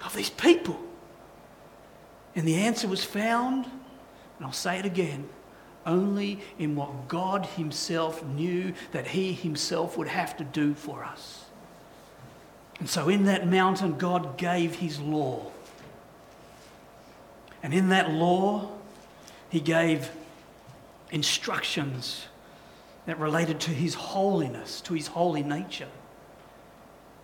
of 0.04 0.14
these 0.14 0.28
people? 0.28 0.78
And 2.34 2.46
the 2.46 2.56
answer 2.56 2.88
was 2.88 3.02
found, 3.02 3.64
and 3.64 4.44
I'll 4.44 4.52
say 4.52 4.78
it 4.78 4.84
again 4.84 5.30
only 5.86 6.40
in 6.58 6.76
what 6.76 7.08
God 7.08 7.46
Himself 7.46 8.22
knew 8.22 8.74
that 8.90 9.06
He 9.06 9.32
Himself 9.32 9.96
would 9.96 10.08
have 10.08 10.36
to 10.36 10.44
do 10.44 10.74
for 10.74 11.04
us. 11.04 11.46
And 12.80 12.90
so 12.90 13.08
in 13.08 13.24
that 13.24 13.48
mountain, 13.48 13.96
God 13.96 14.36
gave 14.36 14.74
His 14.74 15.00
law. 15.00 15.50
And 17.62 17.72
in 17.72 17.90
that 17.90 18.10
law, 18.10 18.68
He 19.48 19.60
gave 19.60 20.10
instructions 21.10 22.26
that 23.06 23.18
related 23.18 23.60
to 23.60 23.70
His 23.70 23.94
holiness, 23.94 24.80
to 24.82 24.94
His 24.94 25.06
holy 25.08 25.42
nature. 25.42 25.88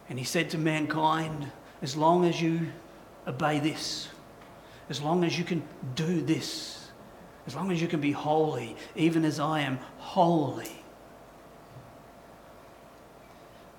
And 0.08 0.18
He 0.18 0.24
said 0.24 0.50
to 0.50 0.58
mankind, 0.58 1.50
as 1.82 1.96
long 1.96 2.24
as 2.24 2.40
you 2.40 2.68
obey 3.26 3.60
this, 3.60 4.08
as 4.88 5.00
long 5.02 5.24
as 5.24 5.38
you 5.38 5.44
can 5.44 5.62
do 5.94 6.20
this, 6.20 6.88
as 7.46 7.54
long 7.54 7.70
as 7.70 7.80
you 7.80 7.88
can 7.88 8.00
be 8.00 8.12
holy, 8.12 8.76
even 8.94 9.24
as 9.24 9.40
I 9.40 9.60
am 9.60 9.78
holy. 9.98 10.70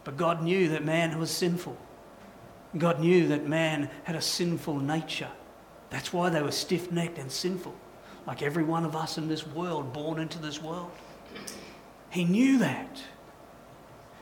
But 0.04 0.18
God 0.18 0.42
knew 0.42 0.70
that 0.70 0.84
man 0.84 1.18
was 1.20 1.30
sinful. 1.30 1.78
God 2.78 3.00
knew 3.00 3.28
that 3.28 3.48
man 3.48 3.90
had 4.04 4.16
a 4.16 4.22
sinful 4.22 4.80
nature. 4.80 5.30
That's 5.90 6.14
why 6.14 6.30
they 6.30 6.42
were 6.42 6.52
stiff 6.52 6.92
necked 6.92 7.18
and 7.18 7.32
sinful, 7.32 7.74
like 8.28 8.42
every 8.42 8.64
one 8.64 8.86
of 8.86 8.96
us 8.96 9.18
in 9.18 9.28
this 9.28 9.46
world, 9.48 9.92
born 9.94 10.20
into 10.20 10.40
this 10.40 10.62
world. 10.62 10.92
He 12.10 12.26
knew 12.26 12.60
that. 12.60 13.02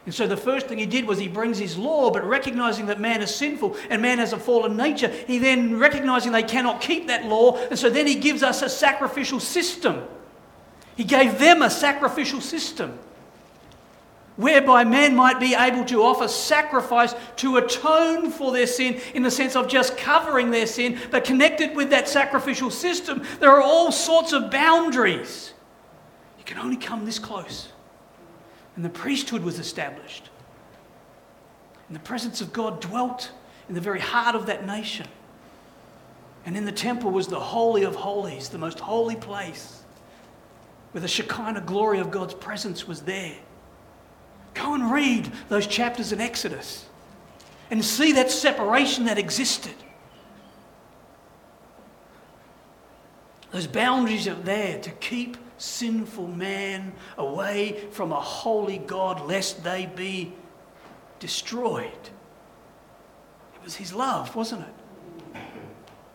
And 0.06 0.14
so 0.14 0.26
the 0.26 0.38
first 0.38 0.68
thing 0.68 0.78
he 0.78 0.86
did 0.86 1.06
was 1.06 1.20
he 1.20 1.28
brings 1.28 1.58
his 1.58 1.78
law, 1.78 2.10
but 2.12 2.24
recognizing 2.24 2.86
that 2.86 3.00
man 3.00 3.22
is 3.22 3.36
sinful 3.36 3.76
and 3.90 4.02
man 4.02 4.20
has 4.20 4.32
a 4.32 4.40
fallen 4.40 4.78
nature, 4.78 5.10
he 5.10 5.38
then 5.38 5.78
recognizing 5.78 6.32
they 6.32 6.44
cannot 6.44 6.80
keep 6.80 7.08
that 7.08 7.26
law, 7.26 7.58
and 7.58 7.78
so 7.78 7.90
then 7.90 8.08
he 8.08 8.16
gives 8.16 8.42
us 8.42 8.62
a 8.62 8.70
sacrificial 8.70 9.42
system. 9.42 10.04
He 10.96 11.04
gave 11.04 11.38
them 11.38 11.62
a 11.62 11.70
sacrificial 11.70 12.40
system 12.40 12.98
whereby 14.38 14.84
man 14.84 15.16
might 15.16 15.40
be 15.40 15.54
able 15.54 15.84
to 15.86 16.02
offer 16.02 16.28
sacrifice 16.28 17.14
to 17.36 17.58
atone 17.58 18.32
for 18.32 18.52
their 18.52 18.68
sin 18.68 19.02
in 19.14 19.24
the 19.24 19.32
sense 19.32 19.56
of 19.56 19.68
just 19.68 19.98
covering 19.98 20.52
their 20.52 20.68
sin, 20.68 21.00
but 21.12 21.24
connected 21.24 21.76
with 21.76 21.90
that 21.90 22.08
sacrificial 22.08 22.72
system, 22.72 23.24
there 23.40 23.52
are 23.52 23.62
all 23.62 23.92
sorts 23.92 24.32
of 24.32 24.50
boundaries. 24.50 25.54
You 26.38 26.46
can 26.46 26.60
only 26.60 26.78
come 26.78 27.06
this 27.06 27.20
close 27.20 27.70
and 28.78 28.86
the 28.86 28.90
priesthood 28.90 29.44
was 29.44 29.60
established. 29.60 30.30
And 31.88 31.96
the 31.96 32.02
presence 32.02 32.42
of 32.42 32.54
God 32.54 32.80
dwelt 32.80 33.32
in 33.68 33.76
the 33.76 33.82
very 33.82 34.00
heart 34.00 34.36
of 34.36 34.46
that 34.46 34.66
nation. 34.66 35.08
And 36.46 36.56
in 36.56 36.64
the 36.64 36.72
temple 36.72 37.10
was 37.10 37.28
the 37.28 37.40
Holy 37.40 37.84
of 37.84 37.96
Holies, 37.96 38.50
the 38.50 38.60
most 38.60 38.80
holy 38.80 39.16
place, 39.16 39.82
where 40.92 41.02
the 41.02 41.08
Shekinah 41.08 41.62
glory 41.62 42.00
of 42.00 42.12
God's 42.12 42.36
presence 42.36 42.88
was 42.88 43.02
there. 43.02 43.36
Go 44.58 44.74
and 44.74 44.92
read 44.92 45.32
those 45.50 45.68
chapters 45.68 46.12
in 46.12 46.20
Exodus 46.20 46.86
and 47.70 47.84
see 47.84 48.14
that 48.14 48.32
separation 48.32 49.06
that 49.06 49.18
existed. 49.18 49.76
Those 53.52 53.68
boundaries 53.68 54.28
are 54.28 54.36
there 54.36 54.80
to 54.80 54.90
keep 54.92 55.38
sinful 55.58 56.28
man 56.28 56.94
away 57.18 57.88
from 57.92 58.12
a 58.12 58.20
holy 58.20 58.78
God, 58.78 59.26
lest 59.26 59.64
they 59.64 59.86
be 59.86 60.34
destroyed. 61.20 61.92
It 63.56 63.64
was 63.64 63.76
His 63.76 63.94
love, 63.94 64.36
wasn't 64.36 64.64
it? 64.64 65.40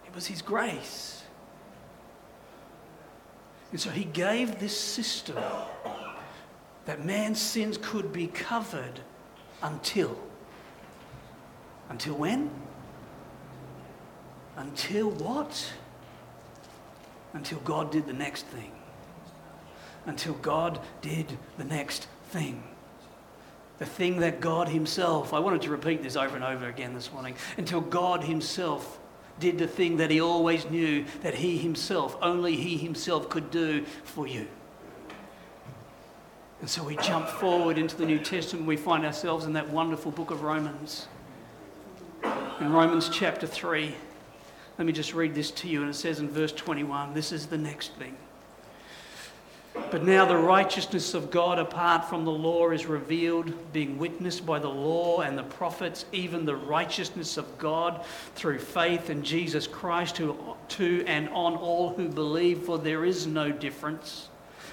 It 0.07 0.14
was 0.14 0.26
His 0.26 0.43
grace. 0.43 1.22
And 3.70 3.80
so 3.80 3.90
He 3.90 4.05
gave 4.05 4.59
this 4.59 4.78
system 4.78 5.36
that 6.85 7.05
man's 7.05 7.41
sins 7.41 7.78
could 7.80 8.12
be 8.12 8.26
covered 8.26 9.01
until. 9.62 10.18
Until 11.89 12.14
when? 12.14 12.51
Until 14.57 15.11
what? 15.11 15.72
Until 17.33 17.61
God 17.61 17.91
did 17.91 18.07
the 18.07 18.12
next 18.12 18.47
thing 18.47 18.72
until 20.07 20.35
God 20.35 20.80
did 21.01 21.39
the 21.59 21.64
next 21.64 22.09
thing. 22.30 22.62
The 23.78 23.87
thing 23.87 24.20
that 24.20 24.41
God 24.41 24.68
Himself, 24.68 25.33
I 25.33 25.39
wanted 25.39 25.62
to 25.62 25.70
repeat 25.70 26.03
this 26.03 26.16
over 26.16 26.37
and 26.37 26.45
over 26.45 26.68
again 26.68 26.95
this 26.95 27.12
morning, 27.12 27.35
until 27.57 27.80
God 27.80 28.24
Himself 28.24 28.99
did 29.41 29.59
the 29.59 29.66
thing 29.66 29.97
that 29.97 30.11
He 30.11 30.20
always 30.20 30.68
knew 30.70 31.05
that 31.22 31.35
He 31.35 31.59
Himself, 31.59 32.16
only 32.22 32.57
He 32.57 32.76
Himself 32.76 33.28
could 33.28 33.51
do 33.51 33.85
for 34.05 34.26
you. 34.26 34.47
And 36.63 36.71
so 36.71 36.85
we 36.85 36.95
jump 36.99 37.27
forward 37.27 37.77
into 37.77 37.97
the 37.97 38.07
New 38.07 38.21
Testament, 38.21 38.67
we 38.67 38.77
find 38.77 39.05
ourselves 39.05 39.47
in 39.47 39.53
that 39.55 39.69
wonderful 39.71 40.13
book 40.13 40.31
of 40.31 40.43
Romans. 40.43 41.09
In 42.61 42.73
Romans 42.73 43.09
chapter 43.09 43.49
3, 43.49 43.93
let 44.79 44.87
me 44.87 44.93
just 44.93 45.13
read 45.13 45.35
this 45.35 45.51
to 45.51 45.69
you, 45.69 45.81
and 45.81 45.91
it 45.91 45.95
says 45.95 46.21
in 46.21 46.29
verse 46.29 46.53
21 46.53 47.15
this 47.15 47.33
is 47.33 47.47
the 47.47 47.59
next 47.59 47.95
thing. 47.95 48.17
But 49.91 50.05
now 50.05 50.25
the 50.25 50.37
righteousness 50.37 51.15
of 51.15 51.33
God 51.33 51.59
apart 51.59 52.05
from 52.09 52.25
the 52.25 52.31
law 52.31 52.71
is 52.71 52.87
revealed, 52.87 53.73
being 53.73 53.99
witnessed 53.99 54.47
by 54.47 54.61
the 54.61 54.69
law 54.69 55.23
and 55.23 55.37
the 55.37 55.43
prophets, 55.43 56.05
even 56.13 56.45
the 56.45 56.55
righteousness 56.55 57.39
of 57.39 57.59
God 57.59 58.05
through 58.37 58.61
faith 58.61 59.11
in 59.11 59.25
Jesus 59.25 59.67
Christ, 59.67 60.17
who, 60.17 60.37
to 60.69 61.03
and 61.09 61.29
on 61.31 61.57
all 61.57 61.89
who 61.89 62.09
believe, 62.09 62.61
for 62.61 62.79
there 62.79 63.05
is 63.05 63.27
no 63.27 63.51
difference. 63.51 64.29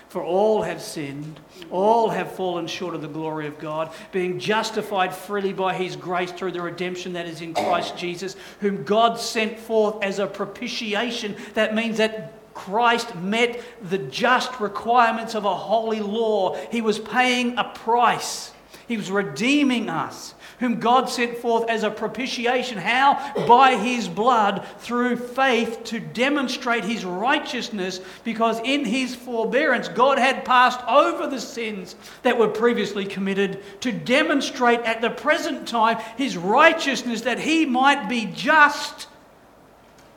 For 0.10 0.24
all 0.24 0.64
have 0.64 0.82
sinned, 0.82 1.40
all 1.70 2.10
have 2.10 2.32
fallen 2.32 2.66
short 2.66 2.96
of 2.96 3.04
the 3.04 3.08
glory 3.08 3.46
of 3.46 3.60
God, 3.60 3.92
being 4.12 4.40
justified 4.40 5.14
freely 5.14 5.54
by 5.54 5.76
his 5.76 5.96
grace 5.96 6.32
through 6.32 6.54
the 6.54 6.62
redemption 6.62 7.14
that 7.14 7.28
is 7.28 7.42
in 7.42 7.54
Christ 7.54 7.96
Jesus, 7.96 8.36
whom 8.60 8.84
God 8.84 9.20
sent 9.20 9.60
forth 9.60 10.04
as 10.04 10.18
a 10.18 10.26
propitiation. 10.26 11.36
That 11.54 11.76
means 11.76 11.98
that 11.98 12.34
Christ 12.56 13.14
met 13.16 13.62
the 13.84 14.00
just 14.00 14.60
requirements 14.60 15.36
of 15.36 15.46
a 15.46 15.56
holy 15.56 16.00
law. 16.02 16.56
He 16.72 16.82
was 16.82 16.98
paying 16.98 17.56
a 17.60 17.66
price. 17.66 18.52
He 18.88 18.98
was 18.98 19.12
redeeming 19.12 19.90
us, 19.90 20.34
whom 20.60 20.80
God 20.80 21.10
sent 21.10 21.38
forth 21.38 21.70
as 21.70 21.84
a 21.84 21.90
propitiation. 21.90 22.78
How? 22.78 23.34
By 23.48 23.76
his 23.76 24.08
blood, 24.08 24.66
through 24.80 25.18
faith, 25.18 25.84
to 25.86 26.00
demonstrate 26.00 26.84
his 26.84 27.06
righteousness, 27.06 28.02
because 28.24 28.60
in 28.64 28.86
his 28.86 29.16
forbearance, 29.16 29.88
God 29.88 30.20
had 30.20 30.46
passed 30.46 30.82
over 30.88 31.28
the 31.28 31.42
sins 31.42 31.96
that 32.24 32.38
were 32.38 32.50
previously 32.50 33.06
committed 33.06 33.64
to 33.82 33.92
demonstrate 33.92 34.82
at 34.82 35.02
the 35.02 35.10
present 35.10 35.68
time 35.68 35.98
his 36.18 36.38
righteousness, 36.38 37.22
that 37.22 37.40
he 37.40 37.66
might 37.66 38.08
be 38.10 38.26
just 38.26 39.08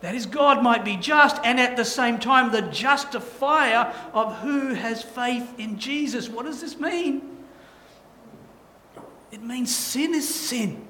that 0.03 0.16
is, 0.16 0.26
God 0.26 0.64
might 0.64 0.84
be 0.84 0.97
just 0.97 1.36
and 1.45 1.61
at 1.61 1.76
the 1.76 1.84
same 1.84 2.18
time 2.18 2.51
the 2.51 2.62
justifier 2.62 3.95
of 4.12 4.36
who 4.38 4.74
has 4.74 5.01
faith 5.01 5.55
in 5.59 5.78
Jesus. 5.78 6.28
What 6.28 6.45
does 6.45 6.61
this 6.61 6.78
mean? 6.78 7.32
It 9.33 9.43
means 9.43 9.74
sin 9.74 10.14
is 10.14 10.33
sin, 10.33 10.87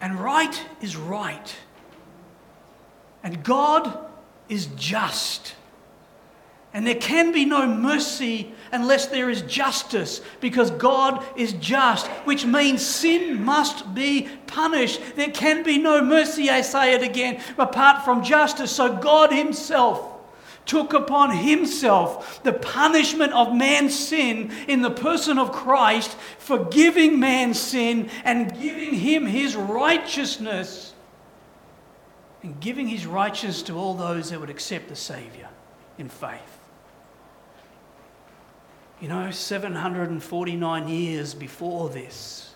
and 0.00 0.18
right 0.18 0.60
is 0.80 0.96
right, 0.96 1.54
and 3.22 3.44
God 3.44 3.98
is 4.48 4.66
just. 4.76 5.54
And 6.72 6.86
there 6.86 6.94
can 6.94 7.32
be 7.32 7.44
no 7.44 7.66
mercy 7.66 8.52
unless 8.72 9.06
there 9.06 9.30
is 9.30 9.42
justice, 9.42 10.20
because 10.40 10.70
God 10.70 11.24
is 11.36 11.52
just, 11.54 12.06
which 12.24 12.44
means 12.44 12.84
sin 12.84 13.42
must 13.42 13.94
be 13.94 14.28
punished. 14.46 15.00
There 15.16 15.30
can 15.30 15.62
be 15.62 15.78
no 15.78 16.02
mercy, 16.02 16.50
I 16.50 16.62
say 16.62 16.94
it 16.94 17.02
again, 17.02 17.42
apart 17.56 18.04
from 18.04 18.22
justice. 18.22 18.70
So 18.70 18.94
God 18.96 19.32
Himself 19.32 20.15
took 20.66 20.92
upon 20.92 21.30
Himself 21.30 22.42
the 22.42 22.52
punishment 22.52 23.32
of 23.32 23.54
man's 23.54 23.98
sin 23.98 24.52
in 24.68 24.82
the 24.82 24.90
person 24.90 25.38
of 25.38 25.52
Christ, 25.52 26.16
forgiving 26.38 27.18
man's 27.18 27.58
sin 27.58 28.10
and 28.24 28.52
giving 28.60 28.94
him 28.94 29.26
His 29.26 29.56
righteousness, 29.56 30.92
and 32.42 32.60
giving 32.60 32.88
His 32.88 33.06
righteousness 33.06 33.62
to 33.62 33.78
all 33.78 33.94
those 33.94 34.30
that 34.30 34.40
would 34.40 34.50
accept 34.50 34.88
the 34.88 34.96
Saviour 34.96 35.48
in 35.98 36.08
faith. 36.08 36.58
You 39.00 39.08
know, 39.08 39.30
749 39.30 40.88
years 40.88 41.34
before 41.34 41.90
this, 41.90 42.54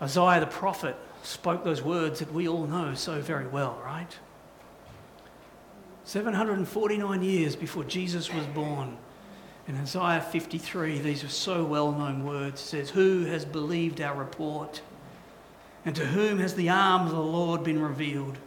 Isaiah 0.00 0.40
the 0.40 0.46
prophet 0.46 0.96
spoke 1.22 1.64
those 1.64 1.82
words 1.82 2.20
that 2.20 2.32
we 2.32 2.46
all 2.48 2.66
know 2.66 2.94
so 2.94 3.20
very 3.20 3.46
well, 3.46 3.80
right? 3.84 4.16
749 6.08 7.22
years 7.22 7.54
before 7.54 7.84
Jesus 7.84 8.32
was 8.32 8.46
born. 8.46 8.96
In 9.66 9.76
Isaiah 9.76 10.22
53, 10.22 11.00
these 11.00 11.22
are 11.22 11.28
so 11.28 11.62
well 11.66 11.92
known 11.92 12.24
words. 12.24 12.62
It 12.62 12.64
says, 12.64 12.88
Who 12.88 13.26
has 13.26 13.44
believed 13.44 14.00
our 14.00 14.14
report? 14.14 14.80
And 15.84 15.94
to 15.94 16.06
whom 16.06 16.38
has 16.38 16.54
the 16.54 16.70
arm 16.70 17.04
of 17.04 17.12
the 17.12 17.20
Lord 17.20 17.62
been 17.62 17.82
revealed? 17.82 18.38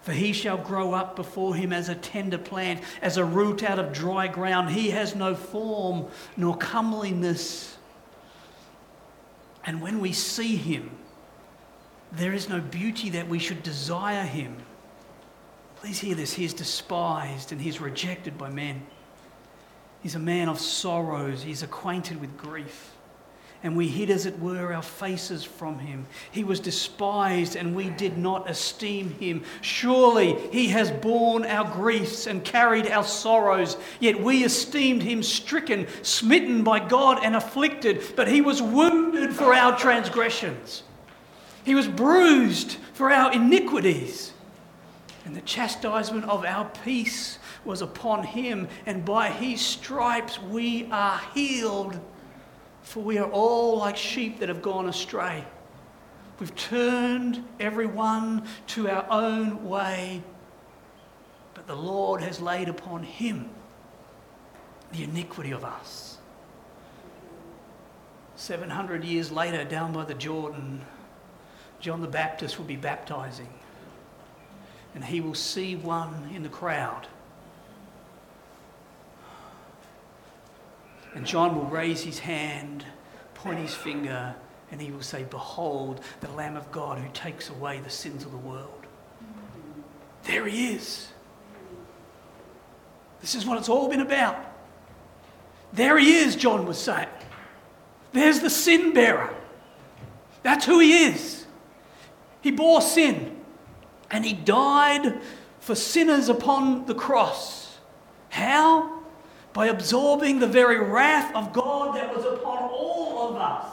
For 0.00 0.10
he 0.10 0.32
shall 0.32 0.58
grow 0.58 0.94
up 0.94 1.14
before 1.14 1.54
him 1.54 1.72
as 1.72 1.88
a 1.88 1.94
tender 1.94 2.38
plant, 2.38 2.82
as 3.00 3.18
a 3.18 3.24
root 3.24 3.62
out 3.62 3.78
of 3.78 3.92
dry 3.92 4.26
ground. 4.26 4.70
He 4.70 4.90
has 4.90 5.14
no 5.14 5.36
form 5.36 6.08
nor 6.36 6.56
comeliness. 6.56 7.76
And 9.64 9.80
when 9.80 10.00
we 10.00 10.10
see 10.10 10.56
him, 10.56 10.90
there 12.10 12.32
is 12.32 12.48
no 12.48 12.60
beauty 12.60 13.10
that 13.10 13.28
we 13.28 13.38
should 13.38 13.62
desire 13.62 14.24
him. 14.24 14.56
Please 15.76 15.98
hear 15.98 16.14
this. 16.14 16.34
He 16.34 16.44
is 16.44 16.54
despised 16.54 17.52
and 17.52 17.60
he 17.60 17.68
is 17.68 17.80
rejected 17.80 18.36
by 18.36 18.50
men. 18.50 18.82
He's 20.02 20.14
a 20.14 20.20
man 20.20 20.48
of 20.48 20.60
sorrows. 20.60 21.42
He's 21.42 21.62
acquainted 21.62 22.20
with 22.20 22.36
grief. 22.36 22.92
And 23.62 23.76
we 23.76 23.88
hid, 23.88 24.10
as 24.10 24.26
it 24.26 24.38
were, 24.38 24.72
our 24.72 24.82
faces 24.82 25.42
from 25.42 25.78
him. 25.78 26.06
He 26.30 26.44
was 26.44 26.60
despised, 26.60 27.56
and 27.56 27.74
we 27.74 27.88
did 27.90 28.16
not 28.16 28.48
esteem 28.48 29.10
him. 29.18 29.42
Surely 29.62 30.36
he 30.52 30.68
has 30.68 30.90
borne 30.90 31.44
our 31.44 31.64
griefs 31.64 32.26
and 32.26 32.44
carried 32.44 32.86
our 32.86 33.02
sorrows. 33.02 33.76
Yet 33.98 34.20
we 34.20 34.44
esteemed 34.44 35.02
him 35.02 35.22
stricken, 35.22 35.88
smitten 36.02 36.62
by 36.62 36.86
God, 36.86 37.24
and 37.24 37.34
afflicted. 37.34 38.02
But 38.14 38.28
he 38.28 38.42
was 38.42 38.62
wounded 38.62 39.34
for 39.34 39.54
our 39.54 39.76
transgressions, 39.76 40.82
he 41.64 41.74
was 41.74 41.88
bruised 41.88 42.76
for 42.92 43.10
our 43.10 43.32
iniquities. 43.32 44.32
And 45.26 45.34
the 45.34 45.40
chastisement 45.40 46.24
of 46.24 46.44
our 46.44 46.70
peace 46.84 47.40
was 47.64 47.82
upon 47.82 48.22
him, 48.22 48.68
and 48.86 49.04
by 49.04 49.28
his 49.28 49.60
stripes 49.60 50.40
we 50.40 50.88
are 50.92 51.20
healed. 51.34 51.98
For 52.82 53.02
we 53.02 53.18
are 53.18 53.28
all 53.30 53.76
like 53.76 53.96
sheep 53.96 54.38
that 54.38 54.48
have 54.48 54.62
gone 54.62 54.88
astray. 54.88 55.44
We've 56.38 56.54
turned 56.54 57.44
everyone 57.58 58.46
to 58.68 58.88
our 58.88 59.04
own 59.10 59.68
way, 59.68 60.22
but 61.54 61.66
the 61.66 61.74
Lord 61.74 62.20
has 62.20 62.40
laid 62.40 62.68
upon 62.68 63.02
him 63.02 63.50
the 64.92 65.02
iniquity 65.02 65.50
of 65.50 65.64
us. 65.64 66.18
700 68.36 69.02
years 69.02 69.32
later, 69.32 69.64
down 69.64 69.92
by 69.92 70.04
the 70.04 70.14
Jordan, 70.14 70.82
John 71.80 72.00
the 72.00 72.06
Baptist 72.06 72.58
will 72.58 72.66
be 72.66 72.76
baptizing, 72.76 73.48
and 74.96 75.04
he 75.04 75.20
will 75.20 75.34
see 75.34 75.76
one 75.76 76.30
in 76.34 76.42
the 76.42 76.48
crowd 76.48 77.06
And 81.16 81.24
John 81.24 81.56
will 81.56 81.64
raise 81.64 82.02
his 82.02 82.18
hand, 82.18 82.84
point 83.32 83.58
his 83.58 83.74
finger, 83.74 84.34
and 84.70 84.82
he 84.82 84.90
will 84.90 85.02
say, 85.02 85.24
Behold, 85.24 86.02
the 86.20 86.30
Lamb 86.32 86.58
of 86.58 86.70
God 86.70 86.98
who 86.98 87.08
takes 87.14 87.48
away 87.48 87.80
the 87.80 87.88
sins 87.88 88.22
of 88.22 88.32
the 88.32 88.36
world. 88.36 88.84
There 90.24 90.46
he 90.46 90.74
is. 90.74 91.08
This 93.22 93.34
is 93.34 93.46
what 93.46 93.56
it's 93.56 93.70
all 93.70 93.88
been 93.88 94.02
about. 94.02 94.36
There 95.72 95.96
he 95.96 96.18
is, 96.18 96.36
John 96.36 96.66
was 96.66 96.76
saying. 96.76 97.08
There's 98.12 98.40
the 98.40 98.50
sin 98.50 98.92
bearer. 98.92 99.34
That's 100.42 100.66
who 100.66 100.80
he 100.80 101.04
is. 101.04 101.46
He 102.42 102.50
bore 102.50 102.82
sin 102.82 103.35
and 104.10 104.24
he 104.24 104.32
died 104.32 105.20
for 105.60 105.74
sinners 105.74 106.28
upon 106.28 106.86
the 106.86 106.94
cross. 106.94 107.78
How? 108.28 108.96
by 109.56 109.68
absorbing 109.68 110.38
the 110.38 110.46
very 110.46 110.78
wrath 110.78 111.34
of 111.34 111.50
God 111.54 111.96
that 111.96 112.14
was 112.14 112.26
upon 112.26 112.58
all 112.64 113.30
of 113.30 113.36
us. 113.36 113.72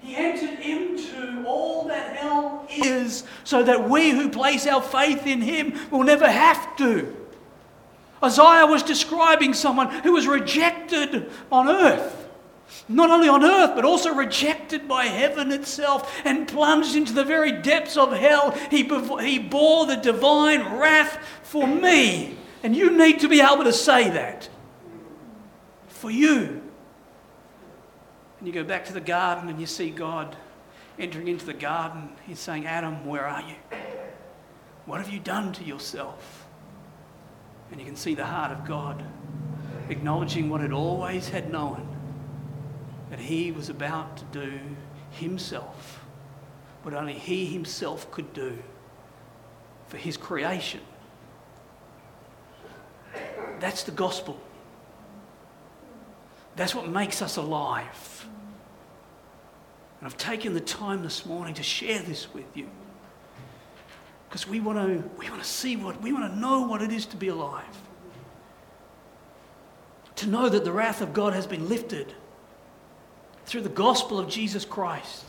He 0.00 0.16
entered 0.16 0.58
into 0.58 1.44
all 1.46 1.86
that 1.86 2.16
hell 2.16 2.66
is 2.68 3.22
so 3.44 3.62
that 3.62 3.88
we 3.88 4.10
who 4.10 4.28
place 4.28 4.66
our 4.66 4.82
faith 4.82 5.24
in 5.24 5.40
Him 5.40 5.78
will 5.92 6.02
never 6.02 6.28
have 6.28 6.76
to. 6.78 7.16
Isaiah 8.24 8.66
was 8.66 8.82
describing 8.82 9.54
someone 9.54 9.88
who 9.88 10.14
was 10.14 10.26
rejected 10.26 11.30
on 11.52 11.68
earth. 11.68 12.23
Not 12.88 13.10
only 13.10 13.28
on 13.28 13.44
earth, 13.44 13.72
but 13.74 13.84
also 13.84 14.14
rejected 14.14 14.88
by 14.88 15.04
heaven 15.04 15.52
itself 15.52 16.20
and 16.24 16.48
plunged 16.48 16.96
into 16.96 17.12
the 17.12 17.24
very 17.24 17.52
depths 17.52 17.96
of 17.96 18.12
hell. 18.12 18.50
He, 18.70 18.82
he 19.22 19.38
bore 19.38 19.86
the 19.86 19.96
divine 19.96 20.76
wrath 20.76 21.18
for 21.42 21.66
me. 21.66 22.36
And 22.62 22.74
you 22.74 22.96
need 22.96 23.20
to 23.20 23.28
be 23.28 23.40
able 23.40 23.64
to 23.64 23.72
say 23.72 24.10
that 24.10 24.48
for 25.88 26.10
you. 26.10 26.62
And 28.38 28.48
you 28.48 28.52
go 28.52 28.64
back 28.64 28.84
to 28.86 28.92
the 28.92 29.00
garden 29.00 29.48
and 29.48 29.60
you 29.60 29.66
see 29.66 29.90
God 29.90 30.36
entering 30.98 31.28
into 31.28 31.46
the 31.46 31.54
garden. 31.54 32.10
He's 32.26 32.40
saying, 32.40 32.66
Adam, 32.66 33.06
where 33.06 33.26
are 33.26 33.42
you? 33.42 33.78
What 34.86 35.00
have 35.00 35.10
you 35.10 35.20
done 35.20 35.52
to 35.54 35.64
yourself? 35.64 36.46
And 37.70 37.80
you 37.80 37.86
can 37.86 37.96
see 37.96 38.14
the 38.14 38.26
heart 38.26 38.52
of 38.52 38.66
God 38.66 39.02
acknowledging 39.88 40.50
what 40.50 40.60
it 40.60 40.72
always 40.72 41.28
had 41.28 41.50
known 41.50 41.93
that 43.14 43.22
he 43.22 43.52
was 43.52 43.68
about 43.68 44.16
to 44.16 44.24
do 44.32 44.58
himself, 45.12 46.04
what 46.82 46.94
only 46.94 47.12
he 47.12 47.46
himself 47.46 48.10
could 48.10 48.32
do 48.32 48.58
for 49.86 49.98
his 49.98 50.16
creation. 50.16 50.80
That's 53.60 53.84
the 53.84 53.92
gospel. 53.92 54.36
That's 56.56 56.74
what 56.74 56.88
makes 56.88 57.22
us 57.22 57.36
alive. 57.36 58.26
And 60.00 60.08
I've 60.08 60.16
taken 60.16 60.52
the 60.52 60.60
time 60.60 61.04
this 61.04 61.24
morning 61.24 61.54
to 61.54 61.62
share 61.62 62.00
this 62.00 62.34
with 62.34 62.56
you. 62.56 62.68
Because 64.28 64.48
we 64.48 64.58
want 64.58 64.76
to 64.78 65.08
we 65.16 65.30
want 65.30 65.40
to 65.40 65.48
see 65.48 65.76
what 65.76 66.02
we 66.02 66.12
want 66.12 66.32
to 66.32 66.36
know 66.36 66.62
what 66.62 66.82
it 66.82 66.90
is 66.90 67.06
to 67.06 67.16
be 67.16 67.28
alive. 67.28 67.80
To 70.16 70.26
know 70.26 70.48
that 70.48 70.64
the 70.64 70.72
wrath 70.72 71.00
of 71.00 71.12
God 71.12 71.32
has 71.32 71.46
been 71.46 71.68
lifted 71.68 72.12
through 73.46 73.62
the 73.62 73.68
gospel 73.68 74.18
of 74.18 74.28
Jesus 74.28 74.64
Christ. 74.64 75.24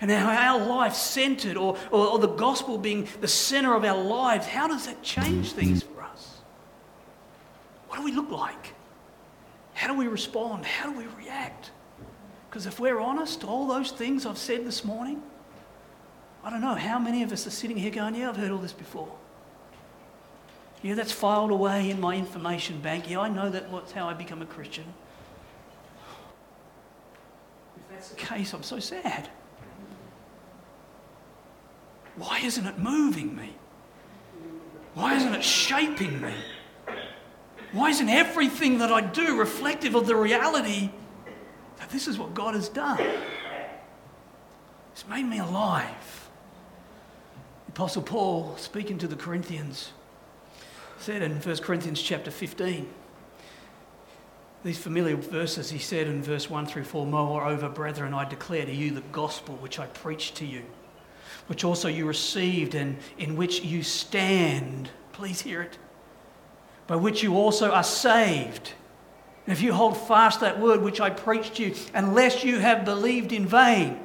And 0.00 0.10
how 0.10 0.30
our 0.30 0.66
life 0.66 0.94
centered, 0.94 1.56
or, 1.56 1.76
or, 1.90 2.06
or 2.08 2.18
the 2.18 2.28
gospel 2.28 2.76
being 2.78 3.08
the 3.20 3.28
center 3.28 3.74
of 3.74 3.84
our 3.84 3.96
lives, 3.96 4.46
how 4.46 4.68
does 4.68 4.86
that 4.86 5.02
change 5.02 5.52
things 5.52 5.82
for 5.82 6.02
us? 6.02 6.40
What 7.88 7.96
do 7.96 8.04
we 8.04 8.12
look 8.12 8.30
like? 8.30 8.74
How 9.72 9.88
do 9.88 9.94
we 9.94 10.06
respond? 10.06 10.64
How 10.64 10.90
do 10.90 10.98
we 10.98 11.06
react? 11.22 11.70
Because 12.48 12.66
if 12.66 12.78
we're 12.78 13.00
honest, 13.00 13.44
all 13.44 13.66
those 13.66 13.90
things 13.90 14.26
I've 14.26 14.38
said 14.38 14.64
this 14.64 14.84
morning, 14.84 15.22
I 16.44 16.50
don't 16.50 16.60
know 16.60 16.74
how 16.74 16.98
many 16.98 17.22
of 17.22 17.32
us 17.32 17.46
are 17.46 17.50
sitting 17.50 17.76
here 17.76 17.90
going, 17.90 18.14
Yeah, 18.14 18.28
I've 18.28 18.36
heard 18.36 18.50
all 18.50 18.58
this 18.58 18.72
before. 18.72 19.12
Yeah, 20.82 20.94
that's 20.94 21.12
filed 21.12 21.50
away 21.50 21.88
in 21.88 21.98
my 21.98 22.14
information 22.14 22.80
bank. 22.80 23.08
Yeah, 23.08 23.20
I 23.20 23.30
know 23.30 23.48
that 23.48 23.70
what's 23.70 23.92
how 23.92 24.06
I 24.06 24.12
become 24.12 24.42
a 24.42 24.46
Christian. 24.46 24.84
If 27.76 27.93
that's 28.04 28.14
the 28.14 28.34
case, 28.34 28.52
I'm 28.52 28.62
so 28.62 28.78
sad. 28.78 29.30
Why 32.16 32.38
isn't 32.40 32.66
it 32.66 32.78
moving 32.78 33.34
me? 33.34 33.54
Why 34.92 35.14
isn't 35.14 35.34
it 35.34 35.42
shaping 35.42 36.20
me? 36.20 36.34
Why 37.72 37.88
isn't 37.88 38.08
everything 38.10 38.78
that 38.78 38.92
I 38.92 39.00
do 39.00 39.38
reflective 39.38 39.94
of 39.94 40.06
the 40.06 40.14
reality 40.16 40.90
that 41.78 41.88
this 41.88 42.06
is 42.06 42.18
what 42.18 42.34
God 42.34 42.54
has 42.54 42.68
done? 42.68 43.00
It's 44.92 45.08
made 45.08 45.24
me 45.24 45.38
alive. 45.38 46.28
The 47.66 47.72
Apostle 47.72 48.02
Paul, 48.02 48.54
speaking 48.58 48.98
to 48.98 49.08
the 49.08 49.16
Corinthians, 49.16 49.92
said 50.98 51.22
in 51.22 51.40
1 51.40 51.56
Corinthians 51.58 52.02
chapter 52.02 52.30
15, 52.30 52.86
these 54.64 54.78
familiar 54.78 55.16
verses, 55.16 55.70
he 55.70 55.78
said 55.78 56.06
in 56.06 56.22
verse 56.22 56.48
1 56.48 56.66
through 56.66 56.84
4 56.84 57.06
Moreover, 57.06 57.68
brethren, 57.68 58.14
I 58.14 58.24
declare 58.24 58.64
to 58.64 58.74
you 58.74 58.92
the 58.92 59.02
gospel 59.12 59.56
which 59.56 59.78
I 59.78 59.86
preached 59.86 60.36
to 60.36 60.46
you, 60.46 60.62
which 61.46 61.64
also 61.64 61.86
you 61.86 62.06
received 62.06 62.74
and 62.74 62.96
in 63.18 63.36
which 63.36 63.62
you 63.62 63.82
stand. 63.82 64.88
Please 65.12 65.42
hear 65.42 65.62
it 65.62 65.78
by 66.86 66.96
which 66.96 67.22
you 67.22 67.36
also 67.36 67.70
are 67.70 67.84
saved. 67.84 68.72
And 69.46 69.52
if 69.52 69.62
you 69.62 69.72
hold 69.72 69.96
fast 69.96 70.40
that 70.40 70.60
word 70.60 70.80
which 70.82 71.00
I 71.00 71.10
preached 71.10 71.56
to 71.56 71.64
you, 71.64 71.74
unless 71.92 72.44
you 72.44 72.58
have 72.58 72.84
believed 72.84 73.32
in 73.32 73.46
vain. 73.46 74.00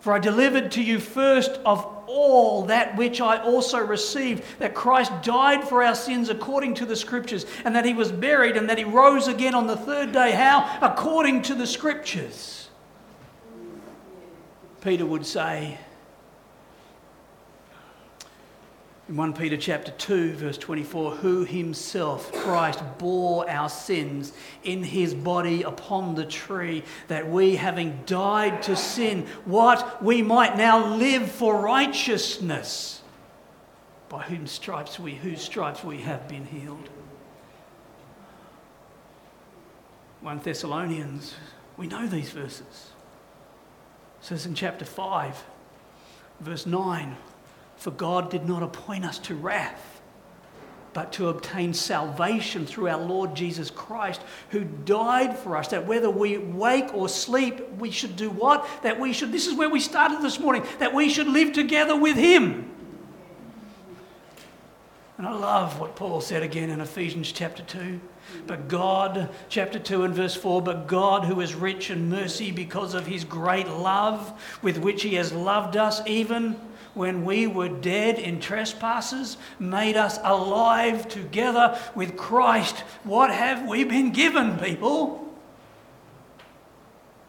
For 0.00 0.12
I 0.12 0.18
delivered 0.18 0.72
to 0.72 0.82
you 0.82 0.98
first 0.98 1.60
of 1.64 1.91
all 2.06 2.64
that 2.66 2.96
which 2.96 3.20
I 3.20 3.42
also 3.42 3.78
received 3.78 4.44
that 4.58 4.74
Christ 4.74 5.12
died 5.22 5.64
for 5.64 5.82
our 5.82 5.94
sins 5.94 6.28
according 6.28 6.74
to 6.74 6.86
the 6.86 6.96
Scriptures, 6.96 7.46
and 7.64 7.74
that 7.74 7.84
he 7.84 7.94
was 7.94 8.12
buried, 8.12 8.56
and 8.56 8.68
that 8.68 8.78
he 8.78 8.84
rose 8.84 9.28
again 9.28 9.54
on 9.54 9.66
the 9.66 9.76
third 9.76 10.12
day. 10.12 10.32
How? 10.32 10.78
According 10.80 11.42
to 11.42 11.54
the 11.54 11.66
Scriptures. 11.66 12.68
Peter 14.80 15.06
would 15.06 15.24
say, 15.24 15.78
in 19.12 19.18
1 19.18 19.34
Peter 19.34 19.58
chapter 19.58 19.92
2 19.92 20.32
verse 20.36 20.56
24 20.56 21.16
who 21.16 21.44
himself 21.44 22.32
Christ 22.32 22.82
bore 22.96 23.48
our 23.50 23.68
sins 23.68 24.32
in 24.64 24.82
his 24.82 25.12
body 25.12 25.62
upon 25.64 26.14
the 26.14 26.24
tree 26.24 26.82
that 27.08 27.28
we 27.28 27.56
having 27.56 28.00
died 28.06 28.62
to 28.62 28.74
sin 28.74 29.26
what 29.44 30.02
we 30.02 30.22
might 30.22 30.56
now 30.56 30.94
live 30.96 31.30
for 31.30 31.60
righteousness. 31.60 33.02
By 34.08 34.22
whom 34.22 34.46
stripes 34.46 34.98
we 34.98 35.14
whose 35.16 35.42
stripes 35.42 35.84
we 35.84 35.98
have 35.98 36.26
been 36.26 36.46
healed. 36.46 36.88
1 40.22 40.38
Thessalonians 40.38 41.34
we 41.76 41.86
know 41.86 42.06
these 42.06 42.30
verses. 42.30 42.92
It 44.22 44.24
says 44.24 44.46
in 44.46 44.54
chapter 44.54 44.86
5 44.86 45.44
verse 46.40 46.64
9 46.64 47.14
for 47.82 47.90
God 47.90 48.30
did 48.30 48.46
not 48.46 48.62
appoint 48.62 49.04
us 49.04 49.18
to 49.18 49.34
wrath, 49.34 50.00
but 50.92 51.12
to 51.14 51.30
obtain 51.30 51.74
salvation 51.74 52.64
through 52.64 52.86
our 52.86 53.00
Lord 53.00 53.34
Jesus 53.34 53.72
Christ, 53.72 54.20
who 54.50 54.62
died 54.62 55.36
for 55.36 55.56
us, 55.56 55.66
that 55.68 55.84
whether 55.84 56.08
we 56.08 56.38
wake 56.38 56.94
or 56.94 57.08
sleep, 57.08 57.60
we 57.78 57.90
should 57.90 58.14
do 58.14 58.30
what? 58.30 58.68
That 58.84 59.00
we 59.00 59.12
should, 59.12 59.32
this 59.32 59.48
is 59.48 59.54
where 59.54 59.68
we 59.68 59.80
started 59.80 60.22
this 60.22 60.38
morning, 60.38 60.64
that 60.78 60.94
we 60.94 61.08
should 61.08 61.26
live 61.26 61.52
together 61.52 61.96
with 61.96 62.16
Him. 62.16 62.70
And 65.18 65.26
I 65.26 65.32
love 65.32 65.80
what 65.80 65.96
Paul 65.96 66.20
said 66.20 66.44
again 66.44 66.70
in 66.70 66.80
Ephesians 66.80 67.32
chapter 67.32 67.64
2. 67.64 68.00
But 68.46 68.68
God, 68.68 69.28
chapter 69.48 69.80
2 69.80 70.04
and 70.04 70.14
verse 70.14 70.36
4, 70.36 70.62
but 70.62 70.86
God, 70.86 71.24
who 71.24 71.40
is 71.40 71.54
rich 71.56 71.90
in 71.90 72.08
mercy 72.08 72.52
because 72.52 72.94
of 72.94 73.06
his 73.06 73.24
great 73.24 73.68
love 73.68 74.40
with 74.62 74.78
which 74.78 75.02
he 75.02 75.14
has 75.14 75.32
loved 75.32 75.76
us, 75.76 76.00
even 76.06 76.56
when 76.94 77.24
we 77.24 77.46
were 77.46 77.68
dead 77.68 78.18
in 78.18 78.40
trespasses, 78.40 79.36
made 79.58 79.96
us 79.96 80.18
alive 80.22 81.08
together 81.08 81.78
with 81.94 82.16
Christ. 82.16 82.76
What 83.04 83.30
have 83.30 83.66
we 83.66 83.84
been 83.84 84.12
given, 84.12 84.58
people? 84.58 85.26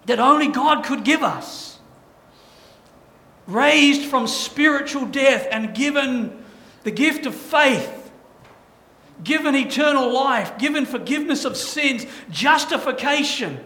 That 0.05 0.19
only 0.19 0.49
God 0.49 0.83
could 0.83 1.03
give 1.05 1.23
us. 1.23 1.79
Raised 3.47 4.09
from 4.09 4.27
spiritual 4.27 5.05
death 5.05 5.47
and 5.49 5.73
given 5.73 6.43
the 6.83 6.91
gift 6.91 7.25
of 7.25 7.33
faith, 7.33 8.11
given 9.23 9.55
eternal 9.55 10.13
life, 10.13 10.57
given 10.57 10.85
forgiveness 10.85 11.45
of 11.45 11.55
sins, 11.55 12.05
justification. 12.29 13.63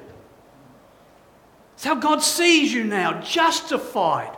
It's 1.74 1.84
how 1.84 1.96
God 1.96 2.22
sees 2.22 2.72
you 2.72 2.84
now, 2.84 3.22
justified 3.22 4.37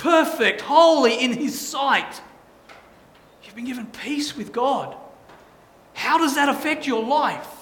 perfect, 0.00 0.62
holy 0.62 1.22
in 1.22 1.32
His 1.32 1.58
sight. 1.60 2.20
You've 3.44 3.54
been 3.54 3.66
given 3.66 3.86
peace 3.86 4.36
with 4.36 4.52
God. 4.52 4.96
How 5.94 6.18
does 6.18 6.34
that 6.34 6.48
affect 6.48 6.86
your 6.86 7.04
life? 7.04 7.60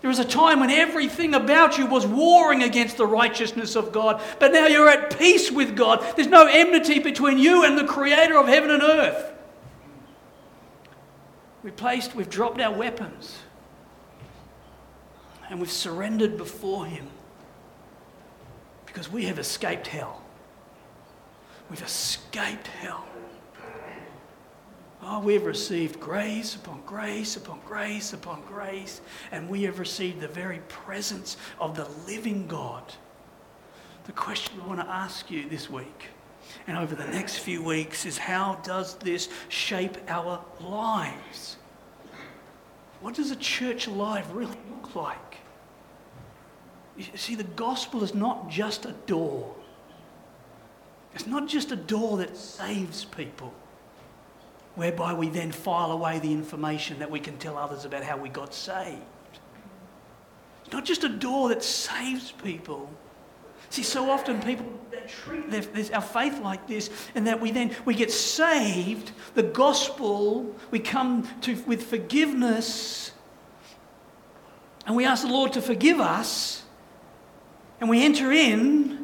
There 0.00 0.08
was 0.08 0.18
a 0.18 0.24
time 0.24 0.60
when 0.60 0.70
everything 0.70 1.34
about 1.34 1.76
you 1.76 1.86
was 1.86 2.06
warring 2.06 2.62
against 2.62 2.96
the 2.96 3.06
righteousness 3.06 3.76
of 3.76 3.92
God, 3.92 4.22
but 4.38 4.52
now 4.52 4.66
you're 4.66 4.88
at 4.88 5.18
peace 5.18 5.50
with 5.50 5.76
God. 5.76 6.04
There's 6.16 6.28
no 6.28 6.46
enmity 6.46 6.98
between 6.98 7.38
you 7.38 7.64
and 7.64 7.78
the 7.78 7.84
Creator 7.84 8.36
of 8.38 8.48
heaven 8.48 8.70
and 8.70 8.82
earth. 8.82 9.32
We 11.62 11.70
placed, 11.70 12.14
we've 12.14 12.30
dropped 12.30 12.60
our 12.60 12.72
weapons 12.72 13.38
and 15.50 15.60
we've 15.60 15.70
surrendered 15.70 16.38
before 16.38 16.86
Him 16.86 17.06
because 18.86 19.10
we 19.12 19.26
have 19.26 19.38
escaped 19.38 19.86
hell. 19.86 20.19
We've 21.70 21.82
escaped 21.82 22.66
hell. 22.66 23.06
Oh, 25.02 25.20
we 25.20 25.34
have 25.34 25.44
received 25.44 25.98
grace 25.98 26.56
upon 26.56 26.82
grace 26.84 27.36
upon 27.36 27.60
grace 27.64 28.12
upon 28.12 28.42
grace, 28.42 29.00
and 29.32 29.48
we 29.48 29.62
have 29.62 29.78
received 29.78 30.20
the 30.20 30.28
very 30.28 30.58
presence 30.68 31.36
of 31.58 31.74
the 31.74 31.88
living 32.06 32.46
God. 32.46 32.82
The 34.04 34.12
question 34.12 34.60
I 34.60 34.66
want 34.66 34.80
to 34.80 34.88
ask 34.88 35.30
you 35.30 35.48
this 35.48 35.70
week 35.70 36.08
and 36.66 36.76
over 36.76 36.94
the 36.94 37.06
next 37.06 37.38
few 37.38 37.62
weeks 37.62 38.06
is 38.06 38.18
how 38.18 38.56
does 38.62 38.94
this 38.96 39.28
shape 39.48 39.96
our 40.08 40.44
lives? 40.60 41.56
What 43.00 43.14
does 43.14 43.30
a 43.30 43.36
church 43.36 43.88
life 43.88 44.26
really 44.32 44.58
look 44.70 44.94
like? 44.94 45.36
You 46.96 47.06
see, 47.16 47.34
the 47.34 47.44
gospel 47.44 48.02
is 48.02 48.14
not 48.14 48.50
just 48.50 48.84
a 48.84 48.92
door. 49.06 49.54
It's 51.14 51.26
not 51.26 51.48
just 51.48 51.72
a 51.72 51.76
door 51.76 52.18
that 52.18 52.36
saves 52.36 53.04
people, 53.04 53.52
whereby 54.74 55.12
we 55.12 55.28
then 55.28 55.52
file 55.52 55.92
away 55.92 56.18
the 56.18 56.32
information 56.32 56.98
that 57.00 57.10
we 57.10 57.20
can 57.20 57.36
tell 57.38 57.58
others 57.58 57.84
about 57.84 58.04
how 58.04 58.16
we 58.16 58.28
got 58.28 58.54
saved. 58.54 59.00
It's 60.64 60.72
not 60.72 60.84
just 60.84 61.02
a 61.02 61.08
door 61.08 61.48
that 61.48 61.64
saves 61.64 62.30
people. 62.30 62.88
See, 63.70 63.82
so 63.82 64.10
often 64.10 64.40
people 64.40 64.66
treat 65.06 65.50
their, 65.50 65.64
our 65.94 66.02
faith 66.02 66.40
like 66.40 66.66
this, 66.66 66.90
and 67.14 67.26
that 67.26 67.40
we 67.40 67.50
then 67.50 67.74
we 67.84 67.94
get 67.94 68.10
saved. 68.10 69.12
The 69.34 69.42
gospel, 69.42 70.54
we 70.70 70.78
come 70.78 71.28
to 71.42 71.54
with 71.66 71.84
forgiveness, 71.84 73.12
and 74.86 74.96
we 74.96 75.04
ask 75.04 75.24
the 75.24 75.32
Lord 75.32 75.52
to 75.54 75.62
forgive 75.62 76.00
us, 76.00 76.62
and 77.80 77.88
we 77.90 78.04
enter 78.04 78.32
in, 78.32 78.99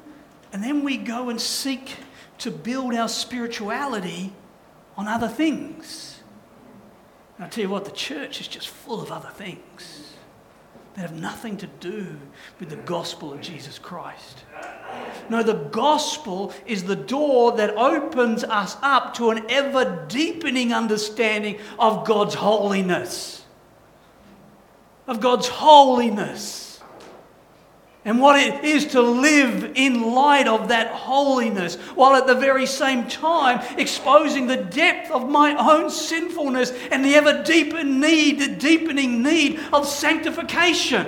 and 0.57 0.65
then 0.65 0.83
we 0.85 0.97
go 0.97 1.29
and 1.29 1.39
seek 1.39 1.97
to 2.39 2.51
build 2.51 2.95
our 2.95 3.11
spirituality 3.11 4.33
on 4.97 5.07
other 5.07 5.29
things. 5.29 6.19
And 7.37 7.45
I 7.45 7.49
tell 7.51 7.65
you 7.65 7.69
what, 7.69 7.85
the 7.85 7.91
church 7.91 8.41
is 8.41 8.49
just 8.49 8.69
full 8.69 9.03
of 9.03 9.13
other 9.13 9.29
things 9.29 10.15
that 10.95 11.03
have 11.03 11.13
nothing 11.13 11.59
to 11.59 11.67
do 11.67 12.17
with 12.59 12.71
the 12.71 12.77
gospel 12.77 13.35
of 13.35 13.43
Jesus 13.43 13.79
Christ. 13.79 14.45
No, 15.29 15.43
the 15.43 15.53
gospel 15.53 16.55
is 16.65 16.85
the 16.85 16.97
door 16.97 17.55
that 17.59 17.77
opens 17.77 18.43
us 18.43 18.79
up 18.81 19.13
to 19.17 19.29
an 19.29 19.45
ever 19.51 20.07
deepening 20.09 20.73
understanding 20.73 21.59
of 21.79 22.07
God's 22.07 22.35
holiness. 22.35 23.45
Of 25.07 25.21
God's 25.21 25.49
holiness 25.49 26.66
and 28.07 28.21
what 28.21 28.41
it 28.41 28.65
is 28.65 28.87
to 28.87 29.03
live 29.03 29.73
in 29.75 30.13
light 30.13 30.47
of 30.47 30.69
that 30.69 30.93
holiness, 30.93 31.75
while 31.97 32.15
at 32.15 32.29
the 32.29 32.37
very 32.37 32.65
same 32.65 33.09
time 33.09 33.61
exposing 33.77 34.47
the 34.47 34.57
depth 34.57 35.11
of 35.11 35.29
my 35.29 35.57
own 35.57 35.91
sinfulness 35.91 36.71
and 36.93 37.05
the 37.05 37.17
ever 37.17 37.43
deeper 37.43 37.83
need, 37.83 38.39
the 38.39 38.47
deepening 38.47 39.25
need 39.25 39.59
of 39.73 39.87
sanctification. 39.89 41.05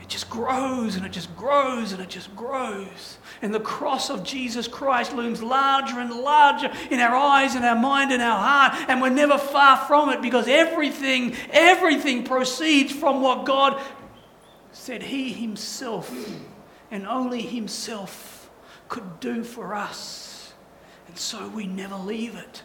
It 0.00 0.08
just 0.08 0.30
grows 0.30 0.96
and 0.96 1.04
it 1.04 1.12
just 1.12 1.34
grows 1.36 1.92
and 1.92 2.00
it 2.00 2.08
just 2.08 2.34
grows. 2.34 3.18
And 3.42 3.52
the 3.52 3.60
cross 3.60 4.08
of 4.08 4.24
Jesus 4.24 4.66
Christ 4.66 5.12
looms 5.12 5.42
larger 5.42 6.00
and 6.00 6.10
larger 6.10 6.72
in 6.90 6.98
our 6.98 7.14
eyes 7.14 7.56
and 7.56 7.64
our 7.64 7.78
mind 7.78 8.10
and 8.10 8.22
our 8.22 8.38
heart. 8.38 8.88
And 8.88 9.02
we're 9.02 9.10
never 9.10 9.36
far 9.36 9.76
from 9.76 10.08
it 10.08 10.22
because 10.22 10.48
everything, 10.48 11.36
everything 11.50 12.24
proceeds 12.24 12.90
from 12.90 13.20
what 13.20 13.44
God 13.44 13.78
said 14.74 15.04
he 15.04 15.32
himself 15.32 16.12
and 16.90 17.06
only 17.06 17.40
himself 17.40 18.50
could 18.88 19.20
do 19.20 19.42
for 19.42 19.74
us. 19.74 20.52
And 21.06 21.16
so 21.16 21.48
we 21.48 21.66
never 21.66 21.94
leave 21.94 22.34
it. 22.34 22.62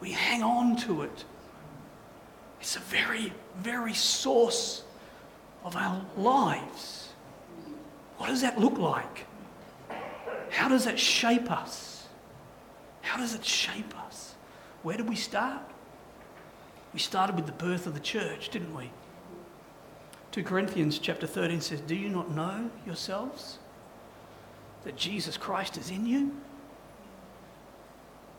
We 0.00 0.12
hang 0.12 0.42
on 0.42 0.76
to 0.78 1.02
it. 1.02 1.24
It's 2.60 2.76
a 2.76 2.80
very, 2.80 3.32
very 3.58 3.94
source 3.94 4.84
of 5.64 5.76
our 5.76 6.06
lives. 6.16 7.08
What 8.18 8.28
does 8.28 8.42
that 8.42 8.58
look 8.58 8.78
like? 8.78 9.26
How 10.50 10.68
does 10.68 10.84
that 10.84 10.98
shape 10.98 11.50
us? 11.50 12.06
How 13.00 13.16
does 13.16 13.34
it 13.34 13.44
shape 13.44 13.92
us? 14.06 14.34
Where 14.82 14.96
did 14.96 15.08
we 15.08 15.16
start? 15.16 15.62
We 16.94 17.00
started 17.00 17.34
with 17.34 17.46
the 17.46 17.52
birth 17.52 17.86
of 17.86 17.94
the 17.94 18.00
church, 18.00 18.50
didn't 18.50 18.74
we? 18.74 18.90
2 20.32 20.42
Corinthians 20.42 20.98
chapter 20.98 21.26
13 21.26 21.60
says, 21.60 21.80
Do 21.82 21.94
you 21.94 22.08
not 22.08 22.30
know 22.30 22.70
yourselves 22.86 23.58
that 24.84 24.96
Jesus 24.96 25.36
Christ 25.36 25.76
is 25.76 25.90
in 25.90 26.06
you? 26.06 26.34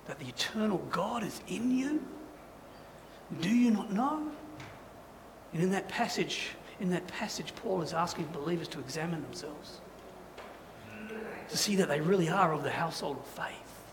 That 0.07 0.19
the 0.19 0.27
eternal 0.27 0.79
God 0.89 1.23
is 1.23 1.39
in 1.47 1.71
you? 1.71 2.03
Do 3.39 3.49
you 3.49 3.71
not 3.71 3.93
know? 3.93 4.31
And 5.53 5.61
in 5.61 5.69
that 5.71 5.87
passage 5.87 6.49
In 6.79 6.89
that 6.89 7.07
passage, 7.07 7.53
Paul 7.55 7.81
is 7.81 7.93
asking 7.93 8.25
believers 8.33 8.67
to 8.69 8.79
examine 8.79 9.21
themselves, 9.21 9.79
to 11.49 11.57
see 11.57 11.75
that 11.75 11.87
they 11.87 12.01
really 12.01 12.29
are 12.29 12.51
of 12.51 12.63
the 12.63 12.71
household 12.71 13.17
of 13.17 13.25
faith. 13.25 13.85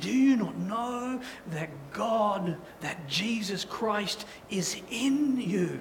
Do 0.00 0.10
you 0.10 0.36
not 0.36 0.56
know 0.56 1.20
that 1.52 1.68
God, 1.92 2.56
that 2.80 3.06
Jesus 3.06 3.64
Christ 3.64 4.26
is 4.50 4.80
in 4.90 5.40
you? 5.40 5.80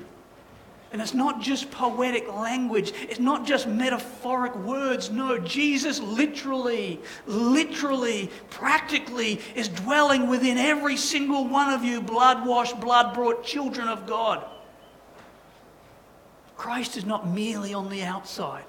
And 0.93 1.01
it's 1.01 1.15
not 1.15 1.41
just 1.41 1.71
poetic 1.71 2.31
language, 2.31 2.93
it's 3.09 3.19
not 3.19 3.47
just 3.47 3.67
metaphoric 3.67 4.55
words. 4.57 5.09
No, 5.09 5.39
Jesus 5.39 5.99
literally, 5.99 6.99
literally, 7.25 8.29
practically 8.51 9.41
is 9.55 9.69
dwelling 9.69 10.29
within 10.29 10.59
every 10.59 10.95
single 10.95 11.47
one 11.47 11.73
of 11.73 11.83
you, 11.83 11.99
blood 11.99 12.45
washed, 12.45 12.79
blood 12.79 13.15
brought 13.15 13.43
children 13.43 13.87
of 13.87 14.05
God. 14.05 14.45
Christ 16.55 16.95
is 16.95 17.05
not 17.05 17.27
merely 17.27 17.73
on 17.73 17.89
the 17.89 18.03
outside, 18.03 18.65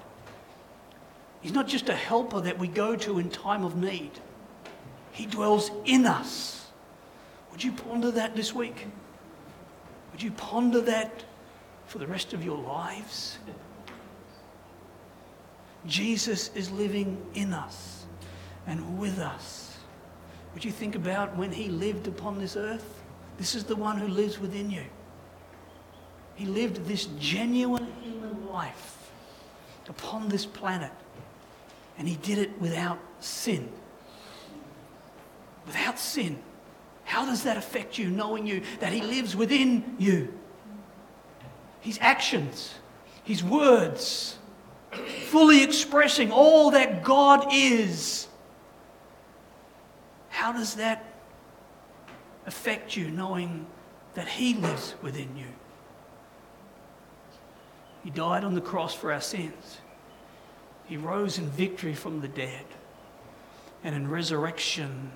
He's 1.41 1.53
not 1.53 1.67
just 1.67 1.89
a 1.89 1.95
helper 1.95 2.41
that 2.41 2.57
we 2.57 2.67
go 2.67 2.95
to 2.95 3.19
in 3.19 3.29
time 3.29 3.63
of 3.63 3.75
need. 3.75 4.09
He 5.11 5.27
dwells 5.27 5.69
in 5.85 6.07
us. 6.07 6.65
Would 7.51 7.63
you 7.63 7.71
ponder 7.71 8.09
that 8.09 8.35
this 8.35 8.51
week? 8.51 8.87
Would 10.11 10.23
you 10.23 10.31
ponder 10.31 10.81
that 10.81 11.23
for 11.87 11.97
the 11.97 12.07
rest 12.07 12.33
of 12.33 12.43
your 12.43 12.57
lives? 12.57 13.37
Jesus 15.85 16.49
is 16.55 16.71
living 16.71 17.23
in 17.35 17.53
us 17.53 18.05
and 18.65 18.97
with 18.97 19.19
us. 19.19 19.77
Would 20.53 20.65
you 20.65 20.71
think 20.71 20.95
about 20.95 21.35
when 21.35 21.51
he 21.51 21.67
lived 21.67 22.07
upon 22.07 22.39
this 22.39 22.55
earth? 22.55 23.01
This 23.37 23.55
is 23.55 23.63
the 23.65 23.75
one 23.75 23.97
who 23.97 24.07
lives 24.07 24.39
within 24.39 24.71
you. 24.71 24.83
He 26.35 26.45
lived 26.45 26.85
this 26.85 27.05
genuine 27.19 27.87
human 28.01 28.47
life 28.47 29.11
upon 29.87 30.29
this 30.29 30.45
planet, 30.45 30.91
and 31.97 32.07
he 32.07 32.15
did 32.15 32.37
it 32.37 32.59
without 32.59 32.99
sin 33.19 33.71
without 35.65 35.99
sin. 35.99 36.39
How 37.03 37.25
does 37.25 37.43
that 37.43 37.57
affect 37.57 37.97
you, 37.97 38.09
knowing 38.09 38.47
you 38.47 38.61
that 38.79 38.93
He 38.93 39.01
lives 39.01 39.35
within 39.35 39.95
you? 39.97 40.33
His 41.85 41.99
actions, 42.01 42.73
His 43.23 43.43
words, 43.43 44.39
fully 45.27 45.63
expressing 45.63 46.31
all 46.31 46.71
that 46.71 47.03
God 47.03 47.45
is. 47.53 48.27
How 50.29 50.51
does 50.51 50.73
that 50.75 51.05
affect 52.47 52.97
you, 52.97 53.11
knowing 53.11 53.67
that 54.15 54.27
He 54.27 54.55
lives 54.55 54.95
within 55.03 55.37
you? 55.37 55.45
He 58.03 58.09
died 58.09 58.43
on 58.43 58.55
the 58.55 58.61
cross 58.61 58.95
for 58.95 59.13
our 59.13 59.21
sins. 59.21 59.77
He 60.87 60.97
rose 60.97 61.37
in 61.37 61.47
victory 61.51 61.93
from 61.93 62.19
the 62.19 62.27
dead. 62.27 62.65
And 63.83 63.93
in 63.93 64.09
resurrection, 64.09 65.11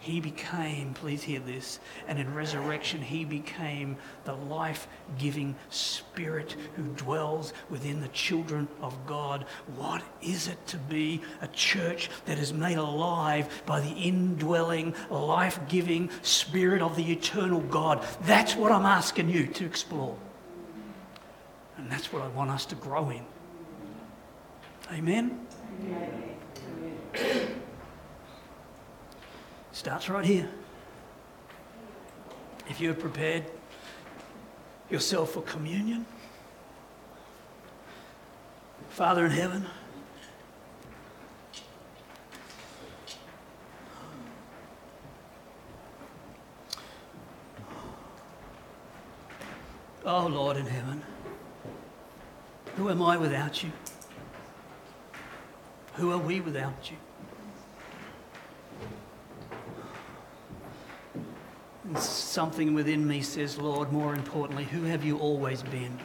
he 0.00 0.20
became, 0.20 0.94
please 0.94 1.22
hear 1.22 1.40
this, 1.40 1.80
and 2.06 2.18
in 2.18 2.32
resurrection, 2.32 3.02
he 3.02 3.24
became 3.24 3.96
the 4.24 4.34
life 4.34 4.86
giving 5.18 5.56
spirit 5.70 6.54
who 6.76 6.84
dwells 6.94 7.52
within 7.68 8.00
the 8.00 8.08
children 8.08 8.68
of 8.80 8.94
God. 9.06 9.44
What 9.76 10.02
is 10.22 10.46
it 10.46 10.64
to 10.68 10.76
be 10.76 11.20
a 11.40 11.48
church 11.48 12.10
that 12.26 12.38
is 12.38 12.52
made 12.52 12.78
alive 12.78 13.62
by 13.66 13.80
the 13.80 13.90
indwelling, 13.90 14.94
life 15.10 15.58
giving 15.68 16.10
spirit 16.22 16.80
of 16.80 16.94
the 16.94 17.10
eternal 17.10 17.60
God? 17.60 18.06
That's 18.22 18.54
what 18.54 18.70
I'm 18.70 18.86
asking 18.86 19.30
you 19.30 19.48
to 19.48 19.64
explore. 19.64 20.16
And 21.76 21.90
that's 21.90 22.12
what 22.12 22.22
I 22.22 22.28
want 22.28 22.50
us 22.50 22.66
to 22.66 22.76
grow 22.76 23.10
in. 23.10 23.24
Amen? 24.92 25.46
Amen. 27.14 27.62
Starts 29.78 30.08
right 30.08 30.24
here. 30.24 30.48
If 32.68 32.80
you 32.80 32.88
have 32.88 32.98
prepared 32.98 33.44
yourself 34.90 35.30
for 35.30 35.42
communion, 35.42 36.04
Father 38.88 39.24
in 39.24 39.30
heaven, 39.30 39.66
Oh 50.04 50.26
Lord 50.26 50.56
in 50.56 50.66
heaven, 50.66 51.04
who 52.74 52.90
am 52.90 53.00
I 53.00 53.16
without 53.16 53.62
you? 53.62 53.70
Who 55.94 56.10
are 56.10 56.18
we 56.18 56.40
without 56.40 56.90
you? 56.90 56.96
Something 62.38 62.72
within 62.72 63.04
me 63.04 63.20
says, 63.20 63.58
Lord, 63.58 63.90
more 63.90 64.14
importantly, 64.14 64.62
who 64.62 64.84
have 64.84 65.04
you 65.04 65.18
always 65.18 65.60
been? 65.60 65.98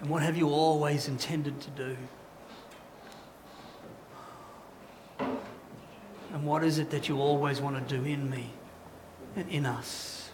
And 0.00 0.08
what 0.08 0.22
have 0.22 0.36
you 0.36 0.48
always 0.50 1.08
intended 1.08 1.60
to 1.62 1.70
do? 1.70 1.96
And 6.32 6.44
what 6.44 6.62
is 6.62 6.78
it 6.78 6.90
that 6.90 7.08
you 7.08 7.18
always 7.18 7.60
want 7.60 7.88
to 7.88 7.96
do 7.98 8.04
in 8.04 8.30
me 8.30 8.52
and 9.34 9.50
in 9.50 9.66
us? 9.66 10.30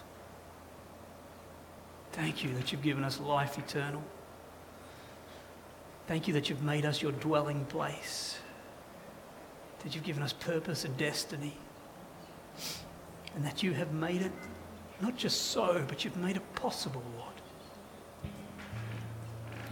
Thank 2.13 2.45
you 2.45 2.53
that 2.57 2.71
you've 2.71 2.83
given 2.83 3.05
us 3.05 3.19
life 3.19 3.57
eternal. 3.57 4.03
Thank 6.07 6.29
you 6.29 6.35
that 6.35 6.51
you've 6.51 6.63
made 6.63 6.85
us 6.85 7.01
your 7.01 7.13
dwelling 7.13 7.65
place, 7.65 8.37
that 9.83 9.95
you've 9.95 10.05
given 10.05 10.23
us 10.23 10.35
purpose 10.35 10.85
and 10.85 10.95
destiny 10.99 11.57
and 13.35 13.45
that 13.45 13.63
you 13.63 13.73
have 13.73 13.93
made 13.93 14.23
it 14.23 14.33
not 15.01 15.17
just 15.17 15.51
so, 15.51 15.85
but 15.89 16.05
you've 16.05 16.17
made 16.17 16.37
it 16.37 16.55
possible, 16.55 17.03
Lord. 17.19 17.33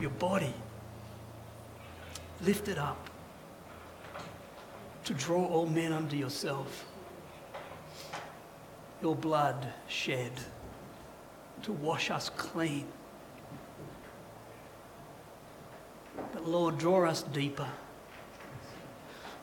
Your 0.01 0.11
body 0.11 0.55
lifted 2.41 2.79
up 2.79 3.11
to 5.05 5.15
draw 5.15 5.47
all 5.47 5.67
men 5.67 5.93
unto 5.93 6.17
yourself. 6.17 6.87
Your 9.03 9.15
blood 9.15 9.73
shed 9.89 10.33
to 11.63 11.73
wash 11.73 12.11
us 12.11 12.31
clean. 12.31 12.87
But 16.33 16.47
Lord, 16.47 16.79
draw 16.79 17.09
us 17.09 17.23
deeper. 17.23 17.69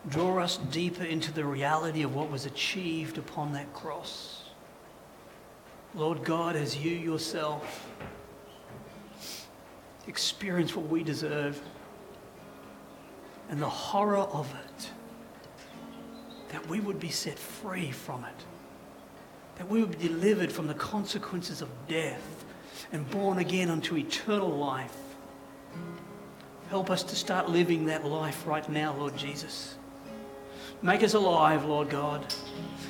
Draw 0.10 0.40
us 0.40 0.58
deeper 0.72 1.04
into 1.04 1.32
the 1.32 1.44
reality 1.44 2.04
of 2.04 2.16
what 2.16 2.32
was 2.32 2.46
achieved 2.46 3.18
upon 3.18 3.54
that 3.54 3.74
cross. 3.74 4.44
Lord 5.96 6.24
God, 6.24 6.56
as 6.56 6.78
you 6.78 6.92
yourself 6.92 7.90
experience 10.08 10.76
what 10.76 10.88
we 10.88 11.04
deserve 11.04 11.62
and 13.50 13.62
the 13.62 13.70
horror 13.70 14.18
of 14.18 14.54
it, 14.66 14.90
that 16.50 16.66
we 16.68 16.80
would 16.80 17.00
be 17.00 17.10
set 17.10 17.38
free 17.38 17.92
from 17.92 18.24
it, 18.24 18.46
that 19.58 19.68
we 19.70 19.82
would 19.82 20.00
be 20.00 20.08
delivered 20.08 20.52
from 20.52 20.68
the 20.68 20.74
consequences 20.74 21.62
of 21.62 21.70
death 21.88 22.46
and 22.92 23.10
born 23.10 23.40
again 23.40 23.70
unto 23.70 23.98
eternal 23.98 24.50
life. 24.50 24.96
Help 26.70 26.90
us 26.90 27.04
to 27.04 27.16
start 27.16 27.50
living 27.50 27.86
that 27.86 28.06
life 28.06 28.46
right 28.46 28.68
now, 28.70 28.94
Lord 28.94 29.18
Jesus. 29.18 29.76
Make 30.82 31.04
us 31.04 31.14
alive, 31.14 31.66
Lord 31.66 31.90
God. 31.90 32.26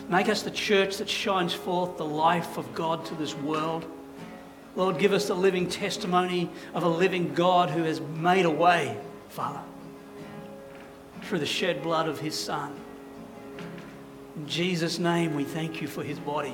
Make 0.10 0.30
us 0.30 0.42
the 0.42 0.52
church 0.52 0.98
that 0.98 1.10
shines 1.10 1.54
forth 1.54 1.98
the 1.98 2.06
life 2.06 2.58
of 2.58 2.74
God 2.74 3.06
to 3.06 3.16
this 3.16 3.36
world. 3.36 3.86
Lord, 4.76 5.00
give 5.00 5.12
us 5.12 5.28
the 5.28 5.34
living 5.34 5.68
testimony 5.68 6.50
of 6.74 6.84
a 6.84 6.88
living 6.90 7.34
God 7.34 7.70
who 7.70 7.84
has 7.84 8.00
made 8.00 8.46
a 8.46 8.50
way, 8.50 8.98
Father, 9.30 9.62
through 11.24 11.40
the 11.40 11.46
shed 11.46 11.82
blood 11.82 12.08
of 12.08 12.20
his 12.20 12.36
Son. 12.36 12.74
In 14.36 14.48
Jesus' 14.48 15.00
name, 15.00 15.34
we 15.34 15.44
thank 15.44 15.82
you 15.82 15.88
for 15.88 16.04
his 16.04 16.20
body. 16.20 16.54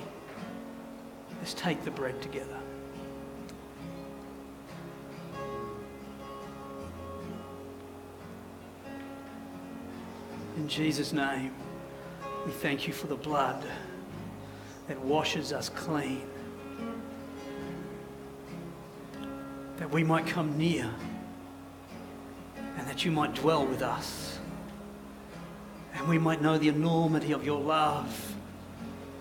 Let's 1.40 1.54
take 1.54 1.84
the 1.84 1.92
bread 1.92 2.22
together. 2.22 2.63
In 10.64 10.70
Jesus' 10.70 11.12
name, 11.12 11.52
we 12.46 12.54
thank 12.54 12.88
you 12.88 12.94
for 12.94 13.08
the 13.08 13.18
blood 13.18 13.62
that 14.88 14.98
washes 15.02 15.52
us 15.52 15.68
clean. 15.68 16.26
That 19.76 19.92
we 19.92 20.06
might 20.06 20.26
come 20.26 20.58
near 20.58 20.90
and 22.78 22.88
that 22.88 23.04
you 23.04 23.12
might 23.12 23.36
dwell 23.36 23.66
with 23.66 23.82
us. 23.82 24.40
And 25.96 26.08
we 26.08 26.18
might 26.18 26.42
know 26.42 26.58
the 26.58 26.70
enormity 26.70 27.34
of 27.34 27.44
your 27.44 27.60
love 27.60 28.34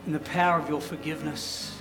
and 0.07 0.15
the 0.15 0.21
power 0.21 0.61
of 0.61 0.69
your 0.69 0.81
forgiveness. 0.81 1.72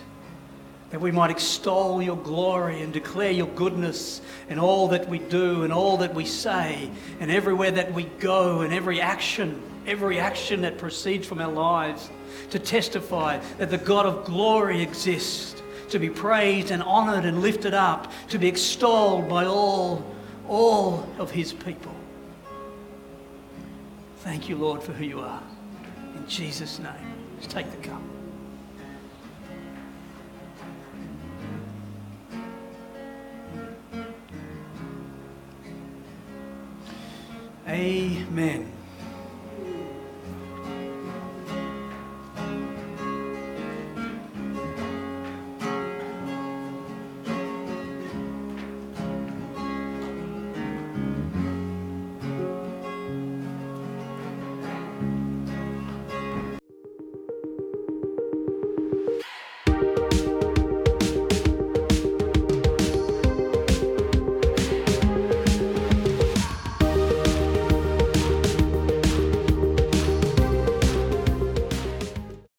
That 0.92 1.00
we 1.00 1.12
might 1.12 1.32
extol 1.32 2.02
your 2.02 2.18
glory 2.18 2.82
and 2.82 2.92
declare 2.92 3.32
your 3.32 3.48
goodness 3.48 4.22
in 4.50 4.60
all 4.60 4.90
that 4.90 5.08
we 5.08 5.20
do 5.20 5.64
and 5.64 5.72
all 5.72 5.98
that 5.98 6.14
we 6.14 6.26
say 6.26 6.90
and 7.20 7.32
everywhere 7.32 7.72
that 7.72 7.94
we 7.94 8.04
go 8.20 8.62
and 8.62 8.74
every 8.74 9.00
action, 9.00 9.62
every 9.88 10.20
action 10.20 10.62
that 10.62 10.78
proceeds 10.78 11.26
from 11.26 11.40
our 11.40 11.52
lives 11.52 12.10
to 12.50 12.60
testify 12.60 13.40
that 13.58 13.70
the 13.70 13.78
God 13.78 14.06
of 14.06 14.26
glory 14.26 14.82
exists, 14.82 15.62
to 15.90 16.00
be 16.00 16.10
praised 16.10 16.72
and 16.72 16.84
honored 16.84 17.26
and 17.26 17.42
lifted 17.42 17.74
up, 17.74 18.12
to 18.30 18.38
be 18.38 18.48
extolled 18.48 19.30
by 19.30 19.46
all, 19.46 20.06
all 20.48 21.08
of 21.18 21.32
his 21.32 21.54
people. 21.54 21.96
Thank 24.20 24.50
you, 24.50 24.58
Lord, 24.58 24.84
for 24.84 24.92
who 24.92 25.06
you 25.06 25.22
are. 25.22 25.42
In 26.16 26.28
Jesus' 26.28 26.80
name, 26.80 27.16
let's 27.38 27.52
take 27.52 27.72
the 27.72 27.88
cup. 27.88 28.02
Amen. 37.72 38.81